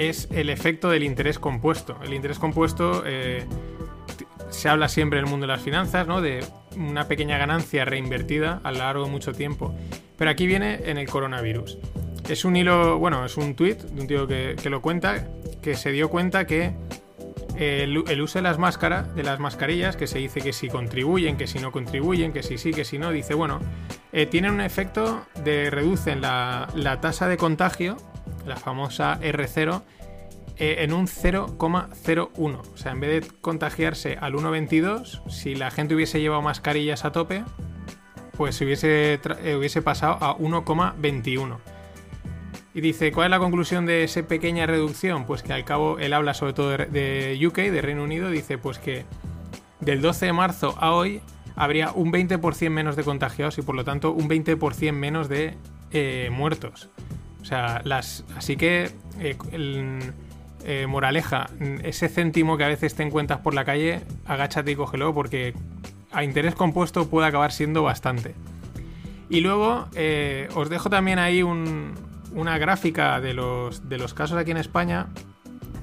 es 0.00 0.28
el 0.32 0.48
efecto 0.48 0.88
del 0.90 1.02
interés 1.02 1.38
compuesto. 1.38 1.96
El 2.02 2.14
interés 2.14 2.38
compuesto 2.38 3.02
eh, 3.06 3.44
se 4.48 4.68
habla 4.68 4.88
siempre 4.88 5.18
en 5.18 5.26
el 5.26 5.30
mundo 5.30 5.46
de 5.46 5.52
las 5.52 5.62
finanzas, 5.62 6.06
¿no? 6.06 6.20
De 6.20 6.44
una 6.76 7.06
pequeña 7.06 7.36
ganancia 7.36 7.84
reinvertida 7.84 8.60
a 8.64 8.72
lo 8.72 8.78
largo 8.78 9.04
de 9.04 9.10
mucho 9.10 9.32
tiempo. 9.32 9.74
Pero 10.16 10.30
aquí 10.30 10.46
viene 10.46 10.80
en 10.84 10.96
el 10.96 11.08
coronavirus. 11.08 11.78
Es 12.28 12.44
un 12.44 12.56
hilo, 12.56 12.98
bueno, 12.98 13.24
es 13.24 13.36
un 13.36 13.54
tweet 13.54 13.76
de 13.76 14.00
un 14.00 14.06
tío 14.06 14.26
que 14.26 14.70
lo 14.70 14.80
cuenta, 14.80 15.28
que 15.62 15.74
se 15.74 15.92
dio 15.92 16.08
cuenta 16.08 16.46
que 16.46 16.74
el, 17.60 18.20
uso 18.22 18.38
de 18.38 18.42
las 18.42 18.58
máscaras, 18.58 19.14
de 19.14 19.22
las 19.22 19.38
mascarillas, 19.38 19.96
que 19.96 20.06
se 20.06 20.18
dice 20.18 20.40
que 20.40 20.52
si 20.52 20.68
contribuyen, 20.68 21.36
que 21.36 21.46
si 21.46 21.58
no 21.58 21.72
contribuyen, 21.72 22.32
que 22.32 22.42
si 22.42 22.56
sí, 22.56 22.72
que 22.72 22.84
si 22.84 22.98
no, 22.98 23.10
dice, 23.10 23.34
bueno, 23.34 23.60
eh, 24.12 24.26
tienen 24.26 24.52
un 24.52 24.60
efecto 24.60 25.26
de 25.44 25.70
reducen 25.70 26.22
la, 26.22 26.98
tasa 27.02 27.28
de 27.28 27.36
contagio, 27.36 27.96
la 28.46 28.56
famosa 28.56 29.18
R0, 29.20 29.82
eh, 30.56 30.84
en 30.84 30.92
un 30.92 31.06
0,01. 31.06 32.60
O 32.60 32.76
sea, 32.76 32.92
en 32.92 33.00
vez 33.00 33.24
de 33.24 33.32
contagiarse 33.40 34.18
al 34.20 34.34
1,22, 34.34 35.22
si 35.30 35.54
la 35.54 35.70
gente 35.70 35.94
hubiese 35.94 36.20
llevado 36.20 36.42
mascarillas 36.42 37.04
a 37.04 37.12
tope, 37.12 37.44
pues 38.36 38.56
se 38.56 38.64
hubiese, 38.64 39.20
eh, 39.42 39.56
hubiese 39.56 39.82
pasado 39.82 40.18
a 40.20 40.36
1,21. 40.36 41.58
Y 42.72 42.80
dice, 42.82 43.10
¿cuál 43.10 43.26
es 43.26 43.30
la 43.30 43.38
conclusión 43.38 43.84
de 43.86 44.04
esa 44.04 44.22
pequeña 44.22 44.66
reducción? 44.66 45.24
Pues 45.24 45.42
que 45.42 45.52
al 45.52 45.64
cabo 45.64 45.98
él 45.98 46.12
habla 46.12 46.34
sobre 46.34 46.52
todo 46.52 46.76
de, 46.76 47.40
UK, 47.44 47.56
de 47.56 47.82
Reino 47.82 48.04
Unido, 48.04 48.30
dice 48.30 48.58
pues 48.58 48.78
que 48.78 49.04
del 49.80 50.00
12 50.02 50.26
de 50.26 50.32
marzo 50.32 50.74
a 50.78 50.92
hoy 50.92 51.20
habría 51.56 51.90
un 51.92 52.12
20% 52.12 52.70
menos 52.70 52.96
de 52.96 53.02
contagiados 53.02 53.58
y 53.58 53.62
por 53.62 53.74
lo 53.74 53.84
tanto 53.84 54.12
un 54.12 54.28
20% 54.28 54.92
menos 54.92 55.28
de 55.28 55.56
eh, 55.90 56.28
muertos. 56.30 56.90
O 57.40 57.44
sea, 57.44 57.80
las, 57.84 58.24
así 58.36 58.56
que, 58.56 58.90
eh, 59.18 59.36
eh, 60.64 60.86
moraleja, 60.86 61.48
ese 61.82 62.08
céntimo 62.08 62.56
que 62.56 62.64
a 62.64 62.68
veces 62.68 62.94
te 62.94 63.02
encuentras 63.02 63.40
por 63.40 63.54
la 63.54 63.64
calle, 63.64 64.00
agáchate 64.26 64.72
y 64.72 64.76
cógelo 64.76 65.14
porque 65.14 65.54
a 66.12 66.24
interés 66.24 66.54
compuesto 66.54 67.08
puede 67.08 67.28
acabar 67.28 67.52
siendo 67.52 67.82
bastante. 67.82 68.34
Y 69.28 69.40
luego 69.40 69.86
os 70.54 70.68
dejo 70.68 70.90
también 70.90 71.20
ahí 71.20 71.42
una 71.42 72.58
gráfica 72.58 73.20
de 73.20 73.32
los, 73.32 73.88
de 73.88 73.96
los 73.96 74.12
casos 74.12 74.36
aquí 74.36 74.50
en 74.50 74.56
España. 74.56 75.06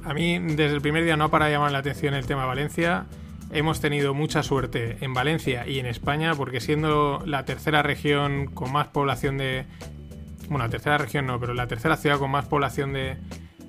A 0.03 0.13
mí 0.13 0.39
desde 0.39 0.73
el 0.73 0.81
primer 0.81 1.03
día 1.03 1.17
no 1.17 1.29
para 1.29 1.49
llamar 1.49 1.71
la 1.71 1.79
atención 1.79 2.13
el 2.13 2.25
tema 2.25 2.45
Valencia. 2.45 3.05
Hemos 3.51 3.79
tenido 3.79 4.13
mucha 4.13 4.43
suerte 4.43 4.97
en 5.01 5.13
Valencia 5.13 5.67
y 5.67 5.79
en 5.79 5.85
España 5.85 6.33
porque 6.35 6.59
siendo 6.59 7.21
la 7.25 7.45
tercera 7.45 7.81
región 7.81 8.47
con 8.47 8.71
más 8.73 8.87
población 8.87 9.37
de, 9.37 9.65
bueno, 10.49 10.65
la 10.65 10.69
tercera 10.69 10.97
región 10.97 11.25
no, 11.25 11.39
pero 11.39 11.53
la 11.53 11.67
tercera 11.67 11.97
ciudad 11.97 12.19
con 12.19 12.31
más 12.31 12.45
población 12.45 12.93
de, 12.93 13.17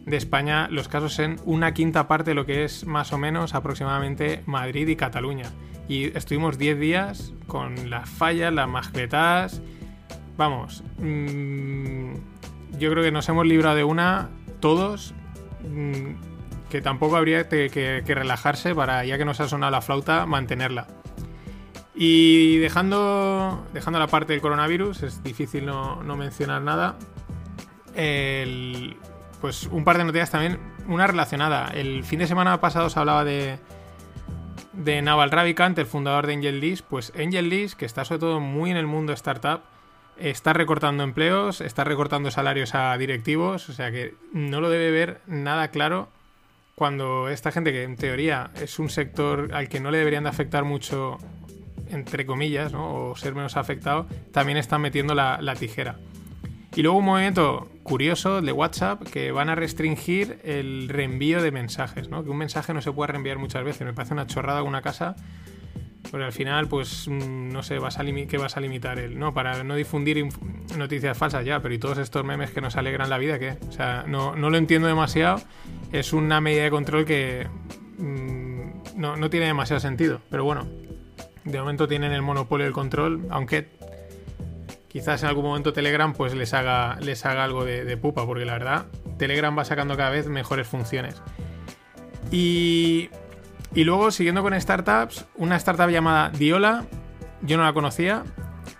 España, 0.06 0.68
los 0.70 0.88
casos 0.88 1.18
en 1.18 1.36
una 1.44 1.74
quinta 1.74 2.08
parte 2.08 2.30
de 2.30 2.34
lo 2.34 2.46
que 2.46 2.64
es 2.64 2.86
más 2.86 3.12
o 3.12 3.18
menos 3.18 3.54
aproximadamente 3.54 4.42
Madrid 4.46 4.88
y 4.88 4.96
Cataluña. 4.96 5.50
Y 5.86 6.16
estuvimos 6.16 6.56
10 6.56 6.80
días 6.80 7.34
con 7.46 7.90
las 7.90 8.08
fallas, 8.08 8.52
las 8.52 8.68
mascletas. 8.68 9.60
Vamos, 10.38 10.82
mm, 10.98 12.14
yo 12.78 12.90
creo 12.90 13.02
que 13.02 13.12
nos 13.12 13.28
hemos 13.28 13.46
librado 13.46 13.76
de 13.76 13.84
una 13.84 14.30
todos. 14.60 15.14
Mm, 15.68 16.14
que 16.70 16.82
tampoco 16.82 17.16
habría 17.16 17.48
que, 17.48 17.70
que 17.70 18.14
relajarse 18.14 18.74
para, 18.74 19.04
ya 19.04 19.16
que 19.16 19.24
nos 19.24 19.40
ha 19.40 19.48
sonado 19.48 19.72
la 19.72 19.80
flauta, 19.80 20.26
mantenerla. 20.26 20.86
Y 22.00 22.58
dejando, 22.58 23.66
dejando 23.72 23.98
la 23.98 24.06
parte 24.06 24.32
del 24.32 24.40
coronavirus, 24.40 25.02
es 25.02 25.24
difícil 25.24 25.66
no, 25.66 25.96
mencionar 26.16 26.62
nada. 26.62 26.96
pues 29.40 29.66
un 29.66 29.82
par 29.82 29.98
de 29.98 30.04
noticias 30.04 30.30
también, 30.30 30.60
una 30.86 31.08
relacionada. 31.08 31.72
El 31.74 32.04
fin 32.04 32.20
de 32.20 32.28
semana 32.28 32.60
pasado 32.60 32.88
se 32.88 33.00
hablaba 33.00 33.24
de, 33.24 33.58
de 34.74 35.02
Naval 35.02 35.32
Ravikant, 35.32 35.76
el 35.76 35.86
fundador 35.86 36.28
de 36.28 36.34
Angel 36.34 36.78
Pues 36.88 37.12
Angel 37.18 37.50
que 37.76 37.84
está 37.84 38.04
sobre 38.04 38.20
todo 38.20 38.38
muy 38.38 38.70
en 38.70 38.76
el 38.76 38.86
mundo 38.86 39.12
startup, 39.12 39.62
está 40.18 40.52
recortando 40.52 41.02
empleos, 41.02 41.60
está 41.60 41.82
recortando 41.82 42.30
salarios 42.30 42.76
a 42.76 42.96
directivos, 42.96 43.68
o 43.70 43.72
sea 43.72 43.90
que 43.90 44.14
no 44.32 44.60
lo 44.60 44.70
debe 44.70 44.92
ver 44.92 45.20
nada 45.26 45.72
claro 45.72 46.08
cuando 46.76 47.28
esta 47.28 47.50
gente 47.50 47.72
que 47.72 47.82
en 47.82 47.96
teoría 47.96 48.52
es 48.54 48.78
un 48.78 48.88
sector 48.88 49.52
al 49.52 49.68
que 49.68 49.80
no 49.80 49.90
le 49.90 49.98
deberían 49.98 50.22
de 50.22 50.30
afectar 50.30 50.62
mucho 50.62 51.18
entre 51.90 52.26
comillas, 52.26 52.72
o 52.74 53.14
ser 53.16 53.34
menos 53.34 53.56
afectado, 53.56 54.06
también 54.32 54.58
están 54.58 54.80
metiendo 54.80 55.14
la, 55.14 55.54
tijera. 55.58 55.96
Y 56.74 56.82
luego 56.82 56.98
un 56.98 57.06
movimiento 57.06 57.68
curioso 57.82 58.40
de 58.42 58.52
WhatsApp 58.52 59.02
que 59.02 59.32
van 59.32 59.48
a 59.48 59.54
restringir 59.54 60.38
el 60.44 60.88
reenvío 60.88 61.42
de 61.42 61.50
mensajes, 61.50 62.08
¿no? 62.08 62.22
Que 62.22 62.30
un 62.30 62.36
mensaje 62.36 62.74
no 62.74 62.82
se 62.82 62.92
puede 62.92 63.12
reenviar 63.12 63.38
muchas 63.38 63.64
veces. 63.64 63.86
Me 63.86 63.94
parece 63.94 64.14
una 64.14 64.26
chorrada 64.26 64.62
una 64.62 64.82
casa. 64.82 65.16
Porque 66.10 66.24
al 66.24 66.32
final, 66.32 66.68
pues, 66.68 67.08
mm, 67.08 67.50
no 67.50 67.62
sé, 67.62 67.76
a 67.76 68.26
¿qué 68.28 68.38
vas 68.38 68.56
a 68.56 68.60
limitar 68.60 68.98
él? 68.98 69.18
No, 69.18 69.34
para 69.34 69.64
no 69.64 69.74
difundir 69.74 70.24
noticias 70.76 71.16
falsas 71.18 71.44
ya, 71.44 71.60
pero 71.60 71.74
y 71.74 71.78
todos 71.78 71.98
estos 71.98 72.24
memes 72.24 72.50
que 72.50 72.60
nos 72.60 72.76
alegran 72.76 73.10
la 73.10 73.18
vida, 73.18 73.38
¿qué? 73.38 73.58
O 73.68 73.72
sea, 73.72 74.04
no, 74.06 74.34
lo 74.36 74.56
entiendo 74.56 74.88
demasiado. 74.88 75.40
Es 75.92 76.12
una 76.12 76.40
medida 76.40 76.62
de 76.62 76.70
control 76.70 77.04
que 77.04 77.46
mm, 77.98 78.98
no, 79.00 79.16
no 79.16 79.30
tiene 79.30 79.46
demasiado 79.46 79.80
sentido. 79.80 80.20
Pero 80.30 80.44
bueno, 80.44 80.66
de 81.50 81.58
momento 81.58 81.88
tienen 81.88 82.12
el 82.12 82.22
monopolio 82.22 82.64
del 82.64 82.72
control, 82.72 83.26
aunque 83.30 83.68
quizás 84.88 85.22
en 85.22 85.28
algún 85.28 85.44
momento 85.44 85.72
Telegram 85.72 86.12
pues 86.12 86.34
les 86.34 86.54
haga, 86.54 86.98
les 87.00 87.24
haga 87.26 87.44
algo 87.44 87.64
de, 87.64 87.96
pupa, 87.96 88.26
porque 88.26 88.44
la 88.44 88.52
verdad 88.52 88.86
Telegram 89.18 89.56
va 89.56 89.64
sacando 89.64 89.96
cada 89.96 90.10
vez 90.10 90.28
mejores 90.28 90.66
funciones. 90.66 91.22
Y, 92.30 93.10
y 93.74 93.84
luego, 93.84 94.10
siguiendo 94.10 94.42
con 94.42 94.58
startups, 94.58 95.26
una 95.36 95.56
startup 95.56 95.88
llamada 95.88 96.30
Diola, 96.30 96.84
yo 97.42 97.56
no 97.56 97.64
la 97.64 97.72
conocía, 97.72 98.24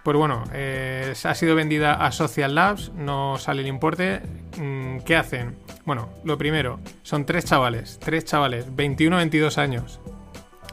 pues 0.03 0.17
bueno, 0.17 0.45
eh, 0.53 1.15
ha 1.25 1.35
sido 1.35 1.55
vendida 1.55 1.95
a 1.95 2.13
Social 2.13 2.55
Labs, 2.55 2.93
no 2.95 3.37
sale 3.39 3.63
el 3.63 3.69
importe. 3.69 4.23
Mm, 4.57 5.01
¿Qué 5.01 5.17
hacen? 5.17 5.57
Bueno, 5.85 6.09
lo 6.25 6.39
primero, 6.39 6.81
son 7.03 7.27
tres 7.27 7.45
chavales, 7.45 7.99
tres 8.01 8.25
chavales, 8.25 8.75
21-22 8.75 9.59
años, 9.59 10.01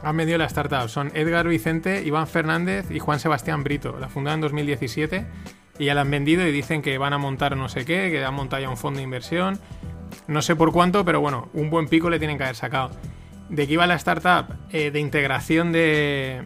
han 0.02 0.16
vendido 0.16 0.38
la 0.38 0.46
startup. 0.46 0.88
Son 0.88 1.10
Edgar 1.14 1.48
Vicente, 1.48 2.02
Iván 2.04 2.26
Fernández 2.26 2.90
y 2.90 2.98
Juan 2.98 3.20
Sebastián 3.20 3.64
Brito. 3.64 3.96
La 3.98 4.08
fundaron 4.08 4.38
en 4.38 4.42
2017 4.42 5.26
y 5.78 5.86
ya 5.86 5.94
la 5.94 6.02
han 6.02 6.10
vendido 6.10 6.46
y 6.46 6.52
dicen 6.52 6.82
que 6.82 6.98
van 6.98 7.12
a 7.12 7.18
montar 7.18 7.56
no 7.56 7.68
sé 7.68 7.84
qué, 7.84 8.10
que 8.10 8.24
han 8.24 8.34
montado 8.34 8.62
ya 8.62 8.68
un 8.68 8.76
fondo 8.76 8.98
de 8.98 9.04
inversión. 9.04 9.58
No 10.28 10.42
sé 10.42 10.56
por 10.56 10.72
cuánto, 10.72 11.04
pero 11.04 11.20
bueno, 11.20 11.48
un 11.52 11.70
buen 11.70 11.88
pico 11.88 12.10
le 12.10 12.18
tienen 12.18 12.38
que 12.38 12.44
haber 12.44 12.56
sacado. 12.56 12.90
¿De 13.48 13.66
qué 13.66 13.74
iba 13.74 13.86
la 13.86 13.94
startup? 13.94 14.54
Eh, 14.70 14.90
de 14.90 15.00
integración 15.00 15.72
de, 15.72 16.42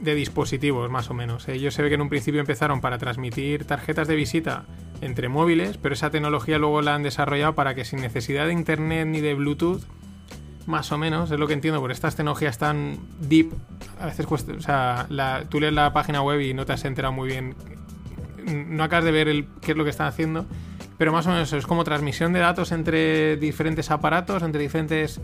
de 0.00 0.14
dispositivos, 0.14 0.90
más 0.90 1.10
o 1.10 1.14
menos. 1.14 1.48
Ellos 1.48 1.74
se 1.74 1.82
ve 1.82 1.88
que 1.88 1.94
en 1.94 2.02
un 2.02 2.08
principio 2.08 2.40
empezaron 2.40 2.80
para 2.80 2.98
transmitir 2.98 3.64
tarjetas 3.64 4.08
de 4.08 4.16
visita 4.16 4.64
entre 5.00 5.28
móviles, 5.28 5.78
pero 5.78 5.94
esa 5.94 6.10
tecnología 6.10 6.58
luego 6.58 6.82
la 6.82 6.94
han 6.94 7.02
desarrollado 7.02 7.54
para 7.54 7.74
que 7.74 7.84
sin 7.84 8.00
necesidad 8.00 8.46
de 8.46 8.52
internet 8.52 9.06
ni 9.06 9.20
de 9.20 9.34
Bluetooth 9.34 9.82
más 10.68 10.92
o 10.92 10.98
menos, 10.98 11.30
es 11.30 11.40
lo 11.40 11.46
que 11.46 11.54
entiendo, 11.54 11.80
por 11.80 11.90
estas 11.90 12.14
tecnologías 12.14 12.58
tan 12.58 12.98
deep, 13.20 13.50
a 13.98 14.06
veces 14.06 14.26
cuesta, 14.26 14.52
o 14.52 14.60
sea, 14.60 15.08
tú 15.48 15.60
lees 15.60 15.72
la 15.72 15.94
página 15.94 16.20
web 16.20 16.40
y 16.42 16.52
no 16.52 16.66
te 16.66 16.74
has 16.74 16.84
enterado 16.84 17.12
muy 17.12 17.28
bien, 17.28 17.56
no 18.46 18.84
acabas 18.84 19.06
de 19.06 19.10
ver 19.10 19.46
qué 19.62 19.72
es 19.72 19.78
lo 19.78 19.84
que 19.84 19.90
están 19.90 20.08
haciendo, 20.08 20.44
pero 20.98 21.10
más 21.10 21.26
o 21.26 21.30
menos 21.30 21.50
es 21.54 21.66
como 21.66 21.84
transmisión 21.84 22.34
de 22.34 22.40
datos 22.40 22.70
entre 22.72 23.38
diferentes 23.38 23.90
aparatos, 23.90 24.42
entre 24.42 24.60
diferentes 24.60 25.22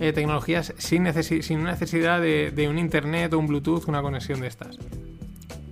eh, 0.00 0.12
tecnologías, 0.12 0.74
sin, 0.76 1.04
necesidad 1.04 2.20
de, 2.20 2.50
de 2.50 2.68
un 2.68 2.76
internet 2.76 3.32
o 3.32 3.38
un 3.38 3.46
Bluetooth, 3.46 3.86
una 3.86 4.02
conexión 4.02 4.40
de 4.40 4.48
estas. 4.48 4.76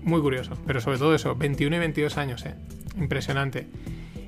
Muy 0.05 0.21
curioso, 0.21 0.53
pero 0.65 0.81
sobre 0.81 0.99
todo 0.99 1.13
eso, 1.13 1.35
21 1.35 1.75
y 1.75 1.79
22 1.81 2.17
años, 2.19 2.47
eh. 2.47 2.55
Impresionante. 2.97 3.69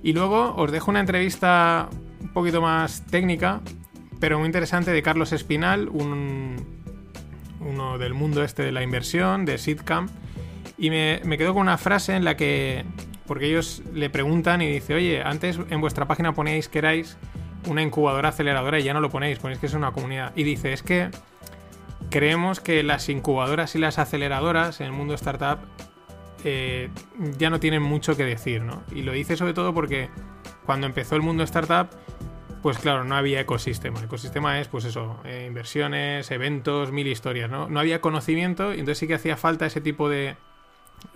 Y 0.02 0.14
luego 0.14 0.54
os 0.56 0.72
dejo 0.72 0.90
una 0.90 1.00
entrevista 1.00 1.88
un 2.20 2.32
poquito 2.32 2.60
más 2.60 3.06
técnica 3.06 3.60
pero 4.20 4.38
muy 4.38 4.46
interesante 4.46 4.92
de 4.92 5.02
Carlos 5.02 5.32
Espinal, 5.32 5.88
uno 5.88 6.56
del 7.98 8.14
mundo 8.14 8.44
este 8.44 8.62
de 8.62 8.72
la 8.72 8.82
inversión, 8.82 9.44
de 9.44 9.58
Sitcam. 9.58 10.08
Y 10.78 10.90
me, 10.90 11.20
me 11.24 11.36
quedo 11.36 11.54
con 11.54 11.62
una 11.62 11.78
frase 11.78 12.14
en 12.14 12.24
la 12.24 12.36
que, 12.36 12.84
porque 13.26 13.46
ellos 13.46 13.82
le 13.92 14.10
preguntan 14.10 14.62
y 14.62 14.70
dice, 14.70 14.94
oye, 14.94 15.22
antes 15.22 15.58
en 15.70 15.80
vuestra 15.80 16.06
página 16.06 16.32
poníais 16.32 16.68
que 16.68 16.78
erais 16.78 17.16
una 17.66 17.82
incubadora 17.82 18.30
aceleradora 18.30 18.78
y 18.78 18.82
ya 18.82 18.94
no 18.94 19.00
lo 19.00 19.10
ponéis, 19.10 19.38
ponéis 19.38 19.58
que 19.58 19.66
es 19.66 19.74
una 19.74 19.92
comunidad. 19.92 20.32
Y 20.36 20.42
dice, 20.42 20.72
es 20.72 20.82
que 20.82 21.10
creemos 22.10 22.60
que 22.60 22.82
las 22.82 23.08
incubadoras 23.08 23.74
y 23.74 23.78
las 23.78 23.98
aceleradoras 23.98 24.80
en 24.80 24.86
el 24.86 24.92
mundo 24.92 25.14
startup 25.14 25.58
eh, 26.44 26.88
ya 27.38 27.50
no 27.50 27.60
tienen 27.60 27.82
mucho 27.82 28.16
que 28.16 28.24
decir, 28.24 28.62
¿no? 28.62 28.82
Y 28.92 29.02
lo 29.02 29.12
dice 29.12 29.36
sobre 29.36 29.54
todo 29.54 29.74
porque 29.74 30.08
cuando 30.66 30.86
empezó 30.86 31.16
el 31.16 31.22
mundo 31.22 31.42
startup 31.44 31.88
pues 32.62 32.78
claro, 32.78 33.04
no 33.04 33.16
había 33.16 33.40
ecosistema. 33.40 34.02
Ecosistema 34.02 34.60
es, 34.60 34.68
pues 34.68 34.84
eso, 34.84 35.20
eh, 35.24 35.44
inversiones, 35.46 36.30
eventos, 36.30 36.92
mil 36.92 37.06
historias, 37.06 37.50
¿no? 37.50 37.68
No 37.68 37.80
había 37.80 38.00
conocimiento 38.00 38.74
y 38.74 38.80
entonces 38.80 38.98
sí 38.98 39.06
que 39.06 39.14
hacía 39.14 39.36
falta 39.36 39.66
ese 39.66 39.80
tipo 39.80 40.08
de 40.08 40.36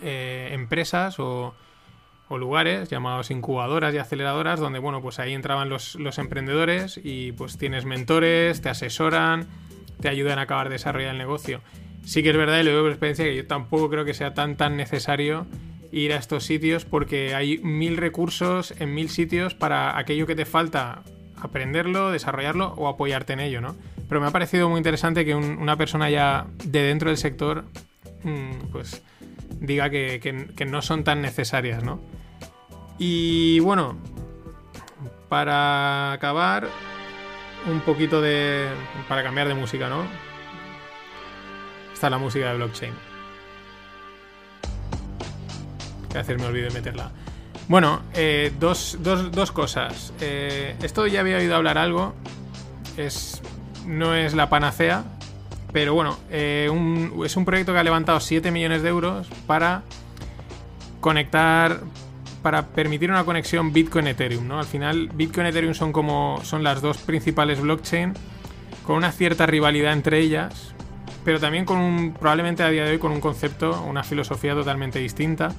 eh, 0.00 0.48
empresas 0.52 1.18
o, 1.18 1.54
lugares 2.30 2.90
llamados 2.90 3.30
incubadoras 3.30 3.94
y 3.94 3.98
aceleradoras 3.98 4.58
donde, 4.58 4.80
bueno, 4.80 5.00
pues 5.00 5.20
ahí 5.20 5.34
entraban 5.34 5.68
los, 5.68 5.96
emprendedores 6.18 7.00
y 7.00 7.30
pues 7.30 7.58
tienes 7.58 7.84
mentores, 7.84 8.60
te 8.60 8.68
asesoran, 8.68 9.46
te 10.00 10.08
ayudan 10.08 10.40
a 10.40 10.42
acabar 10.42 10.68
de 10.68 10.72
desarrollar 10.72 11.12
el 11.12 11.18
negocio. 11.18 11.60
Sí 12.04 12.24
que 12.24 12.30
es 12.30 12.36
verdad 12.36 12.58
y 12.58 12.64
lo 12.64 12.72
veo 12.72 12.82
por 12.82 12.90
experiencia 12.90 13.24
que 13.24 13.36
yo 13.36 13.46
tampoco 13.46 13.88
creo 13.88 14.04
que 14.04 14.14
sea 14.14 14.34
tan 14.34 14.56
tan 14.56 14.76
necesario 14.76 15.46
ir 15.92 16.12
a 16.12 16.16
estos 16.16 16.42
sitios 16.42 16.84
porque 16.84 17.36
hay 17.36 17.58
mil 17.58 17.96
recursos 17.96 18.74
en 18.80 18.94
mil 18.94 19.10
sitios 19.10 19.54
para 19.54 19.96
aquello 19.96 20.26
que 20.26 20.34
te 20.34 20.44
falta 20.44 21.04
aprenderlo, 21.44 22.10
desarrollarlo 22.10 22.74
o 22.76 22.88
apoyarte 22.88 23.34
en 23.34 23.40
ello, 23.40 23.60
¿no? 23.60 23.76
Pero 24.08 24.20
me 24.20 24.26
ha 24.26 24.30
parecido 24.30 24.68
muy 24.68 24.78
interesante 24.78 25.24
que 25.24 25.34
una 25.34 25.76
persona 25.76 26.10
ya 26.10 26.46
de 26.64 26.82
dentro 26.82 27.10
del 27.10 27.18
sector, 27.18 27.64
mm, 28.22 28.70
pues 28.72 29.02
diga 29.60 29.90
que, 29.90 30.66
no 30.66 30.82
son 30.82 31.04
tan 31.04 31.22
necesarias, 31.22 31.82
¿no? 31.82 32.00
Y 32.98 33.60
bueno, 33.60 33.96
para 35.28 36.12
acabar, 36.12 36.68
un 37.66 37.80
poquito 37.80 38.20
de... 38.20 38.68
para 39.08 39.22
cambiar 39.22 39.48
de 39.48 39.54
música, 39.54 39.88
¿no? 39.88 40.04
Está 41.92 42.10
la 42.10 42.18
música 42.18 42.50
de 42.50 42.56
blockchain. 42.56 42.94
Que 46.10 46.18
a 46.18 46.20
veces 46.20 46.38
me 46.38 46.46
olvido 46.46 46.68
de 46.68 46.74
meterla. 46.74 47.10
Bueno, 47.68 48.02
eh, 48.14 48.52
dos, 48.58 48.96
cosas. 49.52 50.12
Eh, 50.20 50.76
esto 50.82 51.06
ya 51.06 51.20
había 51.20 51.38
oído 51.38 51.56
hablar 51.56 51.78
algo. 51.78 52.14
Es, 52.96 53.40
no 53.86 54.14
es 54.14 54.34
la 54.34 54.48
panacea. 54.48 55.04
Pero 55.72 55.94
bueno, 55.94 56.18
eh, 56.30 56.70
es 57.24 57.36
un 57.36 57.44
proyecto 57.44 57.72
que 57.72 57.78
ha 57.78 57.84
levantado 57.84 58.20
7 58.20 58.50
millones 58.50 58.82
de 58.82 58.88
euros 58.88 59.28
para 59.46 59.82
conectar. 61.00 61.80
Para 62.42 62.66
permitir 62.66 63.10
una 63.10 63.24
conexión 63.24 63.72
Bitcoin-Ethereum, 63.72 64.46
¿no? 64.46 64.58
Al 64.58 64.66
final, 64.66 65.08
Bitcoin-Ethereum 65.14 65.72
son 65.72 65.92
como. 65.92 66.40
son 66.44 66.62
las 66.62 66.82
dos 66.82 66.98
principales 66.98 67.60
blockchain. 67.60 68.12
Con 68.86 68.96
una 68.96 69.10
cierta 69.12 69.46
rivalidad 69.46 69.94
entre 69.94 70.20
ellas. 70.20 70.74
Pero 71.24 71.40
también 71.40 71.64
con 71.64 71.78
un. 71.78 72.12
probablemente 72.12 72.62
a 72.62 72.68
día 72.68 72.84
de 72.84 72.92
hoy 72.92 72.98
con 72.98 73.12
un 73.12 73.20
concepto, 73.22 73.82
una 73.82 74.04
filosofía 74.04 74.52
totalmente 74.52 74.98
distinta. 74.98 75.54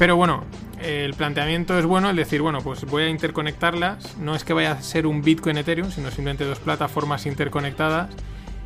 Pero 0.00 0.16
bueno, 0.16 0.44
el 0.80 1.12
planteamiento 1.12 1.78
es 1.78 1.84
bueno, 1.84 2.08
el 2.08 2.16
decir, 2.16 2.40
bueno, 2.40 2.62
pues 2.62 2.86
voy 2.86 3.02
a 3.02 3.10
interconectarlas. 3.10 4.16
No 4.16 4.34
es 4.34 4.44
que 4.44 4.54
vaya 4.54 4.72
a 4.72 4.80
ser 4.80 5.06
un 5.06 5.20
Bitcoin 5.20 5.58
Ethereum, 5.58 5.90
sino 5.90 6.08
simplemente 6.08 6.46
dos 6.46 6.58
plataformas 6.58 7.26
interconectadas 7.26 8.08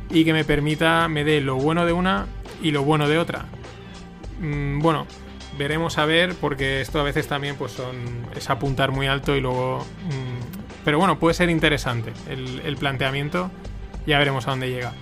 y 0.09 0.23
que 0.23 0.31
me 0.31 0.45
permita, 0.45 1.09
me 1.09 1.25
dé 1.25 1.41
lo 1.41 1.57
bueno 1.57 1.85
de 1.85 1.91
una 1.91 2.27
y 2.63 2.71
lo 2.71 2.83
bueno 2.83 3.09
de 3.09 3.17
otra. 3.17 3.47
Mm, 4.39 4.79
bueno, 4.79 5.07
veremos 5.57 5.97
a 5.97 6.05
ver, 6.05 6.35
porque 6.35 6.79
esto 6.79 7.01
a 7.01 7.03
veces 7.03 7.27
también 7.27 7.57
pues 7.57 7.73
son, 7.73 7.97
es 8.33 8.49
apuntar 8.49 8.91
muy 8.93 9.07
alto 9.07 9.35
y 9.35 9.41
luego... 9.41 9.85
Mm, 10.05 10.85
pero 10.85 10.99
bueno, 10.99 11.19
puede 11.19 11.33
ser 11.33 11.49
interesante 11.49 12.13
el, 12.29 12.61
el 12.63 12.77
planteamiento, 12.77 13.51
ya 14.07 14.19
veremos 14.19 14.47
a 14.47 14.51
dónde 14.51 14.69
llega. 14.69 14.93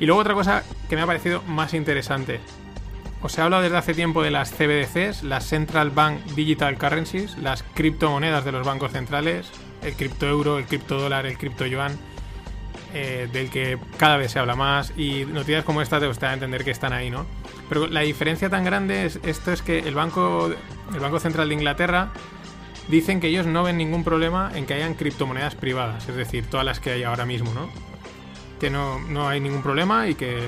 Y 0.00 0.06
luego 0.06 0.22
otra 0.22 0.32
cosa 0.32 0.62
que 0.88 0.96
me 0.96 1.02
ha 1.02 1.06
parecido 1.06 1.42
más 1.42 1.74
interesante, 1.74 2.40
os 3.22 3.36
he 3.38 3.42
hablado 3.42 3.62
desde 3.62 3.76
hace 3.76 3.94
tiempo 3.94 4.22
de 4.22 4.30
las 4.30 4.52
CBDCs, 4.52 5.22
las 5.22 5.46
Central 5.46 5.90
Bank 5.90 6.20
Digital 6.34 6.78
Currencies, 6.78 7.36
las 7.38 7.62
criptomonedas 7.62 8.44
de 8.44 8.52
los 8.52 8.66
bancos 8.66 8.92
centrales, 8.92 9.50
el 9.82 9.94
cripto 9.94 10.26
euro, 10.26 10.58
el 10.58 10.66
cripto 10.66 10.98
dólar, 10.98 11.26
el 11.26 11.38
cripto 11.38 11.66
yuan, 11.66 11.98
eh, 12.94 13.28
del 13.32 13.50
que 13.50 13.78
cada 13.98 14.16
vez 14.16 14.32
se 14.32 14.38
habla 14.38 14.54
más 14.54 14.92
y 14.96 15.24
noticias 15.26 15.64
como 15.64 15.82
esta 15.82 16.00
te 16.00 16.06
gusta 16.06 16.32
entender 16.32 16.64
que 16.64 16.70
están 16.70 16.92
ahí, 16.92 17.10
¿no? 17.10 17.26
Pero 17.68 17.86
la 17.88 18.00
diferencia 18.00 18.48
tan 18.48 18.64
grande 18.64 19.06
es 19.06 19.18
esto 19.22 19.52
es 19.52 19.60
que 19.60 19.80
el 19.80 19.94
banco, 19.94 20.50
el 20.94 21.00
banco 21.00 21.18
central 21.18 21.48
de 21.48 21.54
Inglaterra 21.54 22.10
dicen 22.88 23.20
que 23.20 23.26
ellos 23.26 23.46
no 23.46 23.64
ven 23.64 23.76
ningún 23.76 24.04
problema 24.04 24.50
en 24.54 24.66
que 24.66 24.74
hayan 24.74 24.94
criptomonedas 24.94 25.56
privadas, 25.56 26.08
es 26.08 26.16
decir, 26.16 26.46
todas 26.46 26.64
las 26.64 26.80
que 26.80 26.92
hay 26.92 27.02
ahora 27.02 27.26
mismo, 27.26 27.52
¿no? 27.52 27.68
Que 28.60 28.70
no, 28.70 28.98
no 29.00 29.28
hay 29.28 29.40
ningún 29.40 29.62
problema 29.62 30.08
y 30.08 30.14
que 30.14 30.40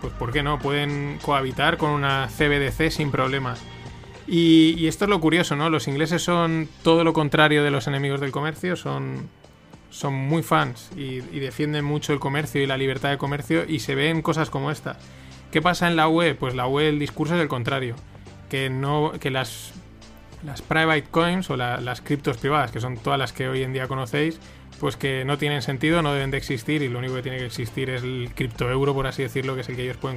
pues 0.00 0.12
¿por 0.14 0.32
qué 0.32 0.42
no? 0.42 0.58
Pueden 0.58 1.18
cohabitar 1.22 1.76
con 1.76 1.90
una 1.90 2.28
CBDC 2.28 2.90
sin 2.90 3.10
problemas. 3.10 3.60
Y, 4.26 4.86
esto 4.86 5.06
es 5.06 5.10
lo 5.10 5.20
curioso, 5.20 5.56
¿no? 5.56 5.70
Los 5.70 5.88
ingleses 5.88 6.22
son 6.22 6.68
todo 6.84 7.02
lo 7.02 7.12
contrario 7.12 7.64
de 7.64 7.72
los 7.72 7.88
enemigos 7.88 8.20
del 8.20 8.30
comercio, 8.30 8.76
son, 8.76 9.28
son 9.90 10.14
muy 10.14 10.44
fans 10.44 10.90
y, 10.96 11.18
defienden 11.40 11.84
mucho 11.84 12.12
el 12.12 12.20
comercio 12.20 12.62
y 12.62 12.66
la 12.66 12.76
libertad 12.76 13.10
de 13.10 13.18
comercio 13.18 13.64
y 13.66 13.80
se 13.80 13.96
ven 13.96 14.22
cosas 14.22 14.48
como 14.48 14.70
esta. 14.70 14.98
¿Qué 15.50 15.60
pasa 15.60 15.88
en 15.88 15.96
la 15.96 16.08
UE? 16.08 16.36
Pues 16.36 16.54
la 16.54 16.68
UE 16.68 16.90
el 16.90 17.00
discurso 17.00 17.34
es 17.34 17.42
el 17.42 17.48
contrario, 17.48 17.96
que, 18.48 18.70
no, 18.70 19.12
que 19.18 19.30
las, 19.30 19.72
las 20.44 20.62
private 20.62 21.06
coins 21.10 21.50
o 21.50 21.56
las 21.56 22.00
criptos 22.00 22.36
privadas, 22.36 22.70
que 22.70 22.80
son 22.80 22.98
todas 22.98 23.18
las 23.18 23.32
que 23.32 23.48
hoy 23.48 23.64
en 23.64 23.72
día 23.72 23.88
conocéis, 23.88 24.38
pues 24.80 24.96
que 24.96 25.26
no 25.26 25.36
tienen 25.36 25.60
sentido, 25.60 26.00
no 26.00 26.14
deben 26.14 26.30
de 26.30 26.38
existir 26.38 26.80
y 26.80 26.88
lo 26.88 26.98
único 26.98 27.14
que 27.14 27.22
tiene 27.22 27.38
que 27.38 27.46
existir 27.46 27.90
es 27.90 28.02
el 28.02 28.30
criptoeuro, 28.34 28.94
por 28.94 29.06
así 29.06 29.22
decirlo, 29.22 29.54
que 29.54 29.60
es 29.60 29.68
el 29.68 29.76
que 29.76 29.82
ellos 29.82 29.98
pueden 29.98 30.16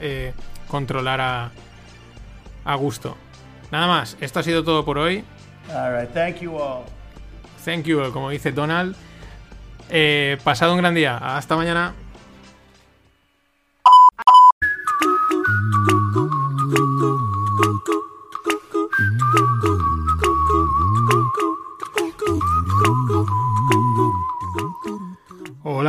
eh, 0.00 0.32
controlar 0.68 1.20
a, 1.20 1.50
a 2.64 2.74
gusto. 2.76 3.16
Nada 3.70 3.86
más, 3.86 4.16
esto 4.22 4.40
ha 4.40 4.42
sido 4.42 4.64
todo 4.64 4.86
por 4.86 4.96
hoy. 4.96 5.22
thank 6.14 6.40
you 6.40 6.56
all. 6.56 6.84
Thank 7.62 7.84
you 7.84 8.00
all, 8.00 8.10
como 8.10 8.30
dice 8.30 8.52
Donald. 8.52 8.96
Eh, 9.90 10.38
pasado 10.42 10.72
un 10.72 10.78
gran 10.78 10.94
día. 10.94 11.18
Hasta 11.18 11.54
mañana. 11.54 11.94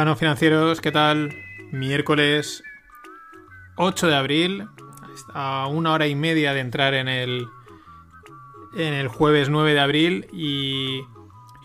Financieros, 0.02 0.82
¿qué 0.82 0.92
tal? 0.92 1.30
Miércoles 1.72 2.64
8 3.76 4.08
de 4.08 4.16
abril, 4.16 4.68
a 5.32 5.68
una 5.68 5.94
hora 5.94 6.08
y 6.08 6.16
media 6.16 6.56
de 6.56 6.60
entrar 6.60 6.96
en 6.96 7.08
el, 7.08 7.46
en 8.76 8.96
el 8.96 9.08
jueves 9.08 9.50
9 9.50 9.76
de 9.76 9.80
abril 9.80 10.28
y, 10.34 11.02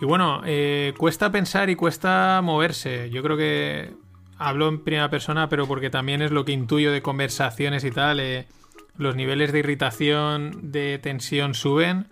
y 0.02 0.04
bueno, 0.04 0.42
eh, 0.44 0.92
cuesta 0.98 1.32
pensar 1.32 1.70
y 1.70 1.76
cuesta 1.76 2.42
moverse. 2.42 3.08
Yo 3.08 3.22
creo 3.22 3.38
que 3.38 3.94
hablo 4.36 4.68
en 4.68 4.80
primera 4.80 5.08
persona, 5.08 5.48
pero 5.48 5.66
porque 5.66 5.88
también 5.88 6.20
es 6.20 6.30
lo 6.30 6.44
que 6.44 6.52
intuyo 6.52 6.92
de 6.92 7.00
conversaciones 7.00 7.84
y 7.84 7.90
tal. 7.90 8.20
Eh, 8.20 8.46
los 8.98 9.16
niveles 9.16 9.50
de 9.50 9.60
irritación, 9.60 10.70
de 10.72 10.98
tensión 11.02 11.54
suben. 11.54 12.08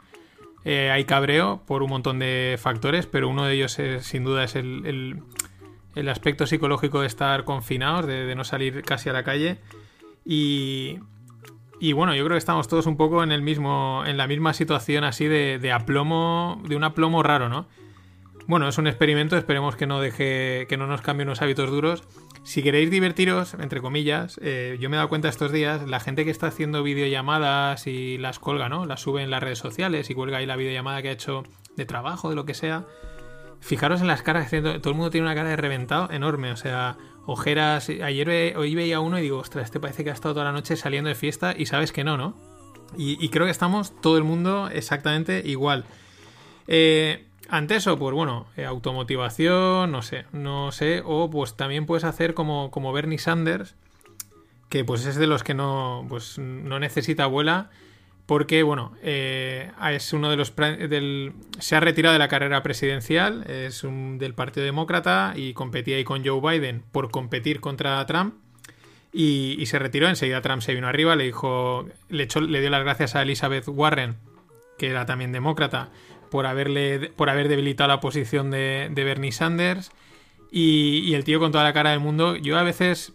Eh, 0.65 0.91
hay 0.91 1.05
cabreo 1.05 1.63
por 1.67 1.83
un 1.83 1.91
montón 1.91 2.19
de 2.19 2.57
factores, 2.59 3.07
pero 3.07 3.29
uno 3.29 3.45
de 3.45 3.53
ellos 3.53 3.79
sin 4.01 4.25
duda 4.25 4.45
es 4.45 4.57
el 4.57 5.23
aspecto 6.09 6.47
psicológico 6.47 7.01
de 7.01 7.07
estar 7.07 7.45
confinados, 7.45 8.07
de, 8.07 8.35
no 8.35 8.45
salir 8.45 8.83
casi 8.83 9.09
a 9.09 9.13
la 9.13 9.23
calle. 9.23 9.59
Y, 10.25 10.99
y, 11.81 11.93
bueno, 11.93 12.15
yo 12.15 12.25
creo 12.25 12.35
que 12.35 12.39
estamos 12.39 12.69
todos 12.69 12.87
un 12.87 12.97
poco 12.97 13.23
en 13.23 13.33
el 13.33 13.43
mismo. 13.43 14.03
en 14.07 14.17
la 14.17 14.27
misma 14.27 14.53
situación 14.53 15.05
así 15.05 15.27
de, 15.27 15.59
de, 15.59 15.73
aplomo. 15.73 16.61
de 16.67 16.77
un 16.77 16.85
aplomo 16.85 17.23
raro, 17.23 17.49
¿no? 17.49 17.67
Bueno, 18.47 18.69
es 18.69 18.77
un 18.77 18.87
experimento, 18.87 19.37
esperemos 19.39 19.77
que 19.77 19.87
no 19.87 20.01
deje. 20.01 20.67
que 20.69 20.77
no 20.77 20.87
nos 20.87 21.01
cambie 21.01 21.25
unos 21.25 21.41
hábitos 21.41 21.71
duros. 21.71 22.03
Si 22.43 22.63
queréis 22.63 22.91
divertiros, 22.91 23.55
entre 23.55 23.81
comillas, 23.81 24.39
eh, 24.43 24.77
yo 24.79 24.91
me 24.91 24.97
he 24.97 24.99
dado 24.99 25.09
cuenta 25.09 25.31
estos 25.31 25.51
días, 25.51 25.89
la 25.89 25.99
gente 25.99 26.27
que 26.27 26.31
está 26.31 26.49
haciendo 26.49 26.83
videollamadas 26.83 27.87
y 27.87 28.19
las 28.19 28.39
colga, 28.39 28.69
¿no? 28.69 28.85
Las 28.85 29.01
sube 29.01 29.23
en 29.23 29.31
las 29.31 29.43
redes 29.43 29.59
sociales 29.59 30.11
y 30.11 30.15
cuelga 30.15 30.39
ahí 30.39 30.47
la 30.47 30.57
videollamada 30.57 31.01
que 31.01 31.09
ha 31.09 31.13
hecho 31.13 31.45
de 31.75 31.87
trabajo, 31.87 32.29
de 32.29 32.37
lo 32.37 32.45
que 32.45 32.53
sea 32.53 32.85
Fijaros 33.65 34.03
en 34.03 34.09
las 34.09 34.21
caras, 34.21 34.51
todo 34.51 34.91
el 34.91 34.95
mundo 34.95 35.09
tiene 35.09 35.27
una 35.27 35.35
cara 35.35 35.49
de 35.49 35.57
reventado 35.57 36.11
enorme, 36.11 36.53
o 36.53 36.57
sea, 36.57 36.99
ojeras. 37.25 37.89
Ayer 37.89 38.55
hoy 38.59 38.75
veía 38.75 39.01
uno 39.01 39.19
y 39.19 39.23
digo, 39.23 39.39
ostras, 39.39 39.65
este 39.65 39.81
parece 39.81 40.05
que 40.05 40.11
ha 40.11 40.13
estado 40.13 40.35
toda 40.35 40.45
la 40.45 40.53
noche 40.53 40.77
saliendo 40.77 41.09
de 41.09 41.15
fiesta 41.15 41.55
y 41.57 41.65
sabes 41.65 41.91
que 41.91 42.05
no, 42.05 42.19
¿no? 42.19 42.37
Y, 42.99 43.27
creo 43.31 43.47
que 43.47 43.51
estamos 43.51 43.99
todo 44.03 44.19
el 44.19 44.25
mundo 44.25 44.69
exactamente 44.69 45.41
igual. 45.47 45.87
Eh, 46.69 47.25
ante 47.49 47.77
eso, 47.77 47.99
pues 47.99 48.15
bueno, 48.15 48.49
eh, 48.59 48.67
automotivación, 48.67 49.91
no 49.91 50.03
sé, 50.03 50.27
no 50.33 50.71
sé, 50.71 51.01
o 51.03 51.31
pues 51.31 51.57
también 51.57 51.87
puedes 51.87 52.05
hacer 52.05 52.35
como, 52.35 52.71
como 52.71 52.93
Bernie 52.93 53.17
Sanders, 53.17 53.77
que 54.69 54.85
pues 54.85 55.07
es 55.07 55.17
de 55.17 55.27
los 55.27 55.43
que 55.43 55.55
no, 55.55 56.05
pues, 56.11 56.39
no 56.39 56.79
necesita 56.79 57.25
abuela 57.25 57.71
porque, 58.27 58.63
bueno, 58.63 58.93
eh, 59.03 59.71
es 59.91 60.13
uno 60.13 60.31
de 60.31 60.37
los... 60.37 60.55
Del, 60.57 61.35
se 61.59 61.77
ha 61.77 61.81
retirado 61.81 62.15
de 62.15 62.19
la 62.19 62.29
carrera 62.29 62.63
presidencial, 62.63 63.45
es 63.51 63.85
un, 63.85 64.19
del 64.19 64.35
Partido 64.35 64.65
Demócrata 64.65 65.35
y 65.37 65.53
competía 65.53 65.97
ahí 65.97 66.05
con 66.05 66.25
Joe 66.25 66.41
Biden 66.41 66.83
por 66.91 67.11
competir 67.11 67.61
contra 67.61 68.05
Trump. 68.07 68.35
Y, 69.17 69.65
se 69.67 69.79
retiró, 69.79 70.09
enseguida 70.09 70.43
Trump 70.43 70.61
se 70.61 70.75
vino 70.75 70.89
arriba, 70.89 71.15
le 71.15 71.25
dijo, 71.25 71.87
le, 72.09 72.25
echó, 72.25 72.41
le 72.41 72.61
dio 72.61 72.69
las 72.69 72.83
gracias 72.83 73.15
a 73.15 73.23
Elizabeth 73.23 73.69
Warren, 73.69 74.17
que 74.77 74.89
era 74.89 75.07
también 75.07 75.31
demócrata, 75.31 75.91
por, 76.33 76.47
haberle, 76.47 77.13
por 77.15 77.31
haber 77.31 77.47
debilitado 77.47 77.87
la 77.87 78.01
posición 78.01 78.51
de, 78.51 78.91
Bernie 78.93 79.31
Sanders. 79.31 79.93
Y, 80.51 81.15
el 81.15 81.23
tío 81.23 81.39
con 81.39 81.53
toda 81.53 81.63
la 81.63 81.73
cara 81.73 81.91
del 81.91 82.01
mundo, 82.01 82.35
yo 82.35 82.59
a 82.59 82.65
veces 82.65 83.13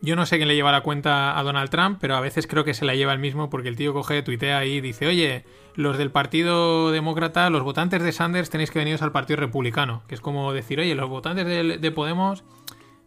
yo 0.00 0.14
no 0.14 0.26
sé 0.26 0.36
quién 0.36 0.48
le 0.48 0.54
lleva 0.54 0.70
la 0.70 0.82
cuenta 0.82 1.38
a 1.38 1.42
Donald 1.42 1.70
Trump, 1.70 1.98
pero 2.00 2.16
a 2.16 2.20
veces 2.20 2.46
creo 2.46 2.64
que 2.64 2.74
se 2.74 2.84
la 2.84 2.94
lleva 2.94 3.12
el 3.12 3.18
mismo 3.18 3.50
porque 3.50 3.68
el 3.68 3.76
tío 3.76 3.92
coge, 3.92 4.22
tuitea 4.22 4.64
y 4.64 4.80
dice, 4.80 5.06
oye, 5.06 5.44
los 5.74 5.98
del 5.98 6.10
Partido 6.10 6.92
Demócrata, 6.92 7.50
los 7.50 7.62
votantes 7.62 8.02
de 8.02 8.12
Sanders 8.12 8.50
tenéis 8.50 8.70
que 8.70 8.78
veniros 8.78 9.02
al 9.02 9.12
Partido 9.12 9.40
Republicano. 9.40 10.02
Que 10.06 10.14
es 10.14 10.20
como 10.20 10.52
decir, 10.52 10.78
oye, 10.78 10.94
los 10.94 11.08
votantes 11.08 11.46
de, 11.46 11.90
Podemos, 11.90 12.44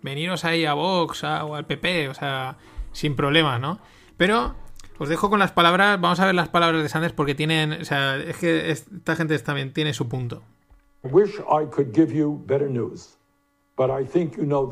veniros 0.01 0.43
ahí 0.43 0.65
a 0.65 0.73
Vox 0.73 1.23
o 1.23 1.55
al 1.55 1.65
PP, 1.65 2.09
o 2.09 2.13
sea, 2.13 2.57
sin 2.91 3.15
problemas, 3.15 3.61
¿no? 3.61 3.79
Pero 4.17 4.55
os 4.97 5.07
dejo 5.07 5.29
con 5.29 5.39
las 5.39 5.51
palabras, 5.51 5.99
vamos 6.01 6.19
a 6.19 6.25
ver 6.25 6.35
las 6.35 6.49
palabras 6.49 6.83
de 6.83 6.89
Sanders 6.89 7.13
porque 7.13 7.35
tienen, 7.35 7.73
o 7.73 7.85
sea, 7.85 8.17
es 8.17 8.37
que 8.37 8.69
esta 8.71 9.15
gente 9.15 9.37
también 9.39 9.71
tiene 9.71 9.93
su 9.93 10.09
punto. 10.09 10.41
wish 11.03 11.39
I 11.39 11.65
could 11.65 11.93
give 11.93 12.13
you 12.13 12.43
better 12.45 12.69
news, 12.69 13.17
but 13.75 13.89
I 13.89 14.05
think 14.05 14.37
you 14.37 14.43
know. 14.43 14.69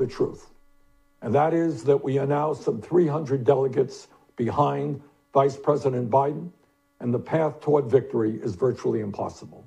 And 1.22 1.34
that 1.34 1.54
is 1.54 1.84
that 1.84 2.04
we 2.04 2.18
are 2.18 2.26
now 2.26 2.54
some 2.54 2.82
300 2.82 3.44
delegates 3.44 4.08
behind 4.36 5.02
Vice 5.34 5.58
President 5.58 6.10
Biden, 6.10 6.50
and 7.00 7.14
the 7.14 7.20
path 7.20 7.60
toward 7.62 7.86
victory 7.86 8.40
is 8.42 8.56
virtually 8.56 9.02
impossible. 9.02 9.64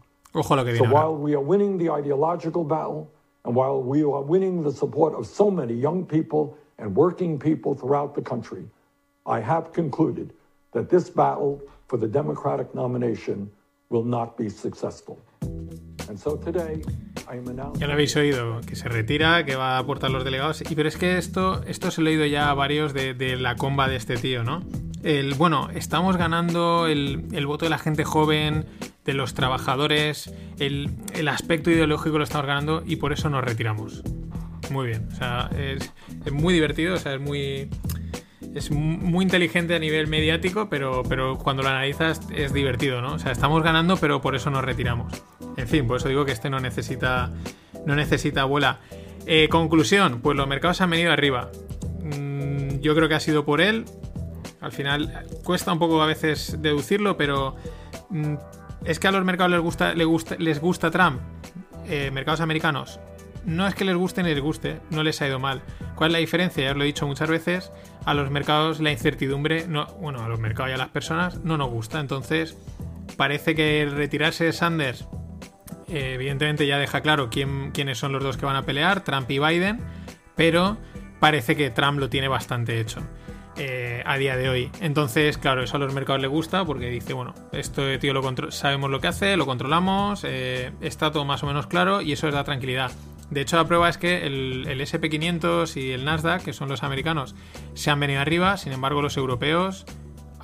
so 0.78 0.84
while 0.92 1.16
we 1.16 1.34
are 1.34 1.40
winning 1.40 1.78
the 1.78 1.90
ideological 1.90 2.64
battle, 2.64 3.11
and 3.44 3.55
while 3.55 3.82
we 3.82 4.03
are 4.03 4.22
winning 4.22 4.62
the 4.62 4.72
support 4.72 5.14
of 5.14 5.26
so 5.26 5.50
many 5.50 5.74
young 5.74 6.07
people 6.07 6.57
and 6.78 6.94
working 6.94 7.38
people 7.38 7.74
throughout 7.74 8.14
the 8.14 8.22
country, 8.22 8.64
I 9.26 9.40
have 9.40 9.72
concluded 9.72 10.32
that 10.72 10.88
this 10.88 11.11
battle 11.11 11.61
for 11.88 11.96
the 11.96 12.09
Democratic 12.09 12.74
nomination 12.74 13.50
will 13.90 14.05
not 14.05 14.36
be 14.36 14.48
successful. 14.48 15.20
Ya 17.78 17.86
lo 17.86 17.92
habéis 17.92 18.16
oído, 18.16 18.61
que 18.61 18.76
se 18.76 18.88
retira, 18.88 19.44
que 19.44 19.57
va 19.57 19.76
a 19.76 19.78
aportar 19.78 20.11
los 20.11 20.24
delegados. 20.24 20.62
Y 20.68 20.74
pero 20.74 20.88
es 20.88 20.96
que 20.96 21.18
esto, 21.18 21.62
esto 21.64 21.90
se 21.90 22.03
lo 22.03 22.11
he 22.11 22.12
oído 22.12 22.26
ya 22.26 22.50
a 22.50 22.55
varios 22.55 22.92
de, 22.92 23.14
de 23.14 23.36
la 23.36 23.57
comba 23.57 23.88
de 23.88 23.96
este 23.96 24.16
tío, 24.16 24.44
¿no? 24.44 24.62
El, 25.03 25.34
bueno, 25.34 25.68
estamos 25.74 26.16
ganando 26.16 26.86
el, 26.86 27.26
el, 27.32 27.46
voto 27.46 27.64
de 27.66 27.70
la 27.70 27.78
gente 27.78 28.05
joven, 28.05 28.66
de 29.05 29.14
los 29.14 29.34
trabajadores, 29.34 30.32
el, 30.59 30.90
el, 31.14 31.26
aspecto 31.26 31.70
ideológico 31.70 32.18
lo 32.18 32.24
estamos 32.24 32.46
ganando 32.46 32.84
y 32.86 32.96
por 32.96 33.12
eso 33.12 33.28
nos 33.28 33.42
retiramos. 33.42 34.03
Muy 34.70 34.86
bien, 34.86 35.09
o 35.12 35.16
sea, 35.16 35.50
es, 35.59 35.92
es 36.24 36.32
muy 36.32 36.55
divertido, 36.55 36.94
o 36.94 36.98
sea, 36.98 37.14
es 37.14 37.20
muy 37.20 37.68
es 38.55 38.70
muy 38.70 39.24
inteligente 39.24 39.74
a 39.74 39.78
nivel 39.78 40.07
mediático, 40.07 40.68
pero, 40.68 41.03
pero 41.09 41.38
cuando 41.38 41.62
lo 41.62 41.70
analizas 41.70 42.20
es 42.34 42.53
divertido, 42.53 43.00
¿no? 43.00 43.14
O 43.14 43.18
sea, 43.18 43.32
estamos 43.32 43.62
ganando, 43.62 43.96
pero 43.96 44.20
por 44.20 44.34
eso 44.34 44.50
nos 44.50 44.64
retiramos. 44.64 45.22
En 45.57 45.68
fin, 45.68 45.86
por 45.86 45.98
eso 45.98 46.09
digo 46.09 46.24
que 46.24 46.32
este 46.32 46.50
no 46.50 46.61
necesita, 46.61 47.30
no 47.86 47.94
necesita 47.94 48.42
abuela. 48.42 48.80
Eh, 49.26 49.48
conclusión, 49.48 50.20
pues 50.20 50.36
los 50.36 50.48
mercados 50.48 50.80
han 50.80 50.90
venido 50.90 51.12
arriba. 51.12 51.50
Mm, 52.03 52.80
yo 52.80 52.94
creo 52.94 53.09
que 53.09 53.14
ha 53.14 53.20
sido 53.20 53.44
por 53.44 53.61
él. 53.61 53.84
Al 54.61 54.72
final 54.72 55.26
cuesta 55.44 55.72
un 55.72 55.78
poco 55.78 56.03
a 56.03 56.07
veces 56.07 56.57
deducirlo, 56.61 57.16
pero 57.16 57.57
mm, 58.11 58.34
es 58.84 58.98
que 58.98 59.09
a 59.09 59.12
los 59.12 59.24
mercados 59.24 59.53
les 59.53 59.61
gusta, 59.61 59.94
les 59.94 60.07
gusta, 60.07 60.36
les 60.38 60.61
gusta 60.61 60.90
Trump. 60.90 61.20
Eh, 61.88 62.11
mercados 62.12 62.40
americanos. 62.40 63.00
No 63.44 63.66
es 63.66 63.74
que 63.74 63.84
les 63.84 63.96
guste 63.96 64.22
ni 64.22 64.30
les 64.30 64.40
guste, 64.40 64.80
no 64.90 65.03
les 65.03 65.20
ha 65.20 65.26
ido 65.26 65.40
mal. 65.40 65.62
¿Cuál 65.96 66.11
es 66.11 66.12
la 66.12 66.18
diferencia? 66.20 66.62
Ya 66.62 66.70
os 66.70 66.76
lo 66.76 66.84
he 66.84 66.86
dicho 66.86 67.09
muchas 67.09 67.28
veces. 67.28 67.72
A 68.05 68.14
los 68.14 68.30
mercados 68.30 68.80
la 68.80 68.92
incertidumbre, 68.92 69.66
no, 69.66 69.86
bueno, 70.00 70.22
a 70.22 70.28
los 70.28 70.38
mercados 70.38 70.70
y 70.70 70.74
a 70.74 70.78
las 70.78 70.88
personas 70.90 71.40
no 71.42 71.57
nos 71.57 71.68
gusta. 71.68 71.98
Entonces, 71.98 72.57
parece 73.16 73.57
que 73.57 73.88
retirarse 73.92 74.44
de 74.44 74.53
Sanders 74.53 75.09
eh, 75.89 76.14
evidentemente 76.14 76.66
ya 76.66 76.78
deja 76.78 77.01
claro 77.01 77.30
quién, 77.30 77.70
quiénes 77.72 77.99
son 77.99 78.12
los 78.12 78.22
dos 78.22 78.37
que 78.37 78.47
van 78.47 78.57
a 78.57 78.62
pelear, 78.62 79.05
Trump 79.05 79.30
y 79.30 79.39
Biden, 79.39 79.80
pero 80.37 80.78
parece 81.20 81.57
que 81.57 81.70
Trump 81.70 81.99
lo 81.99 82.09
tiene 82.09 82.28
bastante 82.28 82.80
hecho. 82.80 83.01
Eh, 83.57 84.03
a 84.07 84.16
día 84.16 84.35
de 84.39 84.49
hoy. 84.49 84.70
Entonces, 84.80 85.37
claro, 85.37 85.62
eso 85.62 85.76
a 85.76 85.78
los 85.78 85.93
mercados 85.93 86.22
le 86.22 86.26
gusta 86.26 86.64
porque 86.64 86.89
dice, 86.89 87.12
bueno, 87.12 87.35
esto 87.53 87.83
tío 87.99 88.14
lo 88.14 88.51
sabemos 88.51 88.91
lo 88.91 88.99
que 88.99 89.09
hace, 89.09 89.37
lo 89.37 89.45
controlamos, 89.45 90.24
eh, 90.24 90.72
está 90.80 91.12
todo 91.12 91.26
más 91.26 91.43
o 91.43 91.47
menos 91.47 91.66
claro 91.66 92.01
y 92.01 92.12
eso 92.12 92.28
es 92.28 92.35
da 92.35 92.45
tranquilidad. 92.45 92.91
De 93.28 93.43
hecho, 93.43 93.57
la 93.57 93.66
prueba 93.66 93.91
es 93.91 93.99
que 93.99 94.26
el, 94.26 94.66
el 94.68 94.80
SP500 94.80 95.76
y 95.76 95.91
el 95.91 96.07
Nasdaq, 96.07 96.43
que 96.43 96.55
son 96.55 96.70
los 96.70 96.83
americanos, 96.83 97.35
se 97.74 97.91
han 97.91 98.01
venido 98.01 98.22
arriba, 98.22 98.57
sin 98.57 98.72
embargo 98.72 99.03
los 99.03 99.18
europeos 99.18 99.85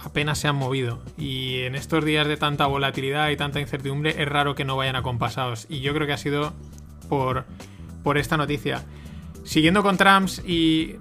apenas 0.09 0.39
se 0.39 0.49
han 0.49 0.57
movido. 0.57 1.03
Y 1.17 1.61
en 1.61 1.75
estos 1.75 2.05
días 2.05 2.27
de 2.27 2.37
tanta 2.37 2.67
volatilidad 2.67 3.31
y 3.31 3.37
tanta 3.37 3.61
incertidumbre 3.61 4.21
es 4.21 4.29
raro 4.29 4.55
que 4.55 4.65
no 4.65 4.77
vayan 4.77 4.97
acompasados. 4.97 5.67
Y 5.69 5.81
yo 5.81 5.95
creo 5.95 6.07
que 6.07 6.13
ha 6.13 6.19
sido 6.19 6.53
por, 7.09 7.45
por 8.03 8.19
esta 8.19 8.37
noticia. 8.37 8.85
Siguiendo 9.45 9.83
con 9.83 9.97
Trump 9.97 10.29
y. 10.47 10.97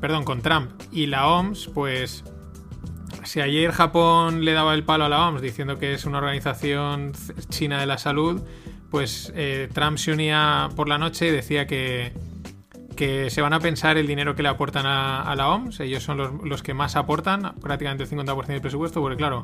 Perdón, 0.00 0.24
con 0.24 0.42
Trump 0.42 0.70
y 0.90 1.06
la 1.06 1.28
OMS, 1.28 1.68
pues. 1.74 2.24
Si 3.24 3.40
ayer 3.40 3.70
Japón 3.70 4.44
le 4.44 4.52
daba 4.52 4.74
el 4.74 4.82
palo 4.82 5.04
a 5.04 5.08
la 5.08 5.28
OMS 5.28 5.42
diciendo 5.42 5.78
que 5.78 5.94
es 5.94 6.06
una 6.06 6.18
organización 6.18 7.12
china 7.50 7.78
de 7.78 7.86
la 7.86 7.98
salud, 7.98 8.42
pues 8.90 9.32
eh, 9.36 9.68
Trump 9.72 9.98
se 9.98 10.12
unía 10.12 10.70
por 10.74 10.88
la 10.88 10.98
noche 10.98 11.28
y 11.28 11.30
decía 11.30 11.66
que, 11.68 12.12
que 12.94 13.30
se 13.30 13.42
van 13.42 13.52
a 13.52 13.60
pensar 13.60 13.96
el 13.96 14.06
dinero 14.06 14.34
que 14.34 14.42
le 14.42 14.48
aportan 14.48 14.86
a, 14.86 15.34
la 15.36 15.48
OMS. 15.48 15.80
Ellos 15.80 16.02
son 16.02 16.40
los, 16.42 16.62
que 16.62 16.74
más 16.74 16.96
aportan, 16.96 17.54
prácticamente 17.60 18.04
el 18.04 18.10
50% 18.10 18.46
del 18.46 18.60
presupuesto, 18.60 19.00
porque 19.00 19.16
claro, 19.16 19.42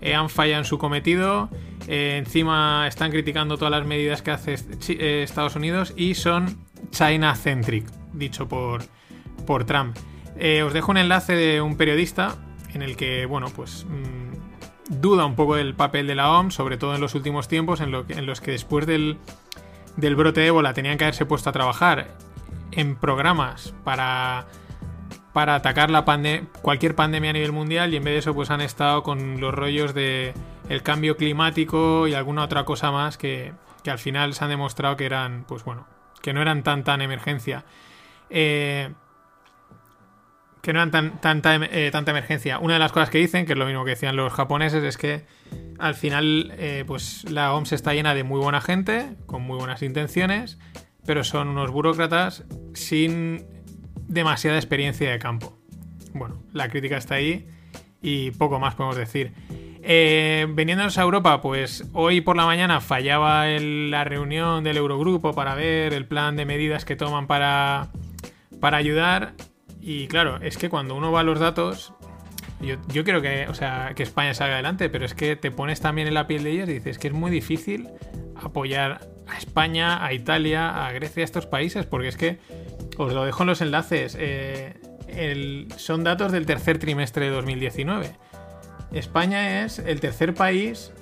eh, 0.00 0.14
han 0.14 0.28
fallado 0.28 0.60
en 0.60 0.64
su 0.64 0.78
cometido. 0.78 1.48
Eh, 1.88 2.16
encima 2.18 2.86
están 2.86 3.10
criticando 3.10 3.56
todas 3.56 3.72
las 3.72 3.86
medidas 3.86 4.22
que 4.22 4.30
hace 4.30 4.54
eh, 4.88 5.22
Estados 5.22 5.56
Unidos 5.56 5.94
y 5.96 6.14
son 6.14 6.58
China-centric, 6.90 7.86
dicho 8.12 8.48
por, 8.48 8.82
por 9.46 9.64
Trump. 9.64 9.96
Os 10.64 10.72
dejo 10.74 10.90
un 10.90 10.98
enlace 10.98 11.34
de 11.34 11.62
un 11.62 11.76
periodista 11.76 12.36
en 12.74 12.82
el 12.82 12.96
que, 12.96 13.24
bueno, 13.24 13.46
pues 13.56 13.86
mmm, 13.88 15.00
duda 15.00 15.24
un 15.24 15.34
poco 15.34 15.56
del 15.56 15.74
papel 15.74 16.06
de 16.06 16.14
la 16.14 16.30
OMS, 16.30 16.54
sobre 16.54 16.76
todo 16.76 16.94
en 16.94 17.00
los 17.00 17.14
últimos 17.14 17.48
tiempos, 17.48 17.80
en 17.80 17.90
los 18.26 18.40
que 18.40 18.50
después 18.50 18.86
del, 18.86 19.16
del 19.96 20.14
brote 20.14 20.40
de 20.40 20.48
ébola 20.48 20.74
tenían 20.74 20.98
que 20.98 21.04
haberse 21.04 21.26
puesto 21.26 21.50
a 21.50 21.52
trabajar 21.52 22.08
en 22.72 22.96
programas 22.96 23.74
para, 23.84 24.46
para 25.32 25.54
atacar 25.54 25.90
la 25.90 26.04
pande 26.04 26.44
cualquier 26.62 26.94
pandemia 26.94 27.30
a 27.30 27.32
nivel 27.34 27.52
mundial 27.52 27.92
y 27.92 27.96
en 27.96 28.04
vez 28.04 28.14
de 28.14 28.18
eso 28.18 28.34
pues 28.34 28.50
han 28.50 28.60
estado 28.60 29.02
con 29.02 29.40
los 29.40 29.54
rollos 29.54 29.94
de 29.94 30.34
el 30.68 30.82
cambio 30.82 31.16
climático 31.16 32.08
y 32.08 32.14
alguna 32.14 32.42
otra 32.42 32.64
cosa 32.64 32.90
más 32.90 33.18
que, 33.18 33.52
que 33.82 33.90
al 33.90 33.98
final 33.98 34.34
se 34.34 34.44
han 34.44 34.50
demostrado 34.50 34.96
que 34.96 35.06
eran 35.06 35.44
pues 35.46 35.64
bueno 35.64 35.86
que 36.22 36.32
no 36.32 36.42
eran 36.42 36.62
tan 36.62 36.84
tan 36.84 37.02
emergencia 37.02 37.64
eh, 38.30 38.90
que 40.66 40.72
no 40.72 40.80
eran 40.80 40.90
tan, 40.90 41.20
tanta, 41.20 41.54
eh, 41.54 41.92
tanta 41.92 42.10
emergencia. 42.10 42.58
Una 42.58 42.74
de 42.74 42.80
las 42.80 42.90
cosas 42.90 43.08
que 43.08 43.18
dicen, 43.18 43.46
que 43.46 43.52
es 43.52 43.58
lo 43.58 43.66
mismo 43.66 43.84
que 43.84 43.90
decían 43.90 44.16
los 44.16 44.32
japoneses, 44.32 44.82
es 44.82 44.98
que 44.98 45.24
al 45.78 45.94
final 45.94 46.52
eh, 46.58 46.82
pues 46.84 47.22
la 47.30 47.54
OMS 47.54 47.70
está 47.70 47.94
llena 47.94 48.16
de 48.16 48.24
muy 48.24 48.40
buena 48.40 48.60
gente, 48.60 49.14
con 49.26 49.42
muy 49.42 49.58
buenas 49.58 49.82
intenciones, 49.82 50.58
pero 51.06 51.24
son 51.24 51.48
unos 51.48 51.70
burócratas 51.70 52.44
sin 52.74 53.46
demasiada 54.08 54.56
experiencia 54.56 55.10
de 55.10 55.18
campo. 55.18 55.58
Bueno, 56.12 56.42
la 56.52 56.68
crítica 56.68 56.96
está 56.96 57.16
ahí 57.16 57.46
y 58.02 58.30
poco 58.32 58.58
más 58.58 58.74
podemos 58.74 58.96
decir. 58.96 59.32
Eh, 59.82 60.46
veniéndonos 60.50 60.98
a 60.98 61.02
Europa, 61.02 61.40
pues 61.40 61.88
hoy 61.92 62.20
por 62.20 62.36
la 62.36 62.44
mañana 62.44 62.80
fallaba 62.80 63.46
la 63.46 64.04
reunión 64.04 64.64
del 64.64 64.78
Eurogrupo 64.78 65.32
para 65.32 65.54
ver 65.54 65.92
el 65.92 66.06
plan 66.06 66.34
de 66.34 66.44
medidas 66.44 66.84
que 66.84 66.96
toman 66.96 67.26
para, 67.26 67.88
para 68.60 68.78
ayudar. 68.78 69.34
Y 69.80 70.08
claro, 70.08 70.38
es 70.42 70.56
que 70.56 70.68
cuando 70.68 70.96
uno 70.96 71.12
va 71.12 71.20
a 71.20 71.22
los 71.22 71.38
datos, 71.38 71.92
yo, 72.60 72.76
yo 72.88 73.04
quiero 73.04 73.22
que, 73.22 73.46
o 73.48 73.54
sea, 73.54 73.92
que 73.94 74.02
España 74.02 74.34
salga 74.34 74.54
adelante, 74.54 74.88
pero 74.88 75.04
es 75.04 75.14
que 75.14 75.36
te 75.36 75.52
pones 75.52 75.80
también 75.80 76.08
en 76.08 76.14
la 76.14 76.26
piel 76.26 76.42
de 76.42 76.50
ellos 76.50 76.68
y 76.68 76.72
dices 76.72 76.98
que 76.98 77.08
es 77.08 77.14
muy 77.14 77.30
difícil 77.30 77.88
apoyar 78.34 79.15
a 79.28 79.38
España, 79.38 80.04
a 80.04 80.12
Italia, 80.12 80.86
a 80.86 80.92
Grecia, 80.92 81.22
a 81.22 81.24
estos 81.24 81.46
países, 81.46 81.86
porque 81.86 82.08
es 82.08 82.16
que 82.16 82.38
os 82.96 83.12
lo 83.12 83.24
dejo 83.24 83.42
en 83.42 83.46
los 83.48 83.60
enlaces. 83.60 84.16
Eh, 84.18 84.74
son 85.76 86.04
datos 86.04 86.32
del 86.32 86.46
tercer 86.46 86.78
trimestre 86.78 87.26
de 87.26 87.32
2019. 87.32 88.12
España 88.92 89.64
es 89.64 89.78
el 89.78 90.00
tercer 90.00 90.34
país 90.34 90.92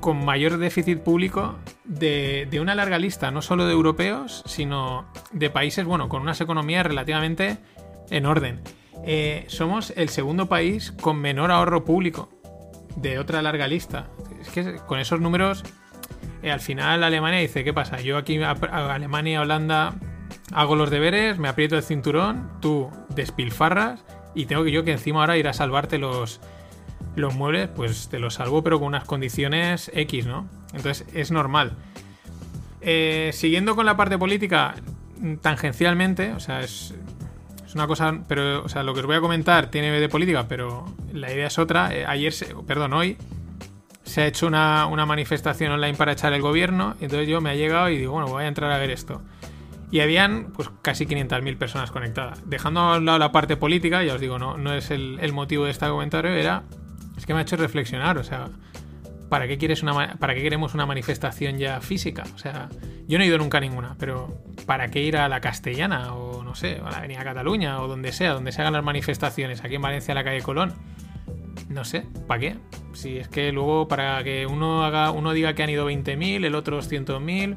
con 0.00 0.24
mayor 0.24 0.58
déficit 0.58 1.00
público 1.00 1.56
de, 1.84 2.46
de, 2.50 2.60
una 2.60 2.74
larga 2.74 2.98
lista, 2.98 3.30
no 3.30 3.42
solo 3.42 3.66
de 3.66 3.72
europeos, 3.72 4.42
sino 4.46 5.10
de 5.32 5.50
países, 5.50 5.84
bueno, 5.84 6.08
con 6.08 6.22
unas 6.22 6.40
economías 6.40 6.86
relativamente 6.86 7.58
en 8.10 8.26
orden. 8.26 8.60
Eh, 9.04 9.44
somos 9.48 9.92
el 9.96 10.08
segundo 10.08 10.46
país 10.46 10.92
con 10.92 11.18
menor 11.18 11.50
ahorro 11.50 11.84
público 11.84 12.28
de 12.96 13.18
otra 13.18 13.42
larga 13.42 13.68
lista. 13.68 14.08
Es 14.40 14.48
que 14.50 14.76
con 14.86 14.98
esos 14.98 15.20
números 15.20 15.64
al 16.50 16.60
final 16.60 17.02
Alemania 17.02 17.40
dice, 17.40 17.64
¿qué 17.64 17.72
pasa? 17.72 18.00
Yo 18.00 18.16
aquí, 18.16 18.40
Alemania, 18.42 19.40
Holanda, 19.40 19.94
hago 20.52 20.76
los 20.76 20.90
deberes, 20.90 21.38
me 21.38 21.48
aprieto 21.48 21.76
el 21.76 21.82
cinturón, 21.82 22.50
tú 22.60 22.90
despilfarras 23.10 24.04
y 24.34 24.46
tengo 24.46 24.64
que 24.64 24.72
yo 24.72 24.84
que 24.84 24.92
encima 24.92 25.20
ahora 25.20 25.36
ir 25.36 25.48
a 25.48 25.52
salvarte 25.52 25.98
los, 25.98 26.40
los 27.14 27.34
muebles, 27.34 27.68
pues 27.68 28.08
te 28.08 28.18
los 28.18 28.34
salvo 28.34 28.62
pero 28.62 28.78
con 28.78 28.88
unas 28.88 29.04
condiciones 29.04 29.90
X, 29.94 30.26
¿no? 30.26 30.48
Entonces 30.74 31.06
es 31.14 31.30
normal. 31.30 31.72
Eh, 32.80 33.30
siguiendo 33.32 33.74
con 33.74 33.86
la 33.86 33.96
parte 33.96 34.18
política, 34.18 34.74
tangencialmente, 35.40 36.32
o 36.32 36.40
sea, 36.40 36.60
es, 36.60 36.94
es, 37.64 37.74
una 37.74 37.86
cosa, 37.86 38.20
pero, 38.28 38.62
o 38.62 38.68
sea, 38.68 38.82
lo 38.82 38.94
que 38.94 39.00
os 39.00 39.06
voy 39.06 39.16
a 39.16 39.20
comentar 39.20 39.70
tiene 39.70 39.90
de 39.90 40.08
política, 40.08 40.46
pero 40.48 40.84
la 41.12 41.32
idea 41.32 41.48
es 41.48 41.58
otra. 41.58 41.92
Eh, 41.94 42.04
ayer, 42.06 42.32
perdón, 42.66 42.92
hoy 42.92 43.16
se 44.06 44.22
ha 44.22 44.26
hecho 44.26 44.46
una, 44.46 44.86
una, 44.86 45.04
manifestación 45.04 45.72
online 45.72 45.94
para 45.94 46.12
echar 46.12 46.32
el 46.32 46.40
gobierno. 46.40 46.96
Y 47.00 47.04
entonces 47.04 47.28
yo 47.28 47.40
me 47.40 47.50
ha 47.50 47.54
llegado 47.54 47.90
y 47.90 47.98
digo, 47.98 48.12
bueno, 48.12 48.28
voy 48.28 48.44
a 48.44 48.46
entrar 48.46 48.70
a 48.70 48.78
ver 48.78 48.90
esto. 48.90 49.20
Y 49.90 50.00
habían 50.00 50.52
pues 50.52 50.70
casi 50.80 51.06
500.000 51.06 51.58
personas 51.58 51.90
conectadas. 51.90 52.40
Dejando 52.46 52.80
a 52.80 52.96
un 52.98 53.04
lado 53.04 53.18
la 53.18 53.32
parte 53.32 53.56
política, 53.56 54.02
ya 54.04 54.14
os 54.14 54.20
digo, 54.20 54.38
no, 54.38 54.56
no 54.56 54.72
es 54.72 54.90
el, 54.90 55.18
el, 55.20 55.32
motivo 55.32 55.64
de 55.64 55.72
este 55.72 55.88
comentario, 55.88 56.30
era. 56.30 56.62
Es 57.16 57.26
que 57.26 57.34
me 57.34 57.40
ha 57.40 57.42
hecho 57.42 57.56
reflexionar, 57.56 58.16
o 58.18 58.24
sea. 58.24 58.48
¿Para 59.28 59.48
qué, 59.48 59.58
quieres 59.58 59.82
una, 59.82 60.14
¿Para 60.20 60.36
qué 60.36 60.42
queremos 60.42 60.74
una 60.74 60.86
manifestación 60.86 61.58
ya 61.58 61.80
física? 61.80 62.22
O 62.36 62.38
sea, 62.38 62.68
yo 63.08 63.18
no 63.18 63.24
he 63.24 63.26
ido 63.26 63.38
nunca 63.38 63.58
a 63.58 63.60
ninguna, 63.60 63.96
pero 63.98 64.40
¿para 64.66 64.86
qué 64.86 65.02
ir 65.02 65.16
a 65.16 65.28
la 65.28 65.40
Castellana 65.40 66.14
o 66.14 66.44
no 66.44 66.54
sé, 66.54 66.80
a 66.84 66.90
la 66.92 66.98
Avenida 66.98 67.24
Cataluña 67.24 67.80
o 67.80 67.88
donde 67.88 68.12
sea, 68.12 68.34
donde 68.34 68.52
se 68.52 68.60
hagan 68.60 68.74
las 68.74 68.84
manifestaciones? 68.84 69.64
Aquí 69.64 69.74
en 69.74 69.82
Valencia, 69.82 70.12
en 70.12 70.14
la 70.14 70.22
calle 70.22 70.42
Colón 70.42 70.74
no 71.68 71.84
sé, 71.84 72.06
¿para 72.26 72.40
qué? 72.40 72.56
Si 72.92 73.18
es 73.18 73.28
que 73.28 73.52
luego 73.52 73.88
para 73.88 74.22
que 74.24 74.46
uno 74.46 74.84
haga, 74.84 75.10
uno 75.10 75.32
diga 75.32 75.54
que 75.54 75.62
han 75.62 75.70
ido 75.70 75.90
20.000, 75.90 76.44
el 76.44 76.54
otro 76.54 76.78
200.000, 76.80 77.56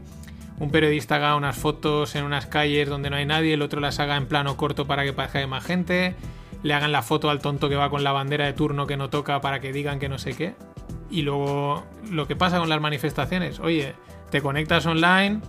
un 0.60 0.72
periodista 0.72 1.16
haga 1.16 1.36
unas 1.36 1.58
fotos 1.58 2.16
en 2.16 2.26
unas 2.26 2.46
calles 2.46 2.90
donde 2.90 3.10
no 3.10 3.16
hay 3.16 3.26
nadie, 3.26 3.54
el 3.54 3.62
otro 3.62 3.80
las 3.80 4.00
haga 4.00 4.18
en 4.18 4.28
plano 4.28 4.58
corto 4.58 4.86
para 4.88 5.04
que 5.04 5.14
pase 5.14 5.48
más 5.48 5.64
gente, 5.64 6.16
le 6.64 6.74
hagan 6.74 6.92
la 6.92 7.02
foto 7.02 7.30
al 7.30 7.40
tonto 7.40 7.70
que 7.70 7.76
va 7.76 7.90
con 7.90 8.04
la 8.04 8.12
bandera 8.12 8.46
de 8.46 8.54
turno 8.54 8.86
que 8.86 8.98
no 8.98 9.10
toca 9.10 9.40
para 9.42 9.60
que 9.60 9.72
digan 9.72 10.00
que 10.00 10.10
no 10.10 10.18
sé 10.18 10.34
qué. 10.34 10.56
Y 11.10 11.22
luego 11.22 11.86
lo 12.12 12.28
que 12.28 12.36
pasa 12.36 12.60
con 12.60 12.70
las 12.70 12.82
manifestaciones, 12.82 13.60
oye, 13.60 13.96
te 14.30 14.42
conectas 14.42 14.86
online, 14.86 15.40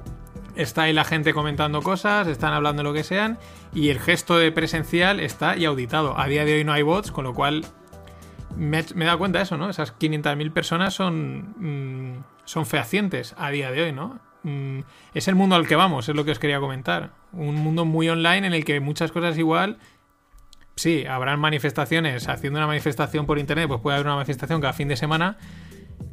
está 0.54 0.82
ahí 0.82 0.92
la 0.92 1.04
gente 1.04 1.34
comentando 1.34 1.82
cosas, 1.82 2.28
están 2.28 2.52
hablando 2.52 2.82
lo 2.82 2.92
que 2.92 3.04
sean, 3.04 3.38
y 3.74 3.88
el 3.88 3.98
gesto 3.98 4.38
de 4.38 4.52
presencial 4.52 5.20
está 5.20 5.56
y 5.56 5.64
auditado. 5.64 6.18
A 6.18 6.26
día 6.26 6.44
de 6.44 6.54
hoy 6.54 6.64
no 6.64 6.72
hay 6.72 6.82
bots, 6.82 7.10
con 7.10 7.24
lo 7.24 7.34
cual 7.34 7.64
me, 8.56 8.78
he 8.78 9.04
dado 9.04 9.18
cuenta 9.18 9.38
de 9.38 9.44
eso, 9.44 9.56
¿no? 9.56 9.70
Esas 9.70 9.96
500.000 9.98 10.52
personas 10.52 10.94
son, 10.94 11.54
mm, 11.58 12.24
son 12.44 12.66
fehacientes 12.66 13.34
a 13.38 13.50
día 13.50 13.70
de 13.70 13.82
hoy, 13.82 13.92
¿no? 13.92 14.20
Mm, 14.42 14.80
es 15.14 15.28
el 15.28 15.34
mundo 15.34 15.56
al 15.56 15.66
que 15.66 15.76
vamos, 15.76 16.08
es 16.08 16.16
lo 16.16 16.24
que 16.24 16.30
os 16.30 16.38
quería 16.38 16.60
comentar. 16.60 17.12
Un 17.32 17.56
mundo 17.56 17.84
muy 17.84 18.08
online 18.08 18.46
en 18.46 18.54
el 18.54 18.64
que 18.64 18.80
muchas 18.80 19.12
cosas 19.12 19.38
igual... 19.38 19.78
Sí, 20.76 21.04
habrán 21.04 21.40
manifestaciones, 21.40 22.26
haciendo 22.28 22.58
una 22.58 22.66
manifestación 22.66 23.26
por 23.26 23.38
internet, 23.38 23.68
pues 23.68 23.80
puede 23.82 23.96
haber 23.96 24.06
una 24.06 24.14
manifestación 24.14 24.62
cada 24.62 24.72
fin 24.72 24.88
de 24.88 24.96
semana, 24.96 25.36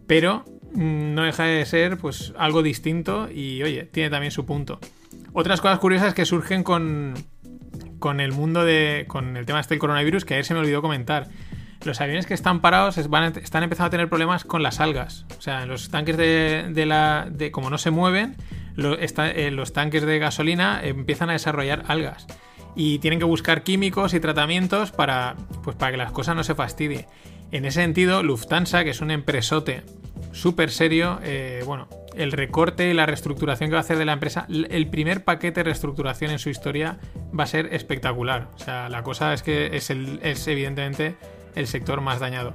pero 0.07 0.43
mm, 0.73 1.13
no 1.13 1.23
deja 1.23 1.43
de 1.43 1.65
ser 1.65 1.97
pues 1.97 2.33
algo 2.37 2.63
distinto 2.63 3.29
y 3.31 3.63
oye, 3.63 3.83
tiene 3.85 4.09
también 4.09 4.31
su 4.31 4.45
punto. 4.45 4.79
Otras 5.31 5.61
cosas 5.61 5.79
curiosas 5.79 6.13
que 6.13 6.25
surgen 6.25 6.63
con, 6.63 7.13
con 7.99 8.19
el 8.19 8.31
mundo 8.31 8.65
de. 8.65 9.05
con 9.07 9.37
el 9.37 9.45
tema 9.45 9.59
este 9.59 9.75
del 9.75 9.79
coronavirus, 9.79 10.25
que 10.25 10.33
ayer 10.33 10.45
se 10.45 10.53
me 10.53 10.59
olvidó 10.59 10.81
comentar. 10.81 11.27
Los 11.87 12.01
aviones 12.01 12.27
que 12.27 12.33
están 12.33 12.59
parados 12.59 12.97
están 12.97 13.63
empezando 13.63 13.85
a 13.85 13.89
tener 13.89 14.09
problemas 14.09 14.43
con 14.43 14.61
las 14.61 14.81
algas. 14.81 15.25
O 15.39 15.41
sea, 15.41 15.65
los 15.65 15.89
tanques 15.89 16.17
de, 16.17 17.49
como 17.53 17.69
no 17.69 17.77
se 17.77 17.91
mueven, 17.91 18.35
eh, 18.77 19.51
los 19.51 19.71
tanques 19.71 20.05
de 20.05 20.19
gasolina 20.19 20.81
empiezan 20.83 21.29
a 21.29 21.33
desarrollar 21.33 21.85
algas. 21.87 22.27
Y 22.75 22.99
tienen 22.99 23.19
que 23.19 23.25
buscar 23.25 23.63
químicos 23.63 24.13
y 24.13 24.19
tratamientos 24.19 24.91
para, 24.91 25.37
pues, 25.63 25.77
para 25.77 25.93
que 25.93 25.97
las 25.97 26.11
cosas 26.11 26.35
no 26.35 26.43
se 26.43 26.55
fastidien. 26.55 27.05
En 27.53 27.63
ese 27.63 27.79
sentido, 27.79 28.21
Lufthansa, 28.21 28.83
que 28.83 28.89
es 28.89 28.99
un 28.99 29.09
empresote 29.09 29.83
súper 30.33 30.71
serio, 30.71 31.21
eh, 31.23 31.63
bueno, 31.65 31.87
el 32.17 32.33
recorte 32.33 32.89
y 32.89 32.93
la 32.93 33.05
reestructuración 33.05 33.69
que 33.69 33.75
va 33.75 33.79
a 33.79 33.83
hacer 33.83 33.97
de 33.97 34.03
la 34.03 34.11
empresa, 34.11 34.45
el 34.49 34.89
primer 34.89 35.23
paquete 35.23 35.61
de 35.61 35.63
reestructuración 35.63 36.31
en 36.31 36.39
su 36.39 36.49
historia 36.49 36.97
va 37.37 37.45
a 37.45 37.47
ser 37.47 37.73
espectacular. 37.73 38.49
O 38.55 38.59
sea, 38.59 38.89
la 38.89 39.03
cosa 39.03 39.33
es 39.33 39.41
que 39.41 39.69
es 39.73 40.47
evidentemente 40.47 41.15
el 41.57 41.67
sector 41.67 42.01
más 42.01 42.19
dañado. 42.19 42.53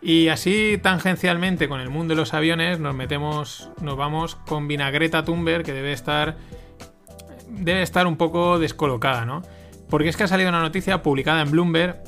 Y 0.00 0.28
así 0.28 0.78
tangencialmente 0.82 1.68
con 1.68 1.80
el 1.80 1.88
mundo 1.88 2.14
de 2.14 2.20
los 2.20 2.34
aviones 2.34 2.80
nos 2.80 2.94
metemos, 2.94 3.70
nos 3.80 3.96
vamos 3.96 4.34
con 4.34 4.66
Vinagreta 4.66 5.24
Thunberg 5.24 5.64
que 5.64 5.72
debe 5.72 5.92
estar 5.92 6.36
debe 7.48 7.82
estar 7.82 8.06
un 8.06 8.16
poco 8.16 8.58
descolocada, 8.58 9.24
¿no? 9.24 9.42
Porque 9.88 10.08
es 10.08 10.16
que 10.16 10.24
ha 10.24 10.28
salido 10.28 10.48
una 10.48 10.60
noticia 10.60 11.02
publicada 11.02 11.42
en 11.42 11.50
Bloomberg, 11.50 12.02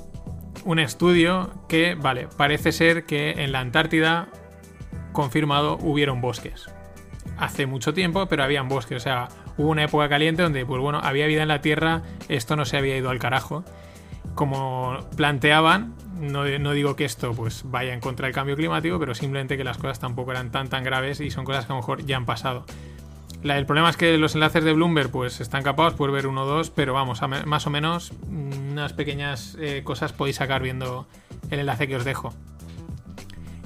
un 0.64 0.78
estudio 0.78 1.50
que, 1.68 1.94
vale, 1.94 2.28
parece 2.36 2.72
ser 2.72 3.04
que 3.04 3.42
en 3.44 3.52
la 3.52 3.60
Antártida 3.60 4.28
confirmado 5.12 5.78
hubieron 5.80 6.20
bosques. 6.20 6.66
Hace 7.36 7.66
mucho 7.66 7.92
tiempo, 7.92 8.26
pero 8.26 8.42
habían 8.42 8.68
bosques. 8.68 8.96
O 8.96 9.00
sea, 9.00 9.28
hubo 9.58 9.68
una 9.68 9.84
época 9.84 10.08
caliente 10.08 10.42
donde, 10.42 10.64
pues 10.64 10.80
bueno, 10.80 11.00
había 11.02 11.26
vida 11.26 11.42
en 11.42 11.48
la 11.48 11.60
Tierra, 11.60 12.02
esto 12.28 12.56
no 12.56 12.64
se 12.64 12.76
había 12.76 12.96
ido 12.96 13.10
al 13.10 13.18
carajo. 13.18 13.64
Como 14.34 14.98
planteaban, 15.16 15.94
no, 16.20 16.44
digo 16.44 16.96
que 16.96 17.04
esto 17.04 17.32
pues 17.32 17.62
vaya 17.64 17.92
en 17.92 18.00
contra 18.00 18.26
del 18.26 18.34
cambio 18.34 18.56
climático, 18.56 18.98
pero 18.98 19.14
simplemente 19.14 19.56
que 19.56 19.64
las 19.64 19.78
cosas 19.78 20.00
tampoco 20.00 20.32
eran 20.32 20.50
tan 20.50 20.68
tan 20.68 20.84
graves 20.84 21.20
y 21.20 21.30
son 21.30 21.44
cosas 21.44 21.66
que 21.66 21.72
a 21.72 21.76
lo 21.76 21.82
mejor 21.82 22.04
ya 22.04 22.16
han 22.16 22.24
pasado. 22.24 22.64
el 23.42 23.66
problema 23.66 23.90
es 23.90 23.96
que 23.96 24.16
los 24.18 24.34
enlaces 24.34 24.64
de 24.64 24.72
Bloomberg 24.72 25.10
pues 25.10 25.40
están 25.40 25.62
capados, 25.62 25.94
por 25.94 26.10
ver 26.10 26.26
uno 26.26 26.42
o 26.42 26.46
dos, 26.46 26.70
pero 26.70 26.94
vamos, 26.94 27.20
más 27.46 27.66
o 27.66 27.70
menos 27.70 28.12
unas 28.28 28.92
pequeñas 28.92 29.56
eh, 29.60 29.82
cosas 29.84 30.12
podéis 30.12 30.36
sacar 30.36 30.62
viendo 30.62 31.06
el 31.50 31.60
enlace 31.60 31.86
que 31.86 31.96
os 31.96 32.04
dejo. 32.04 32.32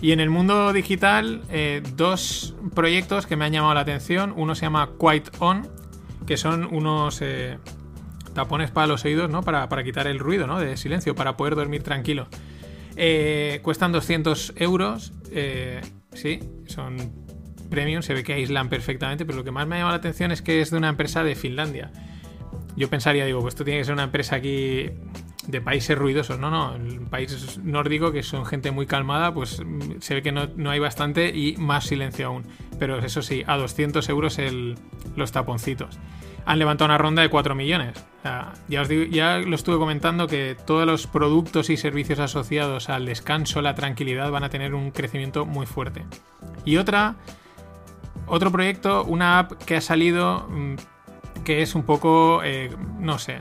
Y 0.00 0.12
en 0.12 0.20
el 0.20 0.30
mundo 0.30 0.72
digital, 0.72 1.42
eh, 1.50 1.82
dos 1.96 2.54
proyectos 2.74 3.26
que 3.26 3.36
me 3.36 3.44
han 3.44 3.52
llamado 3.52 3.74
la 3.74 3.80
atención. 3.80 4.32
Uno 4.36 4.54
se 4.54 4.62
llama 4.62 4.90
Quiet 4.98 5.30
On, 5.40 5.68
que 6.24 6.36
son 6.36 6.68
unos 6.72 7.20
eh, 7.20 7.58
tapones 8.34 8.70
para 8.70 8.86
los 8.86 9.04
oídos, 9.04 9.30
¿no? 9.30 9.42
Para, 9.42 9.68
quitar 9.84 10.06
el 10.06 10.18
ruido, 10.18 10.46
¿no? 10.46 10.58
De 10.58 10.76
silencio, 10.76 11.14
para 11.14 11.36
poder 11.36 11.54
dormir 11.54 11.82
tranquilo. 11.82 12.28
Eh, 12.96 13.60
cuestan 13.62 13.92
200 13.92 14.54
euros. 14.56 15.12
sí, 16.12 16.40
son 16.66 16.96
premium, 17.68 18.02
se 18.02 18.14
ve 18.14 18.24
que 18.24 18.32
aíslan 18.32 18.68
perfectamente, 18.68 19.24
pero 19.24 19.38
lo 19.38 19.44
que 19.44 19.50
más 19.50 19.66
me 19.66 19.76
ha 19.76 19.78
llamado 19.78 19.96
la 19.96 19.98
atención 19.98 20.32
es 20.32 20.42
que 20.42 20.60
es 20.60 20.70
de 20.70 20.78
una 20.78 20.88
empresa 20.88 21.22
de 21.22 21.34
Finlandia. 21.34 21.92
Yo 22.76 22.88
pensaría, 22.88 23.24
digo, 23.24 23.40
pues 23.40 23.54
esto 23.54 23.64
tiene 23.64 23.80
que 23.80 23.84
ser 23.84 23.94
una 23.94 24.04
empresa 24.04 24.36
aquí 24.36 24.90
de 25.46 25.60
países 25.60 25.98
ruidosos. 25.98 26.38
No, 26.38 26.50
no, 26.50 26.76
el 26.76 27.00
país 27.00 27.58
nórdico, 27.58 28.12
que 28.12 28.22
son 28.22 28.46
gente 28.46 28.70
muy 28.70 28.86
calmada, 28.86 29.34
pues 29.34 29.60
mm, 29.64 30.00
se 30.00 30.14
ve 30.14 30.22
que 30.22 30.30
no, 30.30 30.70
hay 30.70 30.78
bastante 30.78 31.36
y 31.36 31.56
más 31.56 31.86
silencio 31.86 32.28
aún. 32.28 32.44
Pero 32.78 32.98
eso 32.98 33.22
sí, 33.22 33.42
a 33.46 33.56
200 33.56 34.08
euros 34.08 34.38
el, 34.38 34.76
los 35.16 35.32
taponcitos. 35.32 35.98
Han 36.48 36.58
levantado 36.58 36.86
una 36.86 36.98
ronda 36.98 37.22
de 37.22 37.28
4 37.28 37.54
millones. 37.54 38.04
ya, 38.68 38.82
os 38.82 38.88
ya 39.10 39.38
lo 39.38 39.54
estuve 39.54 39.76
comentando 39.76 40.26
que 40.26 40.56
todos 40.66 40.86
los 40.86 41.06
productos 41.06 41.70
y 41.70 41.76
servicios 41.76 42.18
asociados 42.18 42.88
al 42.88 43.06
descanso, 43.06 43.62
la 43.62 43.74
tranquilidad, 43.74 44.30
van 44.30 44.44
a 44.44 44.48
tener 44.48 44.74
un 44.74 44.90
crecimiento 44.90 45.44
muy 45.44 45.66
fuerte. 45.66 46.06
Y 46.64 46.78
otra, 46.78 47.16
otro 48.26 48.50
proyecto, 48.50 49.04
una 49.04 49.38
app 49.38 49.52
que 49.64 49.76
ha 49.76 49.80
salido 49.80 50.48
mm, 50.48 50.74
que 51.44 51.62
es 51.62 51.74
un 51.74 51.82
poco, 51.82 52.42
eh, 52.42 52.70
no 52.98 53.18
sé, 53.18 53.38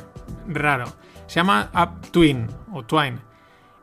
raro 0.47 0.93
se 1.27 1.35
llama 1.41 1.69
Twin 2.11 2.47
o 2.73 2.83
Twine 2.83 3.19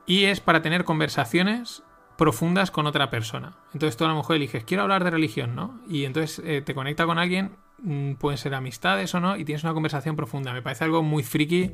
y 0.07 0.25
es 0.25 0.41
para 0.41 0.62
tener 0.62 0.85
conversaciones 0.85 1.83
profundas 2.16 2.70
con 2.70 2.87
otra 2.87 3.11
persona. 3.11 3.57
Entonces 3.72 3.97
tú 3.97 4.05
a 4.05 4.09
lo 4.09 4.16
mejor 4.16 4.37
eliges, 4.37 4.64
quiero 4.64 4.83
hablar 4.83 5.05
de 5.05 5.11
religión, 5.11 5.55
¿no? 5.55 5.81
Y 5.89 6.05
entonces 6.05 6.43
eh, 6.45 6.62
te 6.62 6.75
conecta 6.75 7.07
con 7.07 7.18
alguien, 7.18 7.57
pueden 8.18 8.39
ser 8.39 8.55
amistades 8.55 9.14
o 9.14 9.20
no, 9.20 9.37
y 9.37 9.45
tienes 9.45 9.64
una 9.64 9.75
conversación 9.75 10.16
profunda. 10.16 10.53
Me 10.53 10.62
parece 10.62 10.85
algo 10.85 11.03
muy 11.03 11.22
friki 11.22 11.70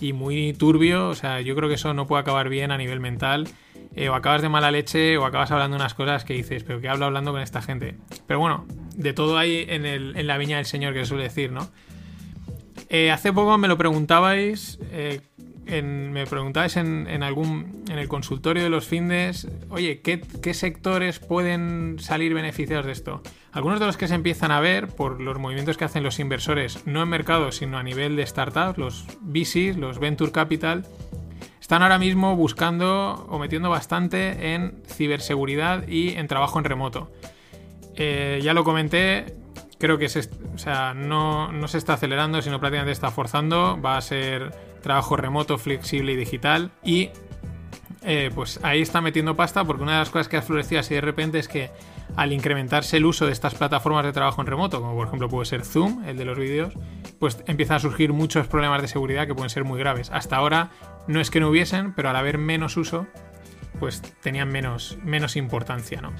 y 0.00 0.12
muy 0.12 0.52
turbio, 0.52 1.08
o 1.08 1.14
sea, 1.14 1.40
yo 1.40 1.54
creo 1.54 1.68
que 1.68 1.74
eso 1.74 1.92
no 1.94 2.06
puede 2.06 2.22
acabar 2.22 2.48
bien 2.48 2.70
a 2.70 2.78
nivel 2.78 3.00
mental. 3.00 3.48
Eh, 3.96 4.08
o 4.08 4.14
acabas 4.14 4.40
de 4.40 4.48
mala 4.48 4.70
leche 4.70 5.18
o 5.18 5.24
acabas 5.24 5.50
hablando 5.50 5.76
unas 5.76 5.94
cosas 5.94 6.24
que 6.24 6.32
dices, 6.34 6.62
pero 6.62 6.80
que 6.80 6.88
hablo 6.88 7.06
hablando 7.06 7.32
con 7.32 7.40
esta 7.40 7.60
gente. 7.60 7.96
Pero 8.26 8.38
bueno, 8.38 8.66
de 8.94 9.12
todo 9.12 9.36
hay 9.36 9.66
en, 9.68 9.84
en 9.84 10.26
la 10.26 10.38
viña 10.38 10.58
del 10.58 10.66
Señor, 10.66 10.94
que 10.94 11.04
suele 11.04 11.24
decir, 11.24 11.50
¿no? 11.50 11.68
Eh, 12.88 13.10
hace 13.10 13.32
poco 13.32 13.56
me 13.56 13.68
lo 13.68 13.78
preguntabais, 13.78 14.78
eh, 14.90 15.20
me 15.82 16.26
preguntabais 16.26 16.76
en, 16.76 17.22
algún, 17.22 17.84
en 17.88 17.98
el 17.98 18.08
consultorio 18.08 18.62
de 18.62 18.70
los 18.70 18.86
Findes, 18.86 19.48
oye, 19.68 20.00
¿qué, 20.00 20.54
sectores 20.54 21.18
pueden 21.18 21.98
salir 21.98 22.34
beneficiados 22.34 22.86
de 22.86 22.92
esto? 22.92 23.22
Algunos 23.52 23.80
de 23.80 23.86
los 23.86 23.96
que 23.96 24.08
se 24.08 24.14
empiezan 24.14 24.50
a 24.50 24.60
ver 24.60 24.88
por 24.88 25.20
los 25.20 25.38
movimientos 25.38 25.76
que 25.76 25.84
hacen 25.84 26.02
los 26.02 26.18
inversores, 26.18 26.86
no 26.86 27.02
en 27.02 27.08
mercado, 27.08 27.52
sino 27.52 27.78
a 27.78 27.82
nivel 27.82 28.16
de 28.16 28.26
startups, 28.26 28.78
los 28.78 29.06
VCs, 29.22 29.76
los 29.76 29.98
Venture 29.98 30.32
Capital, 30.32 30.84
están 31.60 31.82
ahora 31.82 31.98
mismo 31.98 32.34
buscando 32.36 33.26
o 33.28 33.38
metiendo 33.38 33.70
bastante 33.70 34.54
en 34.54 34.82
ciberseguridad 34.86 35.86
y 35.86 36.10
en 36.10 36.26
trabajo 36.26 36.58
en 36.58 36.64
remoto. 36.64 37.12
Eh, 37.94 38.40
ya 38.42 38.54
lo 38.54 38.64
comenté, 38.64 39.34
creo 39.80 39.98
que 39.98 40.08
se, 40.08 40.28
o 40.54 40.58
sea, 40.58 40.94
no, 40.94 41.50
se 41.66 41.78
está 41.78 41.94
acelerando, 41.94 42.40
sino 42.42 42.60
prácticamente 42.60 42.92
está 42.92 43.10
forzando. 43.10 43.80
Va 43.80 43.96
a 43.96 44.00
ser 44.02 44.50
trabajo 44.82 45.16
remoto, 45.16 45.58
flexible 45.58 46.12
y 46.12 46.16
digital. 46.16 46.70
Y 46.84 47.10
eh, 48.02 48.30
pues 48.34 48.60
ahí 48.62 48.82
está 48.82 49.00
metiendo 49.00 49.34
pasta 49.34 49.64
porque 49.64 49.82
una 49.82 49.92
de 49.92 49.98
las 49.98 50.10
cosas 50.10 50.28
que 50.28 50.36
ha 50.36 50.42
florecido 50.42 50.80
así 50.80 50.94
de 50.94 51.00
repente 51.00 51.38
es 51.38 51.48
que 51.48 51.70
al 52.16 52.32
incrementarse 52.32 52.98
el 52.98 53.06
uso 53.06 53.26
de 53.26 53.32
estas 53.32 53.54
plataformas 53.54 54.04
de 54.04 54.12
trabajo 54.12 54.40
en 54.40 54.46
remoto, 54.46 54.80
como 54.80 54.94
por 54.94 55.06
ejemplo 55.06 55.28
puede 55.28 55.46
ser 55.46 55.64
Zoom, 55.64 56.04
el 56.04 56.16
de 56.16 56.24
los 56.24 56.38
vídeos, 56.38 56.74
pues 57.18 57.42
empiezan 57.46 57.76
a 57.76 57.80
surgir 57.80 58.12
muchos 58.12 58.46
problemas 58.48 58.82
de 58.82 58.88
seguridad 58.88 59.26
que 59.26 59.34
pueden 59.34 59.50
ser 59.50 59.64
muy 59.64 59.78
graves. 59.78 60.10
Hasta 60.10 60.36
ahora 60.36 60.70
no 61.06 61.20
es 61.20 61.30
que 61.30 61.40
no 61.40 61.48
hubiesen, 61.48 61.94
pero 61.94 62.10
al 62.10 62.16
haber 62.16 62.36
menos 62.36 62.76
uso, 62.76 63.06
pues 63.78 64.02
tenían 64.20 64.50
menos, 64.50 64.98
menos 65.04 65.36
importancia, 65.36 66.00
¿no? 66.00 66.12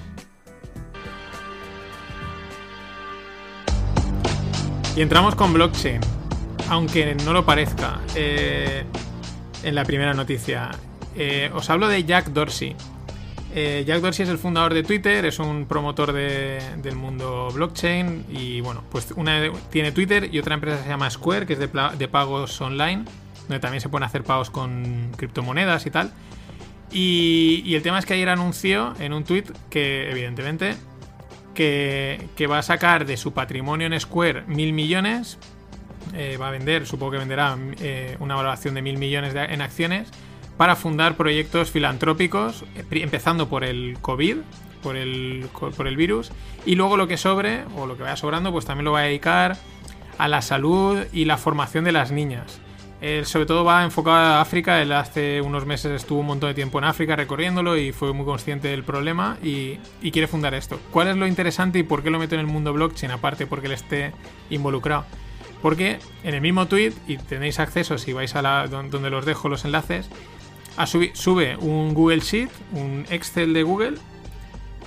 Y 4.93 5.01
entramos 5.01 5.35
con 5.35 5.53
blockchain, 5.53 6.01
aunque 6.69 7.15
no 7.15 7.31
lo 7.31 7.45
parezca 7.45 8.01
eh, 8.13 8.83
en 9.63 9.75
la 9.75 9.85
primera 9.85 10.13
noticia. 10.13 10.71
Eh, 11.15 11.49
os 11.53 11.69
hablo 11.69 11.87
de 11.87 12.03
Jack 12.03 12.27
Dorsey. 12.31 12.75
Eh, 13.55 13.85
Jack 13.87 14.01
Dorsey 14.01 14.23
es 14.23 14.29
el 14.29 14.37
fundador 14.37 14.73
de 14.73 14.83
Twitter, 14.83 15.25
es 15.25 15.39
un 15.39 15.65
promotor 15.65 16.11
del 16.11 16.95
mundo 16.97 17.49
blockchain 17.53 18.25
y 18.29 18.59
bueno, 18.59 18.83
pues 18.91 19.13
una 19.15 19.41
tiene 19.69 19.93
Twitter 19.93 20.29
y 20.33 20.39
otra 20.39 20.55
empresa 20.55 20.83
se 20.83 20.89
llama 20.89 21.09
Square, 21.09 21.45
que 21.45 21.53
es 21.53 21.59
de, 21.59 22.07
pagos 22.09 22.59
online, 22.59 23.05
donde 23.47 23.59
también 23.59 23.79
se 23.79 23.87
pueden 23.87 24.03
hacer 24.03 24.23
pagos 24.25 24.49
con 24.49 25.11
criptomonedas 25.15 25.85
y 25.85 25.91
tal. 25.91 26.11
Y, 26.91 27.63
y 27.65 27.75
el 27.75 27.81
tema 27.81 27.97
es 27.97 28.05
que 28.05 28.15
ayer 28.15 28.27
anunció 28.27 28.93
en 28.99 29.13
un 29.13 29.23
tweet 29.23 29.45
que 29.69 30.11
evidentemente 30.11 30.75
que, 31.53 32.47
va 32.49 32.59
a 32.59 32.63
sacar 32.63 33.05
de 33.05 33.17
su 33.17 33.33
patrimonio 33.33 33.87
en 33.87 33.99
Square 33.99 34.43
mil 34.47 34.73
millones 34.73 35.37
eh, 36.13 36.37
va 36.37 36.49
a 36.49 36.51
vender, 36.51 36.85
supongo 36.85 37.13
que 37.13 37.17
venderá 37.19 37.57
eh, 37.79 38.17
una 38.19 38.35
valoración 38.35 38.75
de 38.75 38.81
mil 38.81 38.97
millones 38.97 39.33
en 39.35 39.61
acciones 39.61 40.09
para 40.57 40.75
fundar 40.75 41.15
proyectos 41.15 41.71
filantrópicos, 41.71 42.63
eh, 42.75 42.83
empezando 42.91 43.49
por 43.49 43.63
el 43.63 43.97
COVID, 44.01 44.37
por 44.83 44.95
el, 44.95 45.47
por 45.53 45.87
el 45.87 45.95
virus, 45.95 46.31
y 46.65 46.75
luego 46.75 46.97
lo 46.97 47.07
que 47.07 47.17
sobre, 47.17 47.63
o 47.75 47.85
lo 47.85 47.97
que 47.97 48.03
vaya 48.03 48.17
sobrando, 48.17 48.51
pues 48.51 48.65
también 48.65 48.85
lo 48.85 48.91
va 48.91 48.99
a 48.99 49.03
dedicar 49.03 49.57
a 50.17 50.27
la 50.27 50.41
salud 50.41 50.99
y 51.13 51.25
la 51.25 51.37
formación 51.37 51.83
de 51.83 51.91
las 51.91 52.11
niñas. 52.11 52.60
Él 53.01 53.25
sobre 53.25 53.47
todo 53.47 53.63
va 53.63 53.83
enfocado 53.83 54.15
a 54.15 54.41
África, 54.41 54.79
él 54.79 54.91
hace 54.91 55.41
unos 55.41 55.65
meses 55.65 55.91
estuvo 55.91 56.19
un 56.19 56.27
montón 56.27 56.51
de 56.51 56.53
tiempo 56.53 56.77
en 56.77 56.83
África 56.83 57.15
recorriéndolo 57.15 57.75
y 57.75 57.91
fue 57.91 58.13
muy 58.13 58.25
consciente 58.25 58.67
del 58.67 58.83
problema 58.83 59.37
y, 59.43 59.79
y 60.03 60.11
quiere 60.11 60.27
fundar 60.27 60.53
esto. 60.53 60.79
¿Cuál 60.91 61.07
es 61.07 61.17
lo 61.17 61.25
interesante 61.25 61.79
y 61.79 61.83
por 61.83 62.03
qué 62.03 62.11
lo 62.11 62.19
meto 62.19 62.35
en 62.35 62.41
el 62.41 62.47
mundo 62.47 62.71
blockchain? 62.73 63.11
Aparte 63.11 63.47
porque 63.47 63.65
él 63.65 63.73
esté 63.73 64.11
involucrado. 64.51 65.05
Porque 65.63 65.99
en 66.23 66.35
el 66.35 66.41
mismo 66.41 66.67
tweet, 66.67 66.93
y 67.07 67.17
tenéis 67.17 67.59
acceso 67.59 67.97
si 67.97 68.13
vais 68.13 68.35
a 68.35 68.43
la 68.43 68.67
don- 68.67 68.89
donde 68.91 69.09
los 69.09 69.25
dejo 69.25 69.49
los 69.49 69.65
enlaces, 69.65 70.07
a 70.77 70.85
sube 70.85 71.57
un 71.59 71.93
Google 71.93 72.19
Sheet, 72.19 72.49
un 72.73 73.05
Excel 73.09 73.53
de 73.53 73.63
Google 73.63 73.95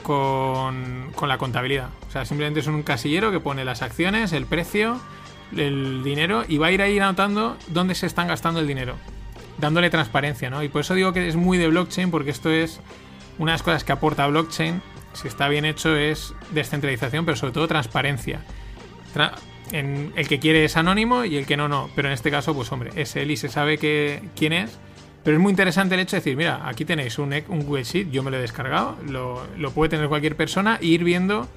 con, 0.02 1.10
con 1.14 1.28
la 1.28 1.38
contabilidad. 1.38 1.88
O 2.08 2.10
sea, 2.10 2.24
simplemente 2.24 2.60
es 2.60 2.66
un 2.66 2.82
casillero 2.82 3.32
que 3.32 3.40
pone 3.40 3.64
las 3.64 3.82
acciones, 3.82 4.32
el 4.32 4.46
precio, 4.46 5.00
el 5.58 6.02
dinero 6.04 6.44
y 6.48 6.58
va 6.58 6.68
a 6.68 6.72
ir 6.72 6.82
ahí 6.82 6.98
anotando 6.98 7.56
dónde 7.68 7.94
se 7.94 8.06
están 8.06 8.28
gastando 8.28 8.60
el 8.60 8.66
dinero, 8.66 8.94
dándole 9.58 9.90
transparencia, 9.90 10.50
¿no? 10.50 10.62
Y 10.62 10.68
por 10.68 10.80
eso 10.82 10.94
digo 10.94 11.12
que 11.12 11.26
es 11.28 11.36
muy 11.36 11.58
de 11.58 11.68
blockchain, 11.68 12.10
porque 12.10 12.30
esto 12.30 12.50
es 12.50 12.80
una 13.38 13.52
de 13.52 13.54
las 13.54 13.62
cosas 13.62 13.84
que 13.84 13.92
aporta 13.92 14.26
blockchain, 14.26 14.80
si 15.12 15.28
está 15.28 15.48
bien 15.48 15.64
hecho, 15.64 15.96
es 15.96 16.34
descentralización, 16.50 17.24
pero 17.24 17.36
sobre 17.36 17.52
todo 17.52 17.68
transparencia. 17.68 18.40
Tra- 19.14 19.32
en- 19.72 20.12
el 20.16 20.28
que 20.28 20.38
quiere 20.40 20.64
es 20.64 20.76
anónimo 20.76 21.24
y 21.24 21.36
el 21.36 21.46
que 21.46 21.56
no, 21.56 21.68
no. 21.68 21.88
Pero 21.96 22.08
en 22.08 22.14
este 22.14 22.30
caso, 22.30 22.54
pues 22.54 22.70
hombre, 22.72 22.90
es 22.96 23.14
él 23.16 23.30
y 23.30 23.36
se 23.36 23.48
sabe 23.48 23.78
que, 23.78 24.22
quién 24.36 24.52
es. 24.52 24.78
Pero 25.22 25.36
es 25.36 25.42
muy 25.42 25.50
interesante 25.50 25.94
el 25.94 26.00
hecho 26.02 26.16
de 26.16 26.20
decir, 26.20 26.36
mira, 26.36 26.68
aquí 26.68 26.84
tenéis 26.84 27.18
un, 27.18 27.32
un 27.48 27.60
Google 27.64 27.84
Sheet, 27.84 28.10
yo 28.10 28.22
me 28.22 28.30
lo 28.30 28.36
he 28.36 28.40
descargado, 28.40 28.98
lo, 29.08 29.42
lo 29.56 29.70
puede 29.70 29.88
tener 29.88 30.08
cualquier 30.08 30.36
persona 30.36 30.78
e 30.82 30.86
ir 30.86 31.02
viendo 31.02 31.48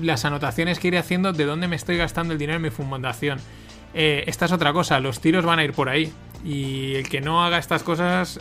las 0.00 0.24
anotaciones 0.24 0.78
que 0.78 0.88
iré 0.88 0.98
haciendo 0.98 1.32
de 1.32 1.44
dónde 1.44 1.68
me 1.68 1.76
estoy 1.76 1.96
gastando 1.96 2.32
el 2.32 2.38
dinero 2.38 2.56
en 2.56 2.62
mi 2.62 2.70
fundación. 2.70 3.38
Eh, 3.92 4.24
esta 4.26 4.46
es 4.46 4.52
otra 4.52 4.72
cosa, 4.72 5.00
los 5.00 5.20
tiros 5.20 5.44
van 5.44 5.58
a 5.58 5.64
ir 5.64 5.72
por 5.72 5.88
ahí. 5.88 6.12
Y 6.44 6.94
el 6.94 7.08
que 7.08 7.20
no 7.20 7.44
haga 7.44 7.58
estas 7.58 7.82
cosas, 7.82 8.40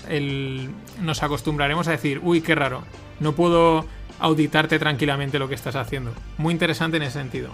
nos 1.01 1.23
acostumbraremos 1.23 1.87
a 1.89 1.91
decir, 1.91 2.21
uy, 2.23 2.41
qué 2.41 2.55
raro, 2.55 2.83
no 3.19 3.33
puedo 3.33 3.85
auditarte 4.19 4.79
tranquilamente 4.79 5.39
lo 5.39 5.49
que 5.49 5.55
estás 5.55 5.75
haciendo. 5.75 6.13
Muy 6.37 6.53
interesante 6.53 6.97
en 6.97 7.03
ese 7.03 7.19
sentido. 7.19 7.49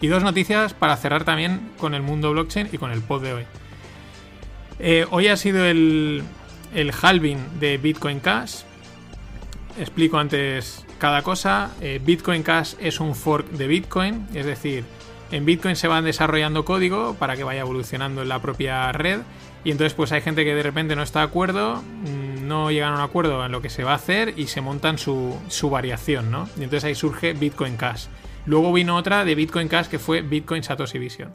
Y 0.00 0.08
dos 0.08 0.22
noticias 0.22 0.74
para 0.74 0.96
cerrar 0.96 1.24
también 1.24 1.70
con 1.78 1.94
el 1.94 2.02
mundo 2.02 2.30
blockchain 2.32 2.68
y 2.72 2.78
con 2.78 2.90
el 2.90 3.00
pod 3.00 3.22
de 3.22 3.32
hoy. 3.32 3.44
Eh, 4.78 5.06
hoy 5.10 5.28
ha 5.28 5.36
sido 5.36 5.64
el, 5.64 6.22
el 6.74 6.92
halving 7.00 7.58
de 7.58 7.78
Bitcoin 7.78 8.20
Cash. 8.20 8.60
Explico 9.78 10.18
antes 10.18 10.84
cada 10.98 11.22
cosa. 11.22 11.70
Eh, 11.80 12.00
Bitcoin 12.04 12.42
Cash 12.42 12.74
es 12.80 13.00
un 13.00 13.14
fork 13.14 13.48
de 13.50 13.66
Bitcoin, 13.66 14.26
es 14.34 14.46
decir, 14.46 14.84
en 15.30 15.44
Bitcoin 15.44 15.76
se 15.76 15.88
van 15.88 16.04
desarrollando 16.04 16.64
código 16.64 17.14
para 17.14 17.36
que 17.36 17.44
vaya 17.44 17.60
evolucionando 17.60 18.22
en 18.22 18.28
la 18.28 18.40
propia 18.40 18.90
red. 18.92 19.20
Y 19.64 19.70
entonces, 19.70 19.94
pues 19.94 20.12
hay 20.12 20.20
gente 20.20 20.44
que 20.44 20.54
de 20.54 20.62
repente 20.62 20.96
no 20.96 21.02
está 21.02 21.20
de 21.20 21.26
acuerdo, 21.26 21.82
mm, 21.82 22.46
no 22.46 22.70
llegan 22.70 22.94
a 22.94 22.96
un 22.96 23.02
acuerdo 23.02 23.44
en 23.44 23.52
lo 23.52 23.60
que 23.60 23.70
se 23.70 23.84
va 23.84 23.92
a 23.92 23.96
hacer 23.96 24.34
y 24.36 24.46
se 24.46 24.60
montan 24.60 24.98
su, 24.98 25.36
su 25.48 25.68
variación, 25.68 26.30
¿no? 26.30 26.48
Y 26.56 26.64
entonces 26.64 26.84
ahí 26.84 26.94
surge 26.94 27.32
Bitcoin 27.32 27.76
Cash. 27.76 28.06
Luego 28.46 28.72
vino 28.72 28.96
otra 28.96 29.24
de 29.24 29.34
Bitcoin 29.34 29.68
Cash 29.68 29.88
que 29.88 29.98
fue 29.98 30.22
Bitcoin 30.22 30.62
Satoshi 30.62 30.98
Vision. 30.98 31.34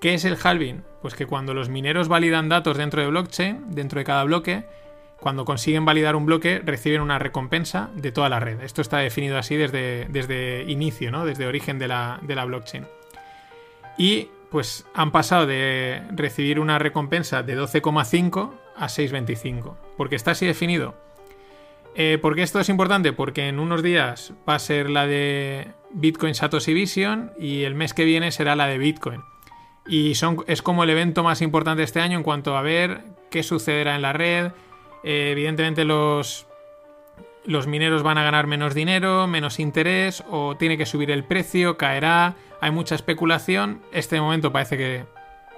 ¿Qué 0.00 0.14
es 0.14 0.24
el 0.24 0.36
halving? 0.40 0.84
Pues 1.02 1.14
que 1.14 1.26
cuando 1.26 1.54
los 1.54 1.68
mineros 1.68 2.08
validan 2.08 2.48
datos 2.48 2.76
dentro 2.76 3.00
de 3.00 3.08
blockchain, 3.08 3.74
dentro 3.74 3.98
de 3.98 4.04
cada 4.04 4.22
bloque, 4.24 4.64
cuando 5.20 5.44
consiguen 5.44 5.84
validar 5.84 6.16
un 6.16 6.26
bloque, 6.26 6.60
reciben 6.64 7.00
una 7.00 7.18
recompensa 7.18 7.90
de 7.94 8.12
toda 8.12 8.28
la 8.28 8.40
red. 8.40 8.60
Esto 8.60 8.82
está 8.82 8.98
definido 8.98 9.38
así 9.38 9.56
desde, 9.56 10.06
desde 10.10 10.64
inicio, 10.68 11.10
¿no? 11.10 11.24
Desde 11.24 11.46
origen 11.46 11.78
de 11.78 11.88
la, 11.88 12.18
de 12.22 12.34
la 12.34 12.44
blockchain. 12.44 12.86
Y 13.96 14.28
pues 14.50 14.86
han 14.94 15.10
pasado 15.10 15.46
de 15.46 16.02
recibir 16.10 16.60
una 16.60 16.78
recompensa 16.78 17.42
de 17.42 17.58
12,5 17.58 18.52
a 18.76 18.86
6,25. 18.86 19.74
Porque 19.96 20.16
está 20.16 20.32
así 20.32 20.46
definido. 20.46 20.94
Eh, 21.94 22.18
¿Por 22.20 22.34
qué 22.34 22.42
esto 22.42 22.60
es 22.60 22.68
importante? 22.68 23.12
Porque 23.12 23.48
en 23.48 23.60
unos 23.60 23.82
días 23.82 24.32
va 24.48 24.56
a 24.56 24.58
ser 24.58 24.90
la 24.90 25.06
de 25.06 25.68
Bitcoin 25.90 26.34
Satoshi 26.34 26.74
Vision 26.74 27.32
y 27.38 27.62
el 27.62 27.74
mes 27.74 27.94
que 27.94 28.04
viene 28.04 28.32
será 28.32 28.56
la 28.56 28.66
de 28.66 28.78
Bitcoin. 28.78 29.22
Y 29.86 30.14
son, 30.14 30.44
es 30.46 30.62
como 30.62 30.82
el 30.84 30.90
evento 30.90 31.22
más 31.22 31.42
importante 31.42 31.82
este 31.82 32.00
año 32.00 32.16
en 32.16 32.24
cuanto 32.24 32.56
a 32.56 32.62
ver 32.62 33.04
qué 33.30 33.42
sucederá 33.42 33.94
en 33.94 34.02
la 34.02 34.12
red. 34.12 34.52
Eh, 35.04 35.30
evidentemente 35.32 35.84
los, 35.84 36.46
los 37.44 37.66
mineros 37.66 38.02
van 38.02 38.18
a 38.18 38.24
ganar 38.24 38.46
menos 38.46 38.74
dinero, 38.74 39.26
menos 39.26 39.60
interés, 39.60 40.24
o 40.30 40.56
tiene 40.56 40.78
que 40.78 40.86
subir 40.86 41.10
el 41.10 41.24
precio, 41.24 41.76
caerá, 41.76 42.34
hay 42.60 42.70
mucha 42.70 42.94
especulación. 42.94 43.82
Este 43.92 44.20
momento 44.20 44.50
parece 44.52 44.76
que 44.78 45.04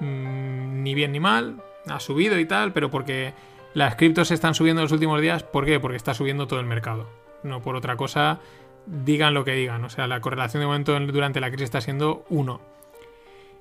mm, 0.00 0.82
ni 0.82 0.94
bien 0.94 1.12
ni 1.12 1.20
mal, 1.20 1.62
ha 1.88 2.00
subido 2.00 2.38
y 2.38 2.46
tal, 2.46 2.72
pero 2.72 2.90
porque 2.90 3.32
las 3.74 3.94
criptos 3.96 4.30
están 4.30 4.54
subiendo 4.54 4.80
en 4.82 4.84
los 4.86 4.92
últimos 4.92 5.20
días, 5.20 5.42
¿por 5.44 5.64
qué? 5.64 5.78
Porque 5.78 5.96
está 5.96 6.14
subiendo 6.14 6.46
todo 6.46 6.58
el 6.60 6.66
mercado. 6.66 7.08
No 7.42 7.60
por 7.62 7.76
otra 7.76 7.96
cosa, 7.96 8.40
digan 8.86 9.34
lo 9.34 9.44
que 9.44 9.52
digan. 9.52 9.84
O 9.84 9.90
sea, 9.90 10.06
la 10.08 10.20
correlación 10.20 10.60
de 10.62 10.66
momento 10.66 10.96
en- 10.96 11.06
durante 11.06 11.38
la 11.40 11.48
crisis 11.50 11.64
está 11.64 11.80
siendo 11.80 12.24
1. 12.30 12.60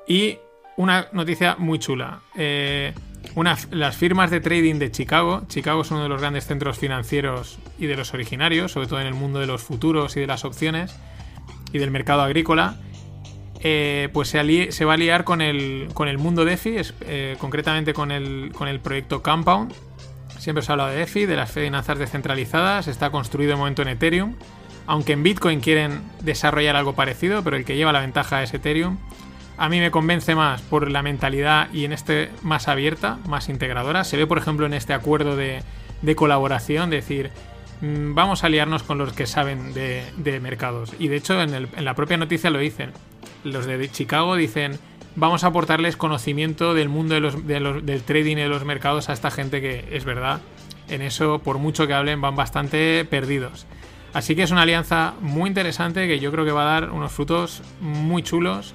Y 0.08 0.40
una 0.78 1.08
noticia 1.12 1.56
muy 1.60 1.78
chula. 1.80 2.22
Eh, 2.36 2.94
las 3.72 3.96
firmas 3.98 4.32
de 4.32 4.40
trading 4.40 4.76
de 4.76 4.92
Chicago. 4.92 5.44
Chicago 5.48 5.82
es 5.82 5.92
uno 5.92 6.04
de 6.04 6.10
los 6.10 6.22
grandes 6.22 6.46
centros 6.46 6.78
financieros 6.78 7.58
y 7.78 7.86
de 7.88 7.96
los 7.98 8.14
originarios, 8.14 8.72
sobre 8.72 8.88
todo 8.88 9.02
en 9.02 9.08
el 9.08 9.14
mundo 9.14 9.40
de 9.40 9.48
los 9.48 9.62
futuros 9.64 10.16
y 10.18 10.22
de 10.22 10.28
las 10.28 10.46
opciones 10.46 10.96
y 11.74 11.78
del 11.80 11.92
mercado 11.92 12.22
agrícola. 12.22 12.78
Eh, 13.68 14.10
pues 14.14 14.30
se, 14.30 14.86
va 14.86 14.94
a 14.94 14.98
liar 14.98 15.24
con 15.24 15.42
el, 15.42 15.90
con 15.94 16.08
el 16.08 16.18
mundo 16.18 16.46
DeFi, 16.46 16.78
es- 16.78 16.94
eh, 17.02 17.36
concretamente 17.40 17.94
con 17.94 18.12
el, 18.12 18.52
con 18.54 18.68
el 18.68 18.80
proyecto 18.80 19.22
Compound. 19.24 19.74
Siempre 20.38 20.64
se 20.64 20.72
ha 20.72 20.74
hablado 20.74 20.92
de 20.92 20.98
DeFi, 20.98 21.26
de 21.26 21.36
las 21.36 21.52
finanzas 21.52 21.98
descentralizadas. 21.98 22.88
Está 22.88 23.10
construido 23.10 23.52
de 23.52 23.58
momento 23.58 23.82
en 23.82 23.88
Ethereum. 23.88 24.36
Aunque 24.88 25.14
en 25.14 25.24
Bitcoin 25.24 25.62
quieren 25.62 26.02
desarrollar 26.22 26.76
algo 26.76 26.94
parecido, 26.94 27.44
pero 27.44 27.58
el 27.58 27.66
que 27.66 27.76
lleva 27.76 27.92
la 27.92 28.02
ventaja 28.02 28.44
es 28.44 28.54
Ethereum. 28.54 28.98
A 29.58 29.70
mí 29.70 29.80
me 29.80 29.92
convence 29.92 30.36
más 30.36 30.62
por 30.62 30.92
la 30.92 31.02
mentalidad 31.02 31.70
y 31.74 31.86
en 31.86 31.94
este 31.94 32.30
más 32.44 32.68
abierta, 32.68 33.20
más 33.28 33.48
integradora. 33.48 34.04
Se 34.04 34.18
ve, 34.18 34.28
por 34.28 34.38
ejemplo, 34.38 34.66
en 34.66 34.74
este 34.74 34.94
acuerdo 34.94 35.36
de, 35.36 35.64
colaboración, 36.16 36.90
decir, 36.90 37.32
mm, 37.82 38.14
vamos 38.14 38.44
a 38.44 38.48
aliarnos 38.48 38.84
con 38.84 38.98
los 38.98 39.14
que 39.14 39.26
saben 39.26 39.74
de, 39.74 40.40
mercados. 40.42 40.94
Y 41.00 41.08
de 41.08 41.18
hecho, 41.18 41.42
en, 41.42 41.70
la 41.84 41.94
propia 41.94 42.18
noticia 42.18 42.50
lo 42.50 42.60
dicen. 42.60 42.92
Los 43.46 43.66
de 43.66 43.90
Chicago 43.90 44.36
dicen, 44.36 44.78
vamos 45.16 45.44
a 45.44 45.48
aportarles 45.48 45.96
conocimiento 45.96 46.74
del 46.74 46.90
mundo 46.90 47.14
de 47.16 47.22
los- 47.22 47.46
del 47.46 48.04
trading 48.04 48.38
y 48.38 48.42
de 48.42 48.50
los 48.50 48.66
mercados 48.66 49.10
a 49.10 49.14
esta 49.14 49.32
gente 49.32 49.62
que 49.62 49.88
es 49.92 50.04
verdad. 50.04 50.42
En 50.90 51.02
eso, 51.02 51.40
por 51.40 51.60
mucho 51.60 51.88
que 51.88 51.94
hablen, 51.94 52.20
van 52.20 52.36
bastante 52.36 53.06
perdidos. 53.06 53.66
Así 54.14 54.36
que 54.36 54.44
es 54.44 54.52
una 54.52 54.62
alianza 54.62 55.14
muy 55.20 55.50
interesante 55.50 56.08
que 56.08 56.20
yo 56.20 56.32
creo 56.32 56.46
que 56.46 56.52
va 56.52 56.62
a 56.62 56.82
dar 56.82 56.92
unos 56.92 57.12
frutos 57.12 57.62
muy 57.82 58.24
chulos 58.24 58.74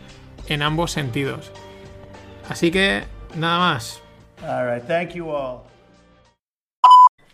en 0.50 0.62
ambos 0.62 0.90
sentidos. 0.90 1.50
Así 2.48 2.70
que 2.70 3.04
nada 3.36 3.58
más. 3.58 4.00
All 4.42 4.66
right. 4.66 4.82
Thank 4.82 5.14
you 5.14 5.30
all. 5.30 5.66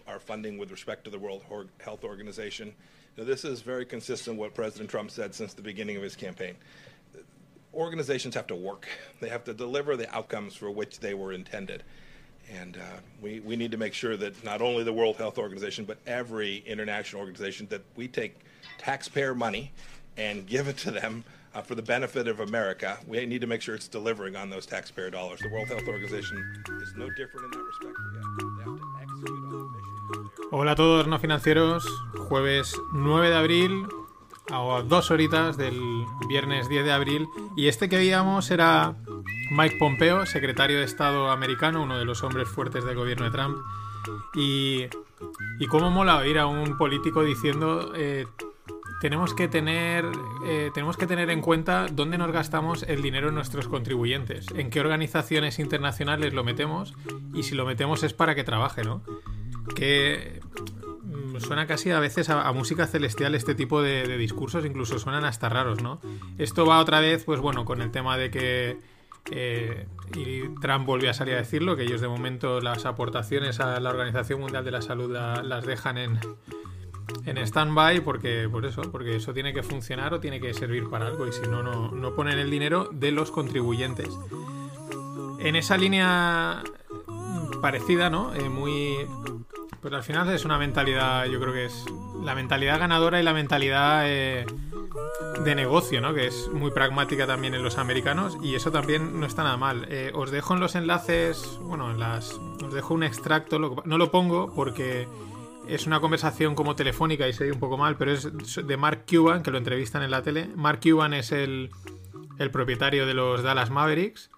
our 0.07 0.21
funding 0.21 0.57
with 0.57 0.71
respect 0.71 1.05
to 1.05 1.11
the 1.11 1.19
World 1.19 1.43
Health 1.79 2.05
Organization. 2.05 2.73
Now, 3.19 3.25
this 3.25 3.45
is 3.45 3.61
very 3.61 3.85
consistent 3.85 4.39
with 4.39 4.49
what 4.49 4.55
President 4.55 4.89
Trump 4.89 5.11
said 5.11 5.35
since 5.35 5.53
the 5.53 5.63
beginning 5.63 5.97
of 5.97 6.03
his 6.03 6.17
campaign. 6.17 6.55
Organizations 7.75 8.35
have 8.35 8.47
to 8.47 8.55
work. 8.55 8.87
They 9.21 9.29
have 9.29 9.45
to 9.45 9.53
deliver 9.53 9.97
the 9.97 10.09
outcomes 10.15 10.55
for 10.55 10.71
which 10.71 11.01
they 11.01 11.13
were 11.13 11.33
intended. 11.33 11.83
And 12.51 12.77
uh, 12.77 13.01
we, 13.21 13.41
we 13.41 13.57
need 13.57 13.73
to 13.73 13.77
make 13.77 13.93
sure 13.93 14.17
that 14.17 14.43
not 14.45 14.63
only 14.63 14.85
the 14.85 14.93
World 14.93 15.17
Health 15.17 15.37
Organization, 15.37 15.85
but 15.85 15.99
every 16.07 16.63
international 16.67 17.21
organization, 17.21 17.67
that 17.71 17.83
we 17.97 18.09
take 18.09 18.39
taxpayer 18.79 19.35
money 19.35 19.73
and 20.17 20.47
give 20.47 20.69
it 20.69 20.79
to 20.79 20.91
them 20.91 21.25
uh, 21.57 21.63
for 21.63 21.75
the 21.75 21.83
benefit 21.83 22.29
of 22.29 22.41
America. 22.41 22.99
We 23.07 23.25
need 23.27 23.41
to 23.41 23.47
make 23.47 23.63
sure 23.63 23.75
it's 23.75 23.89
delivering 23.89 24.37
on 24.37 24.51
those 24.51 24.67
taxpayer 24.67 25.11
dollars. 25.11 25.41
The 25.41 25.49
World 25.49 25.69
Health 25.69 25.89
Organization 25.89 26.37
is 26.83 26.95
no 26.97 27.09
different 27.17 27.47
in 27.47 27.51
that 27.53 27.65
respect. 27.65 27.97
Hola 30.53 30.73
a 30.73 30.77
todos 30.77 31.07
no 31.07 31.19
financieros. 31.19 31.85
Jueves 32.29 32.75
9 32.93 33.31
de 33.31 33.37
abril, 33.37 33.89
a 34.51 34.83
dos 34.83 35.11
horitas 35.11 35.57
del 35.57 35.79
viernes 36.29 36.69
10 36.69 36.85
de 36.85 36.93
abril. 36.93 37.27
Y 37.57 37.69
este 37.69 37.89
que 37.89 38.09
era 38.09 38.95
Mike 39.51 39.77
Pompeo, 39.79 40.27
secretario 40.27 40.79
de 40.79 40.85
Estado 40.85 41.31
americano, 41.31 41.83
uno 41.83 41.99
de 41.99 42.05
los 42.05 42.23
hombres 42.23 42.49
fuertes 42.49 42.85
del 42.85 42.95
gobierno 42.95 43.25
de 43.25 43.31
Trump. 43.31 43.57
Y, 44.35 44.87
y 45.59 45.67
cómo 45.67 45.91
mola 45.91 46.23
a 46.23 46.47
un 46.47 46.77
político 46.77 47.25
diciendo 47.25 47.93
eh, 47.97 48.27
tenemos 49.01 49.35
que 49.35 49.47
tener 49.49 50.07
eh, 50.45 50.71
tenemos 50.73 50.97
que 50.97 51.07
tener 51.07 51.31
en 51.31 51.41
cuenta 51.41 51.87
dónde 51.91 52.19
nos 52.19 52.31
gastamos 52.33 52.83
el 52.85 53.03
dinero 53.03 53.27
de 53.29 53.33
nuestros 53.35 53.69
contribuyentes, 53.69 54.47
en 54.55 54.71
qué 54.71 54.81
organizaciones 54.81 55.59
internacionales 55.59 56.33
lo 56.33 56.45
metemos 56.45 56.95
y 57.35 57.43
si 57.43 57.55
lo 57.55 57.67
metemos 57.67 58.03
es 58.03 58.13
para 58.15 58.35
que 58.35 58.45
trabaje, 58.45 58.83
¿no? 58.85 59.03
Que 59.75 60.41
mm, 61.03 61.39
suena 61.41 61.67
casi 61.67 61.91
a 61.91 62.01
veces 62.01 62.31
a, 62.31 62.51
música 62.53 62.87
celestial 62.87 63.35
este 63.35 63.55
tipo 63.55 63.83
de, 63.83 64.17
discursos, 64.17 64.65
incluso 64.65 64.99
suenan 64.99 65.25
hasta 65.25 65.49
raros, 65.49 65.83
¿no? 65.83 66.01
Esto 66.39 66.65
va 66.67 66.79
otra 66.81 67.01
vez, 67.01 67.25
pues 67.25 67.41
bueno, 67.41 67.65
con 67.65 67.83
el 67.83 67.91
tema 67.91 68.17
de 68.17 68.31
que 68.31 68.79
eh, 69.33 69.87
y 70.15 70.43
Trump 70.61 70.87
volvió 70.87 71.11
a 71.11 71.15
salir 71.15 71.35
a 71.35 71.39
decirlo, 71.39 71.77
que 71.77 71.83
ellos 71.83 72.01
de 72.01 72.07
momento 72.09 72.61
las 72.61 72.87
aportaciones 72.87 73.59
a 73.61 73.81
la 73.81 73.91
Organización 73.91 74.41
Mundial 74.41 74.65
de 74.65 74.71
la 74.71 74.83
Salud 74.83 75.11
la- 75.13 75.43
las 75.43 75.67
dejan 75.67 75.99
en, 75.99 76.21
en 77.25 77.39
stand-by 77.39 78.01
porque, 78.01 78.49
por 78.51 78.65
eso, 78.67 78.83
porque 78.91 79.17
eso 79.17 79.33
tiene 79.33 79.53
que 79.53 79.63
funcionar 79.63 80.15
o 80.15 80.21
tiene 80.21 80.41
que 80.41 80.55
servir 80.55 80.89
para 80.89 81.07
algo 81.07 81.27
y 81.27 81.33
si 81.33 81.43
no, 81.43 81.63
no, 81.63 81.91
no 81.91 82.15
ponen 82.15 82.39
el 82.39 82.51
dinero 82.51 82.89
de 82.93 83.13
los 83.13 83.31
contribuyentes. 83.31 84.09
En 85.39 85.57
esa 85.57 85.77
línea 85.77 86.63
parecida, 87.61 88.11
¿no? 88.11 88.35
Eh, 88.35 88.49
muy... 88.49 89.07
Pues 89.81 89.95
al 89.95 90.03
final 90.03 90.29
es 90.33 90.45
una 90.45 90.59
mentalidad, 90.59 91.27
yo 91.27 91.39
creo 91.41 91.53
que 91.53 91.67
es 91.67 91.85
la 92.25 92.35
mentalidad 92.35 92.81
ganadora 92.81 93.21
y 93.21 93.23
la 93.23 93.33
mentalidad 93.33 94.03
eh, 94.07 94.45
de 95.45 95.55
negocio, 95.55 96.01
¿no? 96.01 96.13
Que 96.13 96.27
es 96.27 96.49
muy 96.53 96.73
pragmática 96.73 97.27
también 97.27 97.55
en 97.55 97.63
los 97.63 97.79
americanos 97.79 98.37
y 98.43 98.57
eso 98.57 98.73
también 98.73 99.21
no 99.21 99.27
está 99.27 99.45
nada 99.45 99.57
mal. 99.57 99.87
Eh, 99.89 100.11
os 100.15 100.33
dejo 100.33 100.55
en 100.55 100.61
los 100.61 100.75
enlaces, 100.75 101.59
bueno, 101.61 101.91
en 101.91 102.01
las, 102.01 102.33
os 102.33 102.73
dejo 102.73 102.95
un 102.95 103.05
extracto, 103.05 103.59
no 103.59 103.99
lo 103.99 104.11
pongo 104.11 104.53
porque 104.55 105.07
es 105.69 105.87
una 105.87 106.01
conversación 106.01 106.55
como 106.55 106.77
telefónica 106.77 107.29
y 107.29 107.33
se 107.33 107.45
oye 107.45 107.53
un 107.53 107.61
poco 107.61 107.77
mal, 107.77 107.97
pero 107.97 108.13
es 108.13 108.29
de 108.67 108.77
Mark 108.77 109.05
Cuban, 109.09 109.43
que 109.43 109.51
lo 109.51 109.59
entrevistan 109.59 110.03
en 110.03 110.11
la 110.11 110.23
tele. 110.23 110.49
Mark 110.55 110.81
Cuban 110.83 111.15
es 111.15 111.33
el, 111.33 111.71
el 112.39 112.51
propietario 112.51 113.07
de 113.07 113.15
los 113.15 113.43
Dallas 113.43 113.71
Mavericks, 113.71 114.31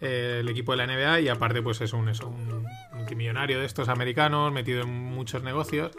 eh, 0.00 0.38
el 0.40 0.48
equipo 0.48 0.72
de 0.72 0.78
la 0.78 0.86
NBA, 0.86 1.20
y 1.20 1.28
aparte 1.28 1.62
pues 1.62 1.80
es 1.80 1.92
un, 1.92 2.08
eso, 2.08 2.28
un 2.28 2.66
multimillonario 2.94 3.60
de 3.60 3.66
estos 3.66 3.88
americanos, 3.88 4.52
metido 4.52 4.82
en 4.82 4.90
muchos 4.90 5.42
negocios. 5.42 5.92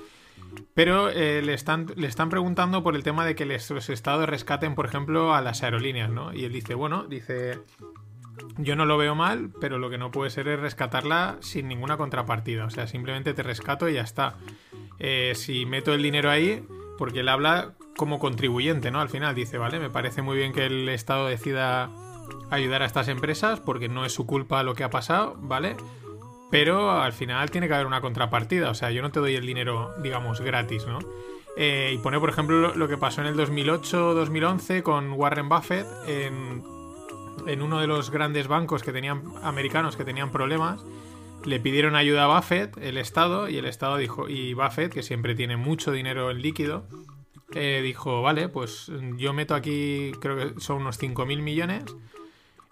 Pero 0.74 1.10
eh, 1.10 1.42
le, 1.42 1.54
están, 1.54 1.88
le 1.96 2.08
están 2.08 2.30
preguntando 2.30 2.82
por 2.82 2.96
el 2.96 3.04
tema 3.04 3.26
de 3.26 3.36
que 3.36 3.46
los 3.46 3.90
estados 3.90 4.28
rescaten, 4.28 4.74
por 4.74 4.86
ejemplo, 4.86 5.34
a 5.34 5.42
las 5.42 5.64
aerolíneas, 5.64 6.10
¿no? 6.10 6.34
Y 6.34 6.46
él 6.46 6.54
dice, 6.54 6.74
bueno, 6.74 7.04
dice, 7.04 7.60
yo 8.58 8.76
no 8.76 8.86
lo 8.86 8.98
veo 8.98 9.16
mal, 9.16 9.52
pero 9.60 9.78
lo 9.78 9.90
que 9.90 9.98
no 9.98 10.12
puede 10.12 10.30
ser 10.30 10.48
es 10.48 10.60
rescatarla 10.60 11.38
sin 11.42 11.68
ninguna 11.68 11.98
contrapartida. 11.98 12.66
O 12.66 12.70
sea, 12.70 12.88
simplemente 12.88 13.34
te 13.34 13.44
rescato 13.44 13.90
y 13.90 13.94
ya 13.94 14.02
está. 14.02 14.36
Eh, 15.00 15.34
si 15.36 15.66
meto 15.66 15.94
el 15.94 16.04
dinero 16.04 16.30
ahí, 16.30 16.66
porque 16.98 17.22
él 17.22 17.30
habla 17.30 17.74
como 17.98 18.20
contribuyente, 18.20 18.92
¿no? 18.92 19.02
Al 19.02 19.10
final 19.10 19.36
dice, 19.36 19.58
vale, 19.58 19.80
me 19.80 19.90
parece 19.90 20.22
muy 20.22 20.38
bien 20.38 20.54
que 20.54 20.66
el 20.66 20.90
Estado 20.90 21.28
decida 21.28 21.90
ayudar 22.50 22.82
a 22.82 22.86
estas 22.86 23.08
empresas 23.08 23.60
porque 23.60 23.90
no 23.90 24.06
es 24.06 24.14
su 24.14 24.26
culpa 24.26 24.64
lo 24.64 24.76
que 24.76 24.84
ha 24.84 24.90
pasado, 24.90 25.36
¿vale? 25.40 25.76
Pero 26.52 26.92
al 26.92 27.14
final 27.14 27.52
tiene 27.52 27.68
que 27.68 27.74
haber 27.74 27.86
una 27.86 28.02
contrapartida. 28.02 28.70
O 28.70 28.74
sea, 28.74 28.92
yo 28.92 29.02
no 29.02 29.12
te 29.12 29.20
doy 29.20 29.36
el 29.36 29.46
dinero, 29.46 29.92
digamos, 30.02 30.42
gratis, 30.42 30.86
¿no? 30.88 31.00
Eh, 31.58 31.92
y 31.94 31.98
pone, 31.98 32.20
por 32.20 32.30
ejemplo, 32.30 32.74
lo, 32.74 32.88
que 32.88 32.98
pasó 32.98 33.22
en 33.22 33.28
el 33.28 33.36
2008-2011 33.36 34.82
con 34.82 35.12
Warren 35.14 35.50
Buffett 35.50 35.86
en, 36.08 36.64
en 37.48 37.62
uno 37.62 37.80
de 37.80 37.88
los 37.88 38.12
grandes 38.12 38.48
bancos 38.48 38.84
que 38.84 38.92
tenían 38.92 39.24
americanos 39.44 39.96
que 39.96 40.06
tenían 40.06 40.32
problemas. 40.32 40.84
Le 41.46 41.60
pidieron 41.60 41.96
ayuda 41.96 42.26
a 42.26 42.36
Buffett, 42.36 42.78
el 42.78 42.98
Estado, 42.98 43.48
y 43.50 43.58
el 43.58 43.66
Estado 43.66 43.98
dijo, 43.98 44.28
y 44.28 44.54
Buffett, 44.54 44.94
que 44.94 45.04
siempre 45.04 45.36
tiene 45.36 45.58
mucho 45.58 45.92
dinero 45.92 46.32
en 46.32 46.42
líquido, 46.42 46.86
eh, 47.54 47.82
dijo, 47.84 48.22
vale, 48.22 48.50
pues 48.50 48.92
yo 49.18 49.34
meto 49.34 49.56
aquí, 49.56 50.12
creo 50.20 50.36
que 50.36 50.60
son 50.60 50.82
unos 50.82 51.02
5.000 51.02 51.42
millones, 51.42 51.86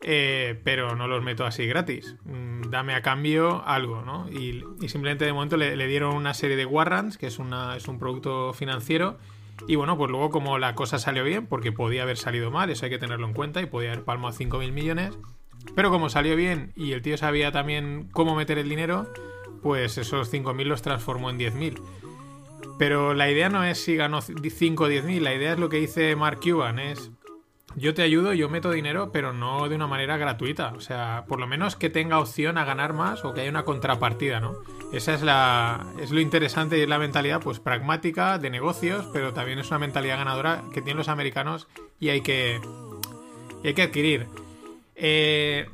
eh, 0.01 0.59
pero 0.63 0.95
no 0.95 1.07
los 1.07 1.23
meto 1.23 1.45
así 1.45 1.65
gratis. 1.65 2.15
Mm, 2.25 2.69
Dame 2.69 2.93
a 2.93 3.01
cambio 3.01 3.63
algo, 3.65 4.01
¿no? 4.03 4.29
Y, 4.29 4.63
simplemente 4.87 5.25
de 5.25 5.33
momento 5.33 5.57
le, 5.57 5.75
le 5.75 5.87
dieron 5.87 6.15
una 6.15 6.33
serie 6.33 6.57
de 6.57 6.65
warrants, 6.65 7.17
que 7.17 7.27
es, 7.27 7.39
una, 7.39 7.75
es 7.75 7.87
un 7.87 7.97
producto 7.97 8.53
financiero. 8.53 9.17
Y 9.67 9.75
bueno, 9.75 9.97
pues 9.97 10.11
luego 10.11 10.29
como 10.29 10.57
la 10.59 10.75
cosa 10.75 10.99
salió 10.99 11.23
bien, 11.23 11.47
porque 11.47 11.71
podía 11.71 12.03
haber 12.03 12.17
salido 12.17 12.51
mal, 12.51 12.69
eso 12.69 12.85
hay 12.85 12.91
que 12.91 12.99
tenerlo 12.99 13.27
en 13.27 13.33
cuenta, 13.33 13.61
y 13.61 13.65
podía 13.65 13.91
haber 13.91 14.03
palmado 14.03 14.35
5.000 14.37 14.71
millones. 14.71 15.17
Pero 15.75 15.89
como 15.89 16.09
salió 16.09 16.35
bien 16.35 16.71
y 16.75 16.91
el 16.93 17.01
tío 17.01 17.17
sabía 17.17 17.51
también 17.51 18.09
cómo 18.11 18.35
meter 18.35 18.57
el 18.57 18.69
dinero, 18.69 19.11
pues 19.61 19.97
esos 19.97 20.31
5.000 20.31 20.63
los 20.65 20.81
transformó 20.81 21.29
en 21.29 21.39
10.000. 21.39 21.81
Pero 22.77 23.13
la 23.13 23.29
idea 23.29 23.49
no 23.49 23.63
es 23.63 23.79
si 23.79 23.95
ganó 23.95 24.21
5 24.21 24.83
o 24.83 24.87
10.000, 24.87 25.19
la 25.19 25.33
idea 25.33 25.53
es 25.53 25.59
lo 25.59 25.69
que 25.69 25.77
dice 25.77 26.15
Mark 26.15 26.39
Cuban, 26.41 26.79
es 26.79 27.11
yo 27.77 27.93
te 27.93 28.01
ayudo, 28.01 28.33
yo 28.33 28.49
meto 28.49 28.71
dinero, 28.71 29.11
pero 29.11 29.33
no 29.33 29.69
de 29.69 29.75
una 29.75 29.85
manera 29.85 30.17
gratuita. 30.17 30.73
O 30.75 30.81
sea, 30.81 31.25
por 31.27 31.39
lo 31.39 31.45
menos 31.45 31.75
que 31.75 31.91
tenga 31.91 32.19
opción 32.19 32.57
a 32.57 32.65
ganar 32.65 32.93
más 32.93 33.23
o 33.23 33.35
que 33.35 33.41
haya 33.41 33.51
una 33.51 33.65
contrapartida, 33.65 34.39
¿no? 34.39 34.55
Esa 34.91 35.13
es 35.13 35.21
la 35.21 35.85
es 36.01 36.09
lo 36.09 36.19
interesante 36.19 36.79
y 36.79 36.81
es 36.81 36.89
la 36.89 36.97
mentalidad 36.97 37.39
pues 37.39 37.59
pragmática 37.59 38.39
de 38.39 38.49
negocios, 38.49 39.07
pero 39.13 39.31
también 39.31 39.59
es 39.59 39.69
una 39.69 39.77
mentalidad 39.77 40.17
ganadora 40.17 40.63
que 40.73 40.81
tienen 40.81 40.97
los 40.97 41.07
americanos 41.07 41.67
y 41.99 42.09
hay 42.09 42.21
que 42.21 42.59
hay 43.63 43.73
que 43.75 43.83
adquirir. 43.83 44.25
Eh, 44.95 45.69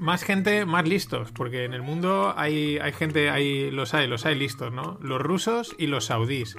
más 0.00 0.22
gente, 0.22 0.64
más 0.64 0.88
listos, 0.88 1.30
porque 1.32 1.64
en 1.64 1.74
el 1.74 1.82
mundo 1.82 2.32
hay, 2.36 2.78
hay 2.78 2.92
gente, 2.92 3.28
hay, 3.28 3.70
los 3.70 3.92
hay, 3.92 4.06
los 4.06 4.24
hay 4.24 4.34
listos, 4.34 4.72
¿no? 4.72 4.98
Los 5.02 5.20
rusos 5.20 5.74
y 5.76 5.88
los 5.88 6.06
saudíes. 6.06 6.56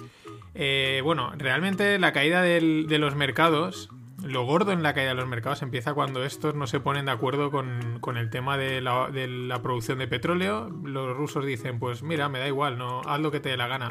Eh, 0.54 1.02
bueno, 1.04 1.32
realmente 1.38 1.98
la 1.98 2.12
caída 2.14 2.44
de 2.44 2.60
los 3.00 3.16
mercados, 3.16 3.90
lo 4.24 4.46
gordo 4.46 4.72
en 4.72 4.84
la 4.84 4.94
caída 4.94 5.10
de 5.10 5.16
los 5.16 5.28
mercados 5.28 5.62
empieza 5.62 5.94
cuando 5.94 6.24
estos 6.24 6.56
no 6.56 6.68
se 6.68 6.80
ponen 6.80 7.06
de 7.06 7.12
acuerdo 7.12 7.52
con, 7.52 8.00
con 8.02 8.18
el 8.18 8.30
tema 8.30 8.58
de 8.58 8.82
la, 8.82 9.60
producción 9.62 10.00
de 10.00 10.08
petróleo. 10.08 10.70
Los 10.84 11.16
rusos 11.16 11.46
dicen, 11.46 11.80
pues 11.80 12.04
mira, 12.04 12.30
me 12.30 12.40
da 12.40 12.48
igual, 12.48 12.78
no, 12.78 13.02
haz 13.06 13.20
lo 13.20 13.32
que 13.32 13.40
te 13.40 13.50
dé 13.50 13.58
la 13.58 13.68
gana. 13.68 13.90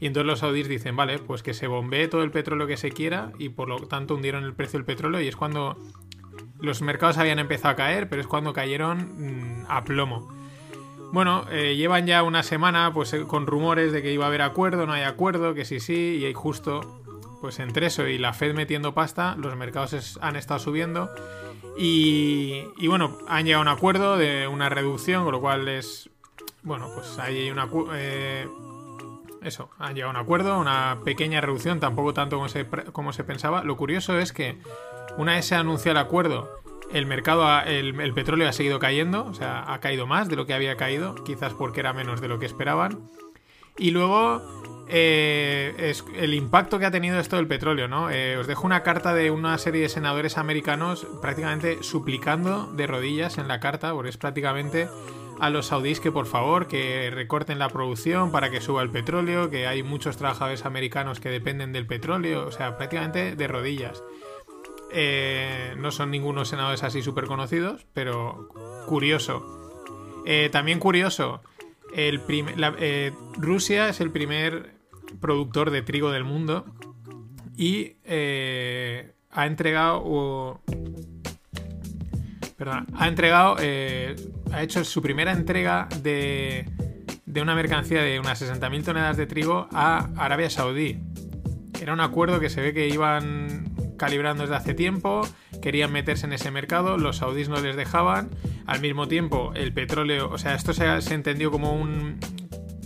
Y 0.00 0.06
entonces 0.06 0.26
los 0.26 0.40
saudíes 0.40 0.68
dicen, 0.68 0.96
vale, 0.96 1.18
pues 1.18 1.42
que 1.42 1.54
se 1.54 1.68
bombee 1.68 2.08
todo 2.08 2.22
el 2.22 2.30
petróleo 2.30 2.66
que 2.66 2.76
se 2.76 2.90
quiera 2.90 3.32
y 3.38 3.50
por 3.50 3.68
lo 3.68 3.78
tanto 3.86 4.14
hundieron 4.14 4.44
el 4.44 4.54
precio 4.54 4.78
del 4.78 4.84
petróleo 4.84 5.20
y 5.20 5.28
es 5.28 5.36
cuando 5.36 5.76
los 6.60 6.82
mercados 6.82 7.18
habían 7.18 7.38
empezado 7.38 7.72
a 7.72 7.76
caer, 7.76 8.08
pero 8.08 8.20
es 8.20 8.26
cuando 8.26 8.52
cayeron 8.52 9.62
mm, 9.62 9.66
a 9.68 9.84
plomo. 9.84 10.28
Bueno, 11.12 11.44
eh, 11.50 11.76
llevan 11.76 12.06
ya 12.06 12.22
una 12.22 12.42
semana 12.42 12.90
pues 12.92 13.12
eh, 13.12 13.24
con 13.26 13.46
rumores 13.46 13.92
de 13.92 14.02
que 14.02 14.12
iba 14.12 14.24
a 14.24 14.28
haber 14.28 14.42
acuerdo, 14.42 14.86
no 14.86 14.92
hay 14.92 15.02
acuerdo, 15.02 15.54
que 15.54 15.64
sí, 15.64 15.78
sí, 15.78 16.24
y 16.26 16.32
justo 16.32 17.01
pues 17.42 17.58
entre 17.58 17.86
eso 17.88 18.06
y 18.06 18.16
la 18.16 18.32
Fed 18.32 18.54
metiendo 18.54 18.94
pasta, 18.94 19.34
los 19.36 19.54
mercados 19.56 20.18
han 20.22 20.36
estado 20.36 20.58
subiendo 20.60 21.10
y, 21.76 22.64
y 22.78 22.86
bueno, 22.88 23.18
han 23.28 23.44
llegado 23.44 23.60
a 23.60 23.70
un 23.70 23.76
acuerdo 23.76 24.16
de 24.16 24.46
una 24.48 24.68
reducción, 24.70 25.24
con 25.24 25.32
lo 25.32 25.40
cual 25.40 25.68
es, 25.68 26.08
bueno, 26.62 26.88
pues 26.94 27.18
hay 27.18 27.50
una... 27.50 27.68
eh, 27.94 28.48
eso, 29.42 29.70
han 29.78 29.94
llegado 29.94 30.10
a 30.12 30.14
un 30.18 30.24
acuerdo, 30.24 30.58
una 30.58 31.00
pequeña 31.04 31.40
reducción, 31.40 31.80
tampoco 31.80 32.14
tanto 32.14 32.36
como 32.92 33.12
se, 33.12 33.24
pensaba. 33.24 33.64
Lo 33.64 33.76
curioso 33.76 34.18
es 34.18 34.32
que 34.32 34.58
una 35.18 35.34
vez 35.34 35.46
se 35.46 35.56
anunció 35.56 35.90
el 35.90 35.98
acuerdo, 35.98 36.48
el 36.92 37.06
mercado, 37.06 37.44
ha- 37.46 37.64
el 37.64 38.14
petróleo 38.14 38.48
ha 38.48 38.52
seguido 38.52 38.78
cayendo, 38.78 39.24
o 39.26 39.34
sea, 39.34 39.64
ha 39.72 39.80
caído 39.80 40.06
más 40.06 40.28
de 40.28 40.36
lo 40.36 40.46
que 40.46 40.54
había 40.54 40.76
caído, 40.76 41.16
quizás 41.24 41.54
porque 41.54 41.80
era 41.80 41.92
menos 41.92 42.20
de 42.20 42.28
lo 42.28 42.38
que 42.38 42.46
esperaban. 42.46 43.00
Y 43.78 43.90
luego, 43.90 44.42
eh, 44.88 45.74
es 45.78 46.04
el 46.16 46.34
impacto 46.34 46.78
que 46.78 46.86
ha 46.86 46.90
tenido 46.90 47.18
esto 47.18 47.36
del 47.36 47.46
petróleo, 47.46 47.88
¿no? 47.88 48.10
Eh, 48.10 48.36
os 48.36 48.46
dejo 48.46 48.66
una 48.66 48.82
carta 48.82 49.14
de 49.14 49.30
una 49.30 49.56
serie 49.58 49.82
de 49.82 49.88
senadores 49.88 50.36
americanos 50.36 51.06
prácticamente 51.20 51.82
suplicando 51.82 52.66
de 52.74 52.86
rodillas 52.86 53.38
en 53.38 53.48
la 53.48 53.60
carta, 53.60 53.92
porque 53.92 54.10
es 54.10 54.18
prácticamente 54.18 54.88
a 55.40 55.50
los 55.50 55.66
saudíes 55.66 55.98
que 55.98 56.12
por 56.12 56.26
favor 56.26 56.68
que 56.68 57.10
recorten 57.10 57.58
la 57.58 57.68
producción 57.68 58.30
para 58.30 58.50
que 58.50 58.60
suba 58.60 58.82
el 58.82 58.90
petróleo, 58.90 59.50
que 59.50 59.66
hay 59.66 59.82
muchos 59.82 60.16
trabajadores 60.16 60.64
americanos 60.64 61.20
que 61.20 61.30
dependen 61.30 61.72
del 61.72 61.86
petróleo, 61.86 62.46
o 62.46 62.52
sea, 62.52 62.76
prácticamente 62.76 63.34
de 63.34 63.48
rodillas. 63.48 64.02
Eh, 64.92 65.74
no 65.78 65.90
son 65.90 66.10
ningunos 66.10 66.48
senadores 66.48 66.82
así 66.82 67.02
súper 67.02 67.24
conocidos, 67.24 67.86
pero 67.94 68.50
curioso. 68.86 69.62
Eh, 70.26 70.50
también 70.52 70.78
curioso, 70.78 71.40
eh, 71.94 73.12
Rusia 73.36 73.88
es 73.88 74.00
el 74.00 74.10
primer 74.10 74.74
productor 75.20 75.70
de 75.70 75.82
trigo 75.82 76.10
del 76.10 76.24
mundo 76.24 76.64
y 77.56 77.96
eh, 78.04 79.12
ha 79.30 79.46
entregado... 79.46 80.60
perdona, 82.56 82.86
ha 82.94 83.08
entregado, 83.08 83.56
eh, 83.60 84.16
ha 84.52 84.62
hecho 84.62 84.84
su 84.84 85.02
primera 85.02 85.32
entrega 85.32 85.88
de, 86.02 86.68
de 87.26 87.42
una 87.42 87.54
mercancía 87.54 88.02
de 88.02 88.20
unas 88.20 88.40
60.000 88.42 88.84
toneladas 88.84 89.16
de 89.16 89.26
trigo 89.26 89.68
a 89.72 90.10
Arabia 90.16 90.50
Saudí. 90.50 90.98
Era 91.80 91.92
un 91.92 92.00
acuerdo 92.00 92.40
que 92.40 92.48
se 92.48 92.60
ve 92.60 92.72
que 92.72 92.88
iban 92.88 93.71
calibrando 94.02 94.42
desde 94.42 94.56
hace 94.56 94.74
tiempo, 94.74 95.20
querían 95.62 95.92
meterse 95.92 96.26
en 96.26 96.32
ese 96.32 96.50
mercado, 96.50 96.96
los 96.96 97.18
saudíes 97.18 97.48
no 97.48 97.60
les 97.60 97.76
dejaban. 97.76 98.30
Al 98.66 98.80
mismo 98.80 99.06
tiempo, 99.06 99.52
el 99.54 99.72
petróleo, 99.72 100.28
o 100.28 100.38
sea, 100.38 100.56
esto 100.56 100.72
se, 100.72 101.00
se 101.02 101.14
entendió 101.14 101.52
como 101.52 101.72
un 101.72 102.18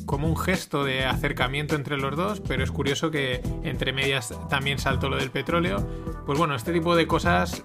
como 0.05 0.29
un 0.29 0.37
gesto 0.37 0.85
de 0.85 1.07
acercamiento 1.07 1.75
entre 1.75 1.97
los 1.97 2.15
dos, 2.15 2.43
pero 2.47 2.63
es 2.63 2.71
curioso 2.71 3.11
que 3.11 3.41
entre 3.65 3.95
medias 3.95 4.35
también 4.51 4.79
saltó 4.79 5.09
lo 5.09 5.17
del 5.17 5.31
petróleo. 5.31 5.79
Pues 6.27 6.39
bueno, 6.39 6.55
este 6.55 6.71
tipo 6.75 6.95
de 6.95 7.07
cosas 7.07 7.65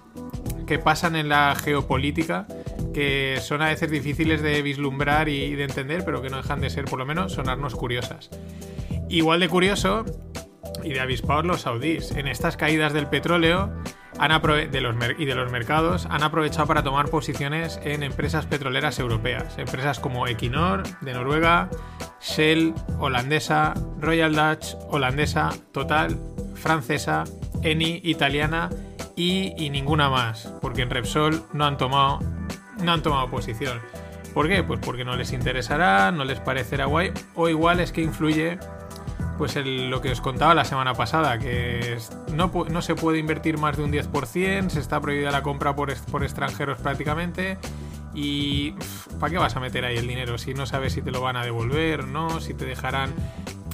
que 0.66 0.80
pasan 0.80 1.18
en 1.18 1.28
la 1.28 1.54
geopolítica, 1.54 2.48
que 2.94 3.38
son 3.42 3.62
a 3.62 3.66
veces 3.66 3.92
difíciles 3.92 4.42
de 4.42 4.62
vislumbrar 4.62 5.28
y 5.28 5.56
de 5.56 5.66
entender, 5.66 6.06
pero 6.06 6.22
que 6.22 6.30
no 6.30 6.38
dejan 6.38 6.62
de 6.62 6.70
ser, 6.70 6.86
por 6.86 7.00
lo 7.00 7.06
menos, 7.06 7.34
sonarnos 7.34 7.76
curiosas. 7.76 8.30
Igual 9.10 9.42
de 9.42 9.50
curioso 9.50 10.06
y 10.84 10.94
de 10.94 11.00
avispados 11.00 11.46
los 11.46 11.62
saudíes. 11.62 12.12
En 12.12 12.28
estas 12.28 12.58
caídas 12.58 12.94
del 12.94 13.08
petróleo 13.08 13.72
han 14.20 14.42
de 14.72 14.82
los 14.82 14.96
y 15.18 15.26
de 15.26 15.36
los 15.36 15.52
mercados 15.52 16.06
han 16.10 16.24
aprovechado 16.24 16.68
para 16.68 16.84
tomar 16.84 17.10
posiciones 17.10 17.80
en 17.84 18.04
empresas 18.04 18.46
petroleras 18.46 19.00
europeas. 19.00 19.58
Empresas 19.58 20.00
como 20.00 20.28
Equinor, 20.28 20.84
de 21.02 21.14
Noruega, 21.14 21.70
Shell, 22.22 22.74
holandesa, 23.00 23.74
Royal 24.00 24.36
Dutch, 24.36 24.76
holandesa, 24.90 25.52
Total, 25.72 26.18
francesa, 26.56 27.24
Eni, 27.64 28.02
italiana 28.04 28.70
y, 29.16 29.54
y 29.58 29.70
ninguna 29.70 30.10
más. 30.10 30.54
Porque 30.62 30.84
en 30.84 30.90
Repsol 30.90 31.44
no 31.54 31.66
han 31.66 31.78
tomado, 31.78 32.20
no 32.84 32.92
han 32.92 33.02
tomado 33.02 33.30
posición. 33.30 33.80
¿Por 34.34 34.48
qué? 34.48 34.64
Pues 34.64 34.80
porque 34.80 35.04
no 35.04 35.16
les 35.16 35.34
interesará, 35.34 36.12
no 36.12 36.24
les 36.24 36.40
parecerá 36.40 36.86
guay, 36.86 37.12
o 37.36 37.50
igual 37.50 37.80
es 37.80 37.92
que 37.92 38.02
influye 38.02 38.60
pues 39.42 39.56
lo 39.56 40.02
que 40.02 40.12
os 40.12 40.22
contaba 40.22 40.54
la 40.54 40.66
semana 40.66 40.94
pasada, 40.94 41.40
que 41.40 41.98
no, 42.32 42.52
no, 42.70 42.82
se 42.84 42.94
puede 42.94 43.18
invertir 43.18 43.58
más 43.58 43.76
de 43.76 43.84
un 43.84 43.92
10%, 43.92 44.70
se 44.70 44.80
está 44.80 45.02
prohibida 45.02 45.32
la 45.32 45.42
compra 45.42 45.76
por, 45.76 45.92
por 46.12 46.22
extranjeros 46.24 46.80
prácticamente. 46.80 47.58
Y 48.14 48.76
¿para 49.20 49.32
qué 49.32 49.40
vas 49.40 49.56
a 49.56 49.60
meter 49.60 49.84
ahí 49.84 49.98
el 49.98 50.08
dinero 50.08 50.38
si 50.38 50.54
no 50.54 50.68
sabes 50.68 50.94
si 50.94 51.02
te 51.02 51.10
lo 51.10 51.22
van 51.22 51.38
a 51.38 51.44
devolver 51.44 52.02
o 52.02 52.06
no, 52.06 52.40
si 52.40 52.54
te 52.54 52.66
dejarán 52.66 53.16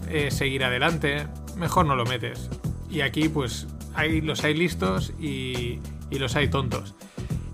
eh, 0.07 0.31
seguir 0.31 0.63
adelante? 0.63 1.27
Mejor 1.57 1.85
no 1.85 1.97
lo 1.97 2.05
metes. 2.05 2.49
Y 2.89 3.01
aquí 3.01 3.27
pues 3.27 3.67
hay, 3.93 4.21
los 4.21 4.45
hay 4.45 4.53
listos 4.53 5.11
y, 5.19 5.81
los 6.11 6.37
hay 6.37 6.47
tontos. 6.47 6.95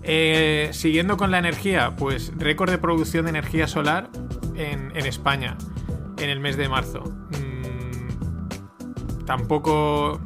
Eh, 0.04 0.68
siguiendo 0.70 1.16
con 1.16 1.32
la 1.32 1.40
energía, 1.40 1.96
pues 1.96 2.30
récord 2.36 2.70
de 2.70 2.78
producción 2.78 3.24
de 3.24 3.30
energía 3.30 3.66
solar 3.66 4.08
en, 4.54 4.96
en 4.96 5.04
España 5.04 5.58
en 6.18 6.30
el 6.30 6.38
mes 6.38 6.56
de 6.56 6.68
marzo 6.68 7.02
tampoco 9.26 10.20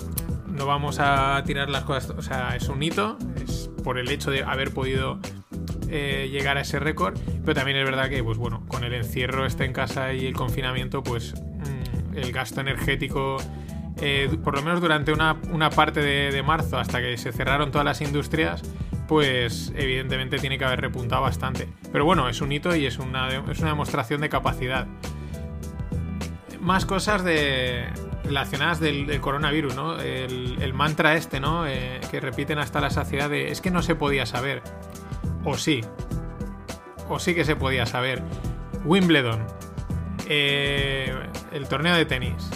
no 0.47 0.67
vamos 0.67 0.99
a 1.01 1.43
tirar 1.47 1.71
las 1.71 1.85
cosas, 1.85 2.11
o 2.11 2.23
sea, 2.23 2.57
es 2.57 2.69
un 2.69 2.83
hito, 2.83 3.17
es 3.43 3.71
por 3.85 3.99
el 3.99 4.11
hecho 4.11 4.31
de 4.31 4.43
haber 4.43 4.73
podido 4.73 5.19
eh, 5.89 6.29
llegar 6.31 6.59
a 6.59 6.63
ese 6.63 6.79
récord, 6.79 7.19
pero 7.45 7.55
también 7.55 7.79
es 7.79 7.85
verdad 7.85 8.11
que, 8.11 8.23
pues 8.23 8.37
bueno, 8.39 8.65
con 8.69 8.85
el 8.85 8.93
encierro 8.93 9.47
este 9.47 9.65
en 9.65 9.73
casa 9.73 10.13
y 10.13 10.27
el 10.27 10.35
confinamiento, 10.35 11.03
pues 11.03 11.35
mm, 11.35 12.17
el 12.17 12.33
gasto 12.33 12.61
energético, 12.61 13.39
eh, 14.01 14.37
por 14.43 14.55
lo 14.55 14.63
menos 14.63 14.81
durante 14.81 15.13
una, 15.13 15.39
parte 15.71 16.01
de, 16.01 16.43
marzo, 16.43 16.79
hasta 16.79 17.01
que 17.01 17.17
se 17.17 17.33
cerraron 17.33 17.71
todas 17.71 17.85
las 17.85 18.01
industrias, 18.01 18.63
pues 19.07 19.73
evidentemente 19.77 20.39
tiene 20.39 20.59
que 20.59 20.65
haber 20.65 20.81
repuntado 20.81 21.23
bastante. 21.23 21.69
Pero 21.91 22.05
bueno, 22.05 22.29
es 22.29 22.41
un 22.41 22.53
hito 22.53 22.77
y 22.77 22.85
es 22.85 22.99
una, 22.99 23.29
es 23.29 23.61
una 23.61 23.71
demostración 23.71 24.21
de 24.21 24.29
capacidad. 24.29 24.87
Más 26.61 26.85
cosas 26.85 27.25
de, 27.25 27.87
relacionadas 28.29 28.79
del, 28.79 29.21
coronavirus, 29.21 29.75
¿no? 29.75 29.99
El, 29.99 30.73
mantra 30.75 31.15
este, 31.15 31.41
¿no? 31.41 31.67
Eh, 31.67 32.01
que 32.11 32.21
repiten 32.21 32.59
hasta 32.59 32.81
la 32.81 32.91
saciedad 32.91 33.31
de 33.31 33.51
es 33.51 33.61
que 33.61 33.71
no 33.71 33.83
se 33.83 33.95
podía 33.95 34.27
saber. 34.27 34.63
O 35.45 35.57
sí. 35.57 35.81
O 37.09 37.19
sí 37.19 37.35
que 37.35 37.45
se 37.45 37.57
podía 37.57 37.87
saber. 37.87 38.23
Wimbledon. 38.85 39.45
Eh, 40.29 41.13
el 41.53 41.69
torneo 41.69 41.97
de 41.97 42.05
tenis. 42.05 42.51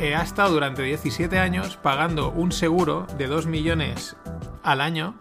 Eh, 0.00 0.14
ha 0.14 0.22
estado 0.22 0.52
durante 0.52 0.82
17 0.82 1.38
años 1.38 1.76
pagando 1.76 2.30
un 2.30 2.52
seguro 2.52 3.06
de 3.16 3.28
2 3.28 3.46
millones 3.46 4.16
al 4.62 4.80
año 4.80 5.14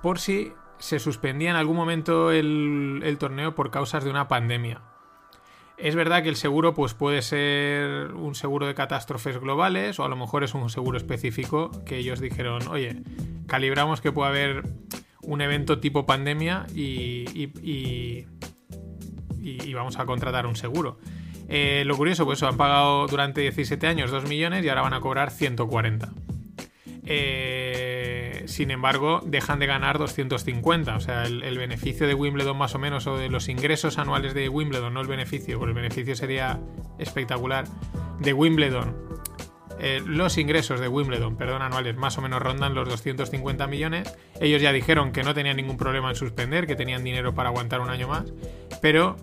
por 0.00 0.18
si 0.18 0.54
se 0.78 0.98
suspendía 0.98 1.50
en 1.50 1.56
algún 1.56 1.76
momento 1.76 2.30
el 2.30 3.16
torneo 3.18 3.54
por 3.54 3.70
causas 3.70 4.04
de 4.04 4.10
una 4.10 4.28
pandemia. 4.28 4.80
Es 5.76 5.94
verdad 5.94 6.22
que 6.22 6.28
el 6.28 6.36
seguro 6.36 6.72
pues, 6.74 6.94
puede 6.94 7.20
ser 7.22 8.12
un 8.14 8.34
seguro 8.34 8.66
de 8.66 8.74
catástrofes 8.74 9.38
globales 9.38 9.98
o 9.98 10.04
a 10.04 10.08
lo 10.08 10.16
mejor 10.16 10.44
es 10.44 10.54
un 10.54 10.70
seguro 10.70 10.96
específico 10.96 11.70
que 11.84 11.98
ellos 11.98 12.20
dijeron, 12.20 12.66
oye, 12.68 13.02
calibramos 13.46 14.00
que 14.00 14.12
puede 14.12 14.28
haber 14.28 14.62
un 15.22 15.40
evento 15.40 15.80
tipo 15.80 16.06
pandemia 16.06 16.66
y, 16.74 18.26
vamos 19.74 19.98
a 19.98 20.06
contratar 20.06 20.46
un 20.46 20.56
seguro. 20.56 20.98
Eh, 21.48 21.82
lo 21.84 21.96
curioso, 21.96 22.24
pues 22.24 22.42
han 22.42 22.56
pagado 22.56 23.06
durante 23.06 23.40
17 23.40 23.86
años 23.86 24.10
2 24.10 24.28
millones 24.28 24.64
y 24.64 24.68
ahora 24.68 24.82
van 24.82 24.94
a 24.94 25.00
cobrar 25.00 25.30
140. 25.30 26.10
Eh, 27.06 28.44
sin 28.46 28.70
embargo, 28.70 29.20
dejan 29.24 29.58
de 29.58 29.66
ganar 29.66 29.98
250. 29.98 30.96
O 30.96 31.00
sea, 31.00 31.24
el, 31.24 31.58
beneficio 31.58 32.06
de 32.06 32.14
Wimbledon 32.14 32.56
más 32.56 32.74
o 32.74 32.78
menos, 32.78 33.06
o 33.06 33.16
de 33.16 33.28
los 33.28 33.48
ingresos 33.48 33.98
anuales 33.98 34.34
de 34.34 34.48
Wimbledon, 34.48 34.94
no 34.94 35.00
el 35.00 35.06
beneficio, 35.06 35.58
porque 35.58 35.70
el 35.70 35.76
beneficio 35.76 36.16
sería 36.16 36.60
espectacular, 36.98 37.66
de 38.20 38.32
Wimbledon. 38.32 38.96
Eh, 39.80 40.00
los 40.06 40.38
ingresos 40.38 40.80
de 40.80 40.88
Wimbledon, 40.88 41.36
perdón, 41.36 41.60
anuales 41.60 41.96
más 41.96 42.16
o 42.16 42.22
menos 42.22 42.40
rondan 42.40 42.74
los 42.74 42.88
250 42.88 43.66
millones. 43.66 44.16
Ellos 44.40 44.62
ya 44.62 44.72
dijeron 44.72 45.12
que 45.12 45.22
no 45.22 45.34
tenían 45.34 45.56
ningún 45.56 45.76
problema 45.76 46.10
en 46.10 46.16
suspender, 46.16 46.66
que 46.66 46.76
tenían 46.76 47.04
dinero 47.04 47.34
para 47.34 47.48
aguantar 47.50 47.80
un 47.80 47.90
año 47.90 48.08
más. 48.08 48.32
Pero, 48.80 49.16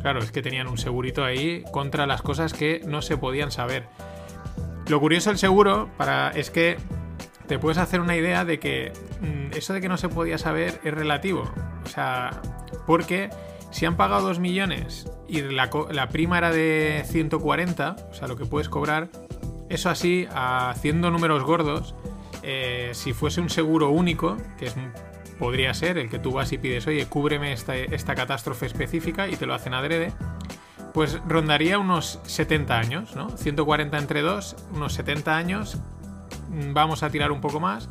claro, 0.00 0.20
es 0.20 0.30
que 0.30 0.42
tenían 0.42 0.68
un 0.68 0.78
segurito 0.78 1.24
ahí 1.24 1.64
contra 1.72 2.06
las 2.06 2.22
cosas 2.22 2.54
que 2.54 2.80
no 2.86 3.02
se 3.02 3.16
podían 3.18 3.50
saber. 3.50 3.84
Lo 4.88 5.00
curioso 5.00 5.30
del 5.30 5.38
seguro 5.38 5.90
para, 5.96 6.30
es 6.30 6.50
que 6.50 6.76
te 7.46 7.58
puedes 7.58 7.78
hacer 7.78 8.00
una 8.00 8.16
idea 8.16 8.44
de 8.44 8.58
que 8.58 8.92
mm, 9.20 9.56
eso 9.56 9.72
de 9.72 9.80
que 9.80 9.88
no 9.88 9.96
se 9.96 10.08
podía 10.08 10.38
saber 10.38 10.80
es 10.84 10.94
relativo. 10.94 11.50
O 11.84 11.88
sea, 11.88 12.40
porque 12.86 13.30
si 13.70 13.86
han 13.86 13.96
pagado 13.96 14.28
2 14.28 14.38
millones 14.38 15.10
y 15.28 15.42
la, 15.42 15.68
prima 16.08 16.38
era 16.38 16.50
de 16.50 17.04
140, 17.06 17.96
o 18.10 18.14
sea, 18.14 18.28
lo 18.28 18.36
que 18.36 18.46
puedes 18.46 18.68
cobrar, 18.68 19.08
eso 19.68 19.90
así, 19.90 20.26
haciendo 20.32 21.10
números 21.10 21.42
gordos, 21.42 21.94
eh, 22.42 22.90
si 22.92 23.12
fuese 23.12 23.40
un 23.40 23.50
seguro 23.50 23.90
único, 23.90 24.36
que 24.58 24.66
es, 24.66 24.76
podría 25.38 25.74
ser 25.74 25.98
el 25.98 26.08
que 26.08 26.18
tú 26.18 26.32
vas 26.32 26.52
y 26.52 26.58
pides, 26.58 26.86
oye, 26.86 27.06
cúbreme 27.06 27.52
esta, 27.52 27.76
esta 27.76 28.14
catástrofe 28.14 28.66
específica 28.66 29.28
y 29.28 29.36
te 29.36 29.46
lo 29.46 29.54
hacen 29.54 29.74
adrede, 29.74 30.12
pues 30.94 31.20
rondaría 31.26 31.78
unos 31.78 32.20
70 32.24 32.78
años, 32.78 33.16
¿no? 33.16 33.28
140 33.28 33.98
entre 33.98 34.22
2, 34.22 34.56
unos 34.72 34.94
70 34.94 35.36
años 35.36 35.78
vamos 36.72 37.02
a 37.02 37.10
tirar 37.10 37.32
un 37.32 37.40
poco 37.40 37.60
más, 37.60 37.88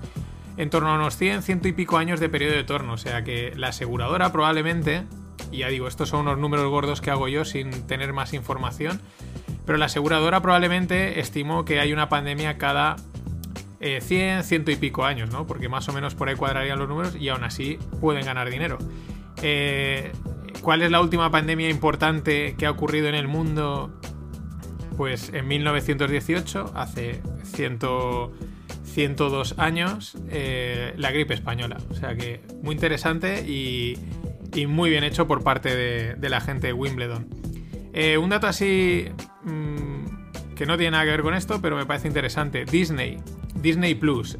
en 0.58 0.70
torno 0.70 0.90
a 0.90 0.96
unos 0.96 1.18
100, 1.18 1.44
ciento 1.44 1.68
y 1.68 1.74
pico 1.74 1.98
años 1.98 2.20
de 2.20 2.30
periodo 2.30 2.54
de 2.54 2.64
torno. 2.64 2.94
O 2.94 2.98
sea 2.98 3.24
que 3.24 3.54
la 3.56 3.70
aseguradora 3.70 4.32
probablemente, 4.32 5.04
y 5.52 5.60
ya 5.60 5.68
digo, 5.68 5.88
estos 5.88 6.10
son 6.10 6.22
unos 6.22 6.38
números 6.38 6.70
gordos 6.70 7.02
que 7.02 7.12
hago 7.12 7.28
yo 7.28 7.46
sin 7.46 7.86
tener 7.88 8.14
más 8.14 8.34
información, 8.34 9.02
pero 9.66 9.78
la 9.78 9.86
aseguradora 9.86 10.42
probablemente 10.42 11.20
estimó 11.20 11.66
que 11.66 11.80
hay 11.80 11.92
una 11.92 12.10
pandemia 12.10 12.58
cada 12.58 12.98
100, 13.80 13.80
eh, 13.80 14.44
ciento 14.44 14.72
y 14.72 14.76
pico 14.76 15.06
años, 15.06 15.32
¿no? 15.32 15.46
Porque 15.46 15.70
más 15.70 15.88
o 15.90 15.94
menos 15.94 16.16
por 16.16 16.30
ahí 16.30 16.36
cuadrarían 16.36 16.80
los 16.80 16.88
números 16.88 17.16
y 17.16 17.30
aún 17.30 17.44
así 17.44 17.78
pueden 18.00 18.26
ganar 18.26 18.50
dinero. 18.50 18.78
Eh, 19.42 20.12
¿Cuál 20.62 20.82
es 20.82 20.92
la 20.92 21.02
última 21.02 21.30
pandemia 21.30 21.70
importante 21.70 22.56
que 22.58 22.66
ha 22.66 22.72
ocurrido 22.72 23.08
en 23.08 23.16
el 23.16 23.28
mundo 23.28 24.00
pues 24.98 25.30
en 25.34 25.48
1918, 25.48 26.72
hace 26.74 27.22
102 28.96 29.56
años, 29.58 30.18
eh, 30.30 30.94
la 30.96 31.12
gripe 31.12 31.34
española. 31.34 31.78
O 31.90 31.96
sea 31.96 32.16
que 32.16 32.40
muy 32.64 32.74
interesante 32.76 33.42
y, 33.42 33.98
muy 34.68 34.90
bien 34.90 35.04
hecho 35.04 35.28
por 35.28 35.44
parte 35.44 35.76
de, 35.76 36.30
la 36.30 36.40
gente 36.40 36.68
de 36.68 36.74
Wimbledon. 36.74 37.28
Eh, 37.92 38.18
un 38.18 38.30
dato 38.30 38.48
así 38.48 39.08
mm, 39.44 40.56
que 40.56 40.66
no 40.66 40.78
tiene 40.78 40.92
nada 40.92 41.04
que 41.04 41.12
ver 41.12 41.24
con 41.24 41.34
esto, 41.34 41.62
pero 41.62 41.76
me 41.76 41.86
parece 41.86 42.08
interesante. 42.08 42.64
Disney, 42.64 43.18
Disney 43.56 43.96
Plus. 43.96 44.38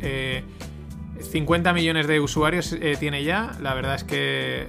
50 1.20 1.70
eh, 1.70 1.74
millones 1.74 2.08
de 2.08 2.22
usuarios 2.22 2.78
tiene 2.98 3.26
ya. 3.26 3.52
La 3.62 3.74
verdad 3.74 3.96
es 3.96 4.06
que 4.06 4.68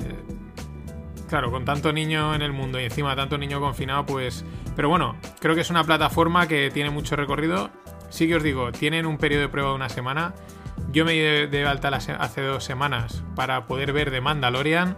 claro, 1.28 1.52
con 1.52 1.64
tanto 1.64 1.92
niño 1.92 2.34
en 2.34 2.42
el 2.42 2.52
mundo 2.52 2.80
y 2.80 2.84
encima 2.84 3.14
tanto 3.14 3.38
niño 3.38 3.60
confinado, 3.60 4.04
pues 4.04 4.44
pero 4.76 4.88
bueno, 4.88 5.16
creo 5.40 5.54
que 5.54 5.62
es 5.62 5.70
una 5.70 5.84
plataforma 5.84 6.46
que 6.46 6.70
tiene 6.70 6.90
mucho 6.90 7.16
recorrido. 7.16 7.70
Sí 8.08 8.28
que 8.28 8.36
os 8.36 8.42
digo, 8.42 8.72
tienen 8.72 9.06
un 9.06 9.18
periodo 9.18 9.42
de 9.42 9.48
prueba 9.48 9.70
de 9.70 9.76
una 9.76 9.88
semana. 9.88 10.34
Yo 10.92 11.04
me 11.04 11.12
di 11.12 11.20
de 11.46 11.66
alta 11.66 11.88
hace 11.88 12.42
dos 12.42 12.64
semanas 12.64 13.24
para 13.34 13.66
poder 13.66 13.92
ver 13.92 14.10
The 14.10 14.20
Mandalorian. 14.20 14.96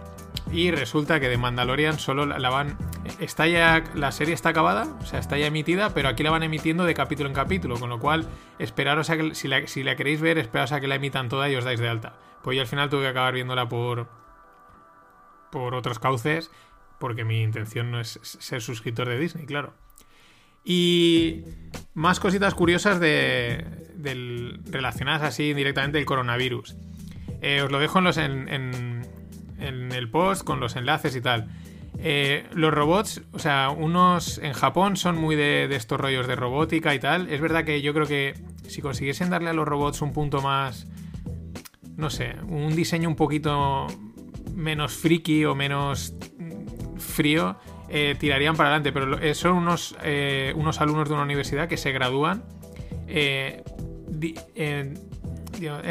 Y 0.51 0.71
resulta 0.71 1.19
que 1.19 1.29
The 1.29 1.37
Mandalorian 1.37 1.99
solo 1.99 2.25
la 2.25 2.49
van. 2.49 2.77
Está 3.19 3.47
ya. 3.47 3.83
La 3.93 4.11
serie 4.11 4.33
está 4.33 4.49
acabada, 4.49 4.87
o 5.01 5.05
sea, 5.05 5.19
está 5.19 5.37
ya 5.37 5.47
emitida, 5.47 5.93
pero 5.93 6.09
aquí 6.09 6.23
la 6.23 6.31
van 6.31 6.43
emitiendo 6.43 6.85
de 6.85 6.93
capítulo 6.93 7.29
en 7.29 7.35
capítulo. 7.35 7.79
Con 7.79 7.89
lo 7.89 7.99
cual, 7.99 8.27
esperaros 8.57 9.09
a 9.09 9.17
que. 9.17 9.35
Si 9.35 9.47
la, 9.47 9.67
si 9.67 9.83
la 9.83 9.95
queréis 9.95 10.21
ver, 10.21 10.37
esperaos 10.37 10.71
a 10.71 10.79
que 10.79 10.87
la 10.87 10.95
emitan 10.95 11.29
toda 11.29 11.49
y 11.49 11.55
os 11.55 11.65
dais 11.65 11.79
de 11.79 11.87
alta. 11.87 12.13
Pues 12.43 12.55
yo 12.55 12.61
al 12.61 12.67
final 12.67 12.89
tuve 12.89 13.03
que 13.03 13.09
acabar 13.09 13.33
viéndola 13.33 13.69
por. 13.69 14.07
por 15.51 15.75
otros 15.75 15.99
cauces 15.99 16.49
porque 16.99 17.23
mi 17.23 17.41
intención 17.41 17.89
no 17.89 17.99
es 17.99 18.19
ser 18.21 18.61
suscriptor 18.61 19.07
de 19.07 19.17
Disney, 19.17 19.45
claro. 19.45 19.73
Y 20.69 21.45
más 21.95 22.19
cositas 22.19 22.53
curiosas 22.53 22.99
de, 22.99 23.65
relacionadas 24.69 25.23
así 25.23 25.55
directamente 25.55 25.97
del 25.97 26.05
coronavirus. 26.05 26.75
Eh, 27.41 27.63
os 27.63 27.71
lo 27.71 27.79
dejo 27.79 27.97
en, 27.97 28.03
los, 28.03 28.17
en, 28.17 29.01
el 29.57 30.11
post 30.11 30.43
con 30.43 30.59
los 30.59 30.75
enlaces 30.75 31.15
y 31.15 31.21
tal. 31.21 31.49
Eh, 31.97 32.45
los 32.53 32.71
robots, 32.71 33.23
o 33.31 33.39
sea, 33.39 33.71
unos 33.71 34.37
en 34.37 34.53
Japón 34.53 34.95
son 34.95 35.17
muy 35.17 35.35
de, 35.35 35.67
de, 35.67 35.75
estos 35.75 35.99
rollos 35.99 36.27
de 36.27 36.35
robótica 36.35 36.93
y 36.93 36.99
tal. 36.99 37.31
Es 37.31 37.41
verdad 37.41 37.65
que 37.65 37.81
yo 37.81 37.91
creo 37.95 38.05
que 38.05 38.35
si 38.67 38.83
consiguiesen 38.83 39.31
darle 39.31 39.49
a 39.49 39.53
los 39.53 39.67
robots 39.67 40.03
un 40.03 40.13
punto 40.13 40.39
más, 40.43 40.85
no 41.97 42.11
sé, 42.11 42.35
un 42.47 42.75
diseño 42.75 43.09
un 43.09 43.15
poquito 43.15 43.87
menos 44.53 44.93
friki 44.93 45.45
o 45.45 45.55
menos 45.55 46.13
frío, 46.97 47.57
eh, 47.89 48.15
tirarían 48.19 48.55
para 48.55 48.69
adelante. 48.69 48.91
Pero 48.91 49.19
eh, 49.19 49.33
son 49.33 49.53
unos, 49.53 49.95
eh, 50.03 50.53
unos 50.55 50.81
alumnos 50.81 51.07
de 51.09 51.15
una 51.15 51.23
universidad 51.23 51.67
que 51.67 51.77
se 51.77 51.91
gradúan 51.91 52.43
en, 53.07 53.63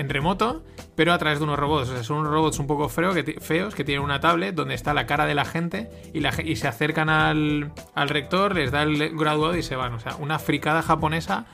remoto, 0.08 0.64
pero 0.94 1.12
a 1.12 1.18
través 1.18 1.38
de 1.38 1.44
unos 1.44 1.58
robots. 1.58 1.90
O 1.90 1.94
sea, 1.94 2.04
son 2.04 2.18
unos 2.18 2.32
robots 2.32 2.58
un 2.58 2.66
poco 2.66 2.88
feos 2.88 3.74
que 3.74 3.84
tienen 3.84 4.04
una 4.04 4.20
tablet 4.20 4.54
donde 4.54 4.74
está 4.74 4.94
la 4.94 5.06
cara 5.06 5.26
de 5.26 5.34
la 5.34 5.44
gente 5.44 5.90
y 6.14 6.56
se 6.56 6.68
acercan 6.68 7.08
al, 7.08 7.72
al 7.94 8.08
rector, 8.08 8.54
les 8.54 8.70
da 8.70 8.82
el 8.82 9.16
graduado 9.16 9.56
y 9.56 9.62
se 9.62 9.76
van. 9.76 9.94
O 9.94 10.00
sea, 10.00 10.16
una 10.16 10.38
fricada 10.38 10.82
japonesa. 10.82 11.46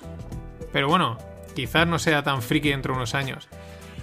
Pero 0.72 0.88
bueno, 0.88 1.18
quizás 1.54 1.86
no 1.86 1.98
sea 1.98 2.22
tan 2.22 2.42
friki 2.42 2.70
dentro 2.70 2.92
de 2.92 2.98
unos 2.98 3.14
años. 3.14 3.48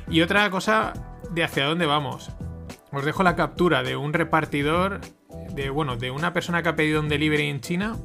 Y 0.09 0.21
otra 0.21 0.49
cosa 0.49 0.93
de 1.29 1.43
hacia 1.43 1.65
dónde 1.65 1.85
vamos. 1.85 2.31
Os 2.91 3.05
dejo 3.05 3.23
la 3.23 3.35
captura 3.35 3.83
de 3.83 3.95
un 3.95 4.11
repartidor, 4.11 4.99
de, 5.53 5.69
bueno, 5.69 5.97
de 5.97 6.11
una 6.11 6.33
persona 6.33 6.63
que 6.63 6.69
ha 6.69 6.75
pedido 6.75 6.99
un 6.99 7.09
delivery 7.09 7.47
en 7.47 7.61
China 7.61 7.97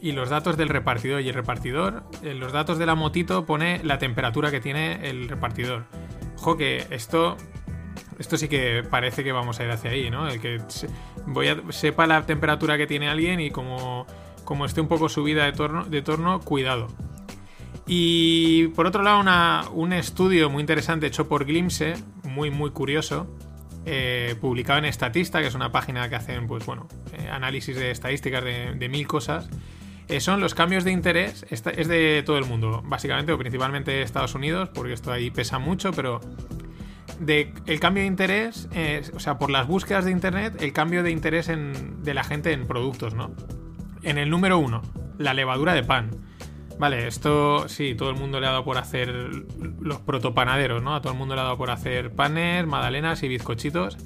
y 0.00 0.12
los 0.12 0.28
datos 0.30 0.56
del 0.56 0.68
repartidor. 0.68 1.20
Y 1.20 1.28
el 1.28 1.34
repartidor, 1.34 2.04
en 2.22 2.40
los 2.40 2.52
datos 2.52 2.78
de 2.78 2.86
la 2.86 2.94
motito 2.94 3.46
pone 3.46 3.80
la 3.84 3.98
temperatura 3.98 4.50
que 4.50 4.60
tiene 4.60 5.08
el 5.08 5.28
repartidor. 5.28 5.84
Ojo 6.38 6.56
que 6.56 6.86
esto, 6.90 7.36
esto 8.18 8.36
sí 8.36 8.48
que 8.48 8.82
parece 8.88 9.22
que 9.22 9.32
vamos 9.32 9.60
a 9.60 9.64
ir 9.64 9.70
hacia 9.70 9.90
ahí, 9.90 10.10
¿no? 10.10 10.28
El 10.28 10.40
que 10.40 10.60
voy 11.26 11.48
a, 11.48 11.60
sepa 11.70 12.06
la 12.06 12.24
temperatura 12.24 12.78
que 12.78 12.86
tiene 12.86 13.08
alguien 13.08 13.40
y 13.40 13.50
como, 13.50 14.06
como 14.44 14.64
esté 14.64 14.80
un 14.80 14.88
poco 14.88 15.08
subida 15.08 15.44
de 15.44 15.52
torno, 15.52 15.84
de 15.84 16.02
torno 16.02 16.40
cuidado. 16.40 16.88
Y 17.86 18.68
por 18.68 18.86
otro 18.86 19.02
lado, 19.02 19.20
una, 19.20 19.64
un 19.72 19.92
estudio 19.92 20.48
muy 20.48 20.60
interesante 20.60 21.06
hecho 21.08 21.28
por 21.28 21.44
Glimpse, 21.44 21.94
muy 22.22 22.50
muy 22.50 22.70
curioso, 22.70 23.26
eh, 23.86 24.34
publicado 24.40 24.78
en 24.78 24.84
Estatista, 24.84 25.40
que 25.40 25.46
es 25.46 25.54
una 25.54 25.72
página 25.72 26.08
que 26.08 26.16
hacen, 26.16 26.46
pues 26.46 26.66
bueno, 26.66 26.86
eh, 27.12 27.28
análisis 27.30 27.76
de 27.76 27.90
estadísticas 27.90 28.44
de, 28.44 28.88
mil 28.90 29.06
cosas. 29.06 29.48
Eh, 30.08 30.20
son 30.20 30.40
los 30.40 30.54
cambios 30.54 30.84
de 30.84 30.90
interés, 30.90 31.46
es 31.50 31.62
de 31.62 32.22
todo 32.26 32.36
el 32.36 32.44
mundo, 32.44 32.82
básicamente, 32.84 33.32
o 33.32 33.38
principalmente 33.38 34.02
Estados 34.02 34.34
Unidos, 34.34 34.68
porque 34.74 34.92
esto 34.92 35.12
ahí 35.12 35.30
pesa 35.30 35.58
mucho, 35.58 35.92
pero 35.92 36.20
el 37.26 37.80
cambio 37.80 38.02
de 38.02 38.08
interés, 38.08 38.68
o 39.14 39.20
sea, 39.20 39.38
por 39.38 39.50
las 39.50 39.68
búsquedas 39.68 40.04
de 40.04 40.10
internet, 40.10 40.60
el 40.60 40.72
cambio 40.72 41.02
de 41.02 41.12
interés 41.12 41.46
de 41.46 42.14
la 42.14 42.24
gente 42.24 42.52
en 42.52 42.66
productos, 42.66 43.14
¿no? 43.14 43.30
En 44.02 44.18
el 44.18 44.30
número 44.30 44.58
uno, 44.58 44.82
la 45.16 45.32
levadura 45.32 45.74
de 45.74 45.84
pan. 45.84 46.10
Vale, 46.80 47.06
esto 47.06 47.68
sí, 47.68 47.94
todo 47.94 48.08
el 48.08 48.16
mundo 48.16 48.40
le 48.40 48.46
ha 48.46 48.52
dado 48.52 48.64
por 48.64 48.78
hacer 48.78 49.10
los 49.10 49.98
protopanaderos, 49.98 50.82
¿no? 50.82 50.94
A 50.94 51.02
todo 51.02 51.12
el 51.12 51.18
mundo 51.18 51.34
le 51.34 51.42
ha 51.42 51.44
dado 51.44 51.58
por 51.58 51.70
hacer 51.70 52.10
panes, 52.10 52.66
magdalenas 52.66 53.22
y 53.22 53.28
bizcochitos. 53.28 53.98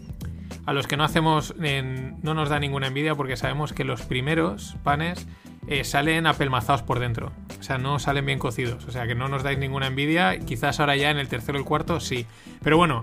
A 0.66 0.72
los 0.72 0.88
que 0.88 0.96
no 0.96 1.04
hacemos, 1.04 1.54
no 1.56 2.34
nos 2.34 2.48
da 2.48 2.58
ninguna 2.58 2.88
envidia 2.88 3.14
porque 3.14 3.36
sabemos 3.36 3.72
que 3.72 3.84
los 3.84 4.02
primeros 4.02 4.74
panes 4.82 5.28
eh, 5.68 5.84
salen 5.84 6.26
apelmazados 6.26 6.82
por 6.82 6.98
dentro. 6.98 7.30
O 7.60 7.62
sea, 7.62 7.78
no 7.78 8.00
salen 8.00 8.26
bien 8.26 8.40
cocidos. 8.40 8.84
O 8.86 8.90
sea, 8.90 9.06
que 9.06 9.14
no 9.14 9.28
nos 9.28 9.44
dais 9.44 9.56
ninguna 9.56 9.86
envidia. 9.86 10.36
Quizás 10.40 10.80
ahora 10.80 10.96
ya 10.96 11.12
en 11.12 11.18
el 11.18 11.28
tercero 11.28 11.58
o 11.58 11.60
el 11.60 11.64
cuarto 11.64 12.00
sí. 12.00 12.26
Pero 12.60 12.76
bueno, 12.76 13.02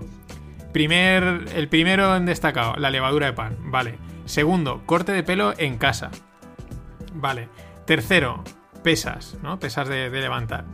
primer, 0.74 1.46
el 1.54 1.68
primero 1.68 2.14
en 2.14 2.26
destacado, 2.26 2.76
la 2.76 2.90
levadura 2.90 3.24
de 3.24 3.32
pan. 3.32 3.56
Vale. 3.70 3.94
Segundo, 4.26 4.82
corte 4.84 5.12
de 5.12 5.22
pelo 5.22 5.54
en 5.56 5.78
casa. 5.78 6.10
Vale. 7.14 7.48
Tercero, 7.86 8.44
pesas, 8.82 9.36
¿no? 9.42 9.58
Pesas 9.58 9.88
de, 9.88 10.10
levantar. 10.10 10.64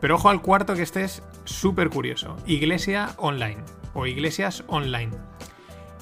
Pero 0.00 0.16
ojo 0.16 0.28
al 0.28 0.42
cuarto 0.42 0.74
que 0.74 0.82
este 0.82 1.04
es 1.04 1.22
súper 1.44 1.90
curioso. 1.90 2.36
Iglesia 2.46 3.10
online 3.18 3.62
o 3.94 4.06
iglesias 4.06 4.64
online. 4.66 5.12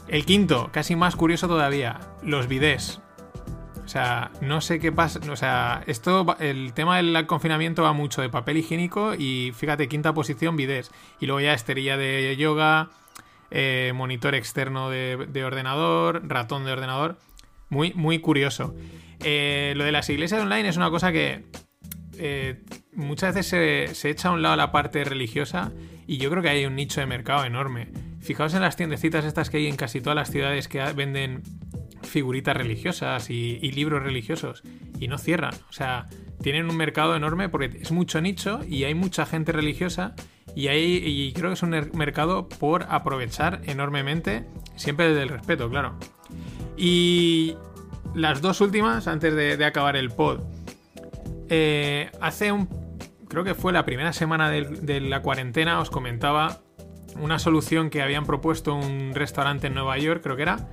El 0.09 0.25
quinto, 0.25 0.71
casi 0.73 0.97
más 0.97 1.17
curioso 1.17 1.49
todavía, 1.49 2.01
los 2.23 2.49
bidés. 2.49 3.01
O 3.85 3.89
sea, 3.89 4.31
no 4.41 4.61
sé 4.61 4.79
qué 4.79 4.93
pasa. 4.93 5.21
O 5.31 5.37
sea, 5.37 5.83
esto, 5.87 6.37
el 6.39 6.73
tema 6.73 6.97
del 6.97 7.27
confinamiento 7.27 7.83
va 7.83 7.93
mucho 7.93 8.23
de 8.23 8.29
papel 8.29 8.57
higiénico 8.57 9.15
y 9.15 9.53
fíjate, 9.55 9.89
quinta 9.89 10.15
posición, 10.15 10.57
bidés. 10.57 10.91
Y 11.21 11.27
luego 11.27 11.41
ya 11.41 11.55
esterilla 11.55 11.97
de 11.97 12.37
yoga, 12.37 12.91
eh, 13.51 13.93
monitor 13.95 14.37
externo 14.37 14.91
de, 14.91 15.27
de, 15.29 15.45
ordenador, 15.45 16.23
ratón 16.29 16.65
de 16.65 16.73
ordenador. 16.73 17.19
Muy, 17.69 17.93
muy 17.95 18.21
curioso. 18.21 18.75
Eh, 19.23 19.75
lo 19.77 19.85
de 19.85 19.93
las 19.93 20.09
iglesias 20.09 20.41
online 20.41 20.69
es 20.69 20.77
una 20.77 20.91
cosa 20.91 21.13
que 21.13 21.45
eh, 22.19 22.63
muchas 22.93 23.35
veces 23.35 23.97
se, 23.97 24.11
echa 24.11 24.29
a 24.29 24.33
un 24.33 24.43
lado 24.43 24.57
la 24.57 24.73
parte 24.73 25.05
religiosa 25.05 25.73
y 26.07 26.19
yo 26.19 26.31
creo 26.31 26.43
que 26.43 26.49
hay 26.49 26.67
un 26.67 26.77
nicho 26.77 27.01
de 27.01 27.07
mercado 27.07 27.45
enorme. 27.45 27.89
Fijaos 28.21 28.55
en 28.55 28.63
las 28.63 28.77
tiendecitas 28.77 29.25
estas 29.25 29.51
que 29.51 29.59
hay 29.59 29.67
en 29.67 29.77
casi 29.77 30.01
todas 30.01 30.17
las 30.17 30.31
ciudades 30.31 30.69
que 30.69 30.81
venden 30.93 31.43
figuritas 32.03 32.57
religiosas 32.57 33.31
y, 33.31 33.59
libros 33.73 34.03
religiosos 34.03 34.63
y 34.99 35.09
no 35.09 35.19
cierran. 35.19 35.55
O 35.69 35.73
sea, 35.73 36.09
tienen 36.43 36.69
un 36.69 36.77
mercado 36.77 37.17
enorme 37.17 37.49
porque 37.49 37.79
es 37.81 37.93
mucho 37.93 38.21
nicho 38.21 38.61
y 38.69 38.85
hay 38.85 38.95
mucha 38.95 39.27
gente 39.27 39.53
religiosa 39.53 40.15
y, 40.55 40.69
hay, 40.69 41.03
y 41.05 41.33
creo 41.33 41.51
que 41.51 41.55
es 41.55 41.63
un 41.63 41.71
mercado 41.95 42.49
por 42.49 42.87
aprovechar 42.89 43.61
enormemente, 43.67 44.45
siempre 44.77 45.09
desde 45.09 45.23
el 45.23 45.29
respeto, 45.29 45.71
claro. 45.71 45.99
Y, 46.77 47.55
las 48.15 48.41
dos 48.41 48.61
últimas, 48.61 49.07
antes 49.07 49.35
de, 49.35 49.65
acabar 49.65 49.97
el 49.97 50.11
pod. 50.11 50.41
Eh, 51.49 52.11
hace 52.21 52.53
un. 52.53 52.69
Creo 53.29 53.45
que 53.45 53.55
fue 53.55 53.73
la 53.73 53.85
primera 53.85 54.13
semana 54.13 54.51
de, 54.51 55.01
la 55.01 55.23
cuarentena, 55.23 55.81
os 55.81 55.91
comentaba 55.91 56.59
una 57.21 57.39
solución 57.39 57.91
que 57.91 58.03
habían 58.03 58.27
propuesto 58.27 58.75
un 58.75 59.13
restaurante 59.15 59.69
en 59.69 59.75
Nueva 59.75 59.99
York, 59.99 60.21
creo 60.23 60.37
que 60.37 60.43
era, 60.43 60.69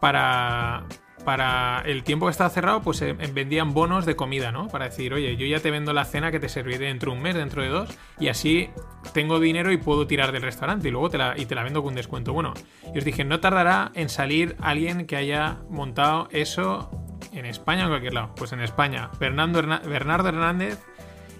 para, 0.00 0.84
para 1.28 1.82
el 1.84 2.04
tiempo 2.04 2.24
que 2.24 2.30
estaba 2.30 2.48
cerrado, 2.48 2.80
pues 2.80 3.02
eh, 3.02 3.12
vendían 3.12 3.74
bonos 3.74 4.06
de 4.06 4.16
comida, 4.16 4.50
¿no? 4.50 4.68
Para 4.68 4.86
decir, 4.86 5.12
oye, 5.12 5.36
yo 5.36 5.44
ya 5.44 5.60
te 5.60 5.70
vendo 5.70 5.92
la 5.92 6.06
cena 6.06 6.30
que 6.30 6.40
te 6.40 6.48
serviré 6.48 6.86
dentro 6.86 7.10
de 7.10 7.18
un 7.18 7.22
mes, 7.22 7.34
dentro 7.34 7.60
de 7.60 7.68
dos, 7.68 7.90
y 8.18 8.28
así 8.28 8.70
tengo 9.12 9.38
dinero 9.38 9.70
y 9.70 9.76
puedo 9.76 10.06
tirar 10.06 10.32
del 10.32 10.40
restaurante 10.40 10.88
y 10.88 10.90
luego 10.90 11.10
te 11.10 11.18
la, 11.18 11.34
y 11.36 11.44
te 11.44 11.54
la 11.54 11.64
vendo 11.64 11.82
con 11.82 11.90
un 11.90 11.96
descuento. 11.96 12.32
Bueno, 12.32 12.54
y 12.94 12.96
os 12.96 13.04
dije, 13.04 13.24
no 13.24 13.40
tardará 13.40 13.92
en 13.94 14.08
salir 14.08 14.56
alguien 14.62 15.06
que 15.06 15.16
haya 15.16 15.58
montado 15.68 16.28
eso 16.30 16.90
en 17.34 17.44
España 17.44 17.82
o 17.82 17.84
en 17.84 17.90
cualquier 17.90 18.14
lado. 18.14 18.34
Pues 18.34 18.52
en 18.52 18.60
España, 18.60 19.10
Bernardo, 19.20 20.28
Hernández, 20.28 20.78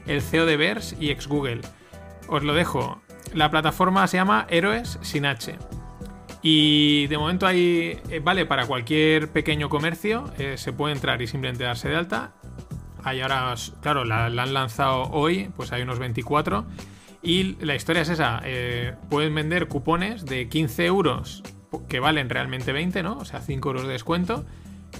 el 0.07 0.21
CEO 0.21 0.45
de 0.45 0.59
Vers 0.59 0.97
y 1.01 1.09
ex 1.12 1.27
Google. 1.27 1.62
Os 2.29 2.43
lo 2.43 2.53
dejo. 2.53 3.01
La 3.33 3.51
plataforma 3.51 4.07
se 4.07 4.19
llama 4.19 4.47
Héroes 4.51 4.99
sin 5.01 5.25
H. 5.25 5.57
Y 6.43 7.06
de 7.09 7.19
momento 7.19 7.47
hay, 7.47 8.01
eh, 8.10 8.20
vale, 8.23 8.47
para 8.47 8.66
cualquier 8.66 9.28
pequeño 9.31 9.69
comercio 9.69 10.31
eh, 10.39 10.56
se 10.56 10.73
puede 10.73 10.94
entrar 10.94 11.20
y 11.20 11.27
simplemente 11.27 11.65
darse 11.65 11.89
de 11.89 11.97
alta. 11.97 12.32
Hay 13.02 13.20
ahora, 13.20 13.55
claro, 13.82 14.05
la, 14.05 14.27
han 14.27 14.55
lanzado 14.55 15.10
hoy, 15.10 15.51
pues 15.56 15.73
hay 15.73 15.82
unos 15.82 15.98
24. 15.98 16.65
Y 17.23 17.56
la 17.65 17.74
historia 17.74 18.02
es 18.02 18.09
esa, 18.09 18.40
eh, 18.44 18.94
pueden 19.10 19.35
vender 19.35 19.66
cupones 19.66 20.24
de 20.24 20.48
15 20.48 20.86
euros 20.86 21.43
que 21.89 22.01
valen 22.01 22.31
realmente 22.31 22.73
20, 22.73 23.02
¿no? 23.02 23.19
O 23.19 23.24
sea, 23.24 23.40
5 23.40 23.69
euros 23.69 23.86
de 23.86 23.93
descuento 23.93 24.44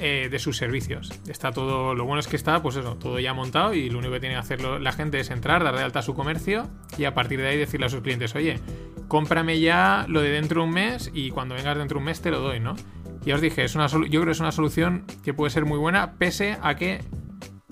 eh, 0.01 0.29
de 0.31 0.39
sus 0.39 0.57
servicios. 0.57 1.11
Está 1.29 1.51
todo, 1.51 1.95
lo 1.95 2.05
bueno 2.05 2.21
es 2.21 2.29
que 2.29 2.37
está, 2.37 2.63
pues 2.63 2.77
eso, 2.77 2.97
todo 2.97 3.19
ya 3.19 3.35
montado 3.35 3.75
y 3.75 3.91
lo 3.91 3.99
único 3.99 4.15
que 4.15 4.21
tiene 4.21 4.35
que 4.37 4.41
hacer 4.41 4.61
la 4.61 4.93
gente 4.93 5.19
es 5.19 5.31
entrar, 5.31 5.65
dar 5.65 5.77
de 5.77 5.83
alta 5.83 6.03
su 6.03 6.15
comercio 6.15 6.69
y 6.97 7.05
a 7.05 7.15
partir 7.15 7.41
de 7.41 7.49
ahí 7.49 7.57
decirle 7.57 7.87
a 7.87 7.89
sus 7.89 8.01
clientes, 8.01 8.35
oye, 8.37 8.61
cómprame 9.09 9.59
ya 9.61 10.05
lo 10.09 10.21
de 10.21 10.31
dentro 10.31 10.63
de 10.63 10.69
un 10.69 10.75
mes 10.75 11.11
y 11.13 11.31
cuando 11.31 11.55
vengas 11.55 11.77
dentro 11.77 11.97
de 11.97 11.99
un 11.99 12.05
mes 12.05 12.21
te 12.21 12.31
lo 12.31 12.41
doy, 12.41 12.61
¿no? 12.61 12.77
Ya 13.23 13.35
os 13.35 13.41
dije, 13.41 13.65
es 13.65 13.75
una 13.75 13.89
yo 13.89 14.01
creo 14.07 14.25
que 14.27 14.31
es 14.31 14.41
una 14.41 14.53
solución 14.53 15.05
que 15.25 15.35
puede 15.35 15.51
ser 15.51 15.65
muy 15.65 15.79
buena, 15.79 16.13
pese 16.13 16.59
a 16.63 16.77
que, 16.77 17.01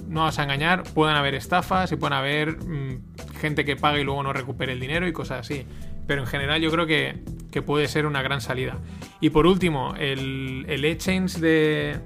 no 0.08 0.22
vas 0.22 0.38
a 0.38 0.44
engañar, 0.44 0.82
puedan 0.82 1.16
haber 1.16 1.34
estafas 1.34 1.92
y 1.92 1.96
puedan 1.96 2.18
haber 2.18 2.56
mm, 2.56 3.02
gente 3.40 3.64
que 3.64 3.76
pague 3.76 4.00
y 4.00 4.04
luego 4.04 4.22
no 4.22 4.32
recupere 4.32 4.72
el 4.72 4.80
dinero 4.80 5.06
y 5.06 5.12
cosas 5.12 5.40
así. 5.40 5.66
Pero 6.06 6.22
en 6.22 6.26
general 6.26 6.60
yo 6.60 6.70
creo 6.70 6.86
que, 6.86 7.18
que 7.50 7.62
puede 7.62 7.88
ser 7.88 8.06
una 8.06 8.22
gran 8.22 8.40
salida. 8.40 8.78
Y 9.20 9.30
por 9.30 9.46
último, 9.46 9.94
el, 9.98 10.64
el 10.68 10.84
exchange 10.84 11.38
de, 11.38 11.98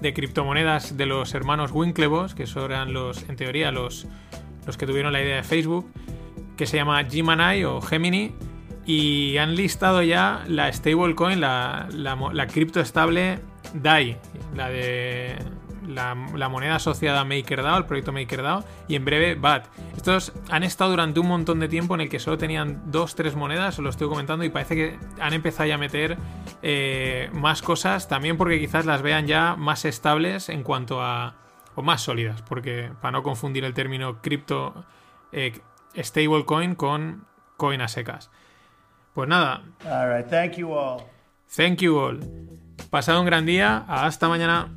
de 0.00 0.14
criptomonedas 0.14 0.96
de 0.96 1.06
los 1.06 1.34
hermanos 1.34 1.70
Winklevoss, 1.72 2.34
que 2.34 2.46
son 2.46 2.70
eran 2.72 2.92
los, 2.92 3.28
en 3.28 3.36
teoría, 3.36 3.70
los, 3.70 4.06
los 4.66 4.76
que 4.76 4.86
tuvieron 4.86 5.12
la 5.12 5.22
idea 5.22 5.36
de 5.36 5.42
Facebook, 5.42 5.90
que 6.56 6.66
se 6.66 6.76
llama 6.76 7.04
Gemini 7.04 7.64
o 7.64 7.80
Gemini, 7.80 8.32
y 8.84 9.36
han 9.36 9.54
listado 9.54 10.02
ya 10.02 10.44
la 10.48 10.72
stablecoin, 10.72 11.40
la, 11.40 11.88
la, 11.92 12.16
la 12.32 12.46
cripto 12.46 12.80
estable 12.80 13.38
DAI, 13.74 14.16
la 14.56 14.68
de 14.68 15.36
la, 15.86 16.14
la 16.34 16.48
moneda 16.48 16.76
asociada 16.76 17.20
a 17.20 17.24
MakerDAO, 17.24 17.78
el 17.78 17.84
proyecto 17.86 18.12
MakerDAO, 18.12 18.64
y 18.88 18.96
en 18.96 19.04
breve 19.04 19.34
BAT. 19.34 19.66
Estos 19.96 20.32
han 20.50 20.62
estado 20.62 20.90
durante 20.90 21.20
un 21.20 21.28
montón 21.28 21.60
de 21.60 21.68
tiempo 21.68 21.94
en 21.94 22.02
el 22.02 22.08
que 22.08 22.18
solo 22.18 22.38
tenían 22.38 22.82
dos, 22.86 23.14
tres 23.14 23.36
monedas, 23.36 23.78
os 23.78 23.84
lo 23.84 23.90
estoy 23.90 24.08
comentando, 24.08 24.44
y 24.44 24.50
parece 24.50 24.74
que 24.74 24.98
han 25.20 25.32
empezado 25.32 25.68
ya 25.68 25.74
a 25.74 25.78
meter 25.78 26.16
eh, 26.62 27.30
más 27.32 27.62
cosas, 27.62 28.08
también 28.08 28.36
porque 28.36 28.58
quizás 28.58 28.86
las 28.86 29.02
vean 29.02 29.26
ya 29.26 29.56
más 29.56 29.84
estables 29.84 30.48
en 30.48 30.62
cuanto 30.62 31.02
a... 31.02 31.34
o 31.74 31.82
más 31.82 32.02
sólidas, 32.02 32.42
porque 32.42 32.90
para 33.00 33.12
no 33.12 33.22
confundir 33.22 33.64
el 33.64 33.74
término 33.74 34.20
cripto 34.20 34.84
eh, 35.32 35.60
stablecoin 35.96 36.74
con 36.74 37.26
coin 37.56 37.80
a 37.80 37.88
secas. 37.88 38.30
Pues 39.14 39.28
nada, 39.28 39.62
All 39.84 40.08
right. 40.10 40.26
Thank 40.28 40.56
you 40.56 40.72
all. 40.72 41.02
thank 41.54 41.80
you 41.80 41.98
all. 41.98 42.18
Pasado 42.90 43.20
un 43.20 43.26
gran 43.26 43.46
día, 43.46 43.84
hasta 43.88 44.28
mañana. 44.28 44.68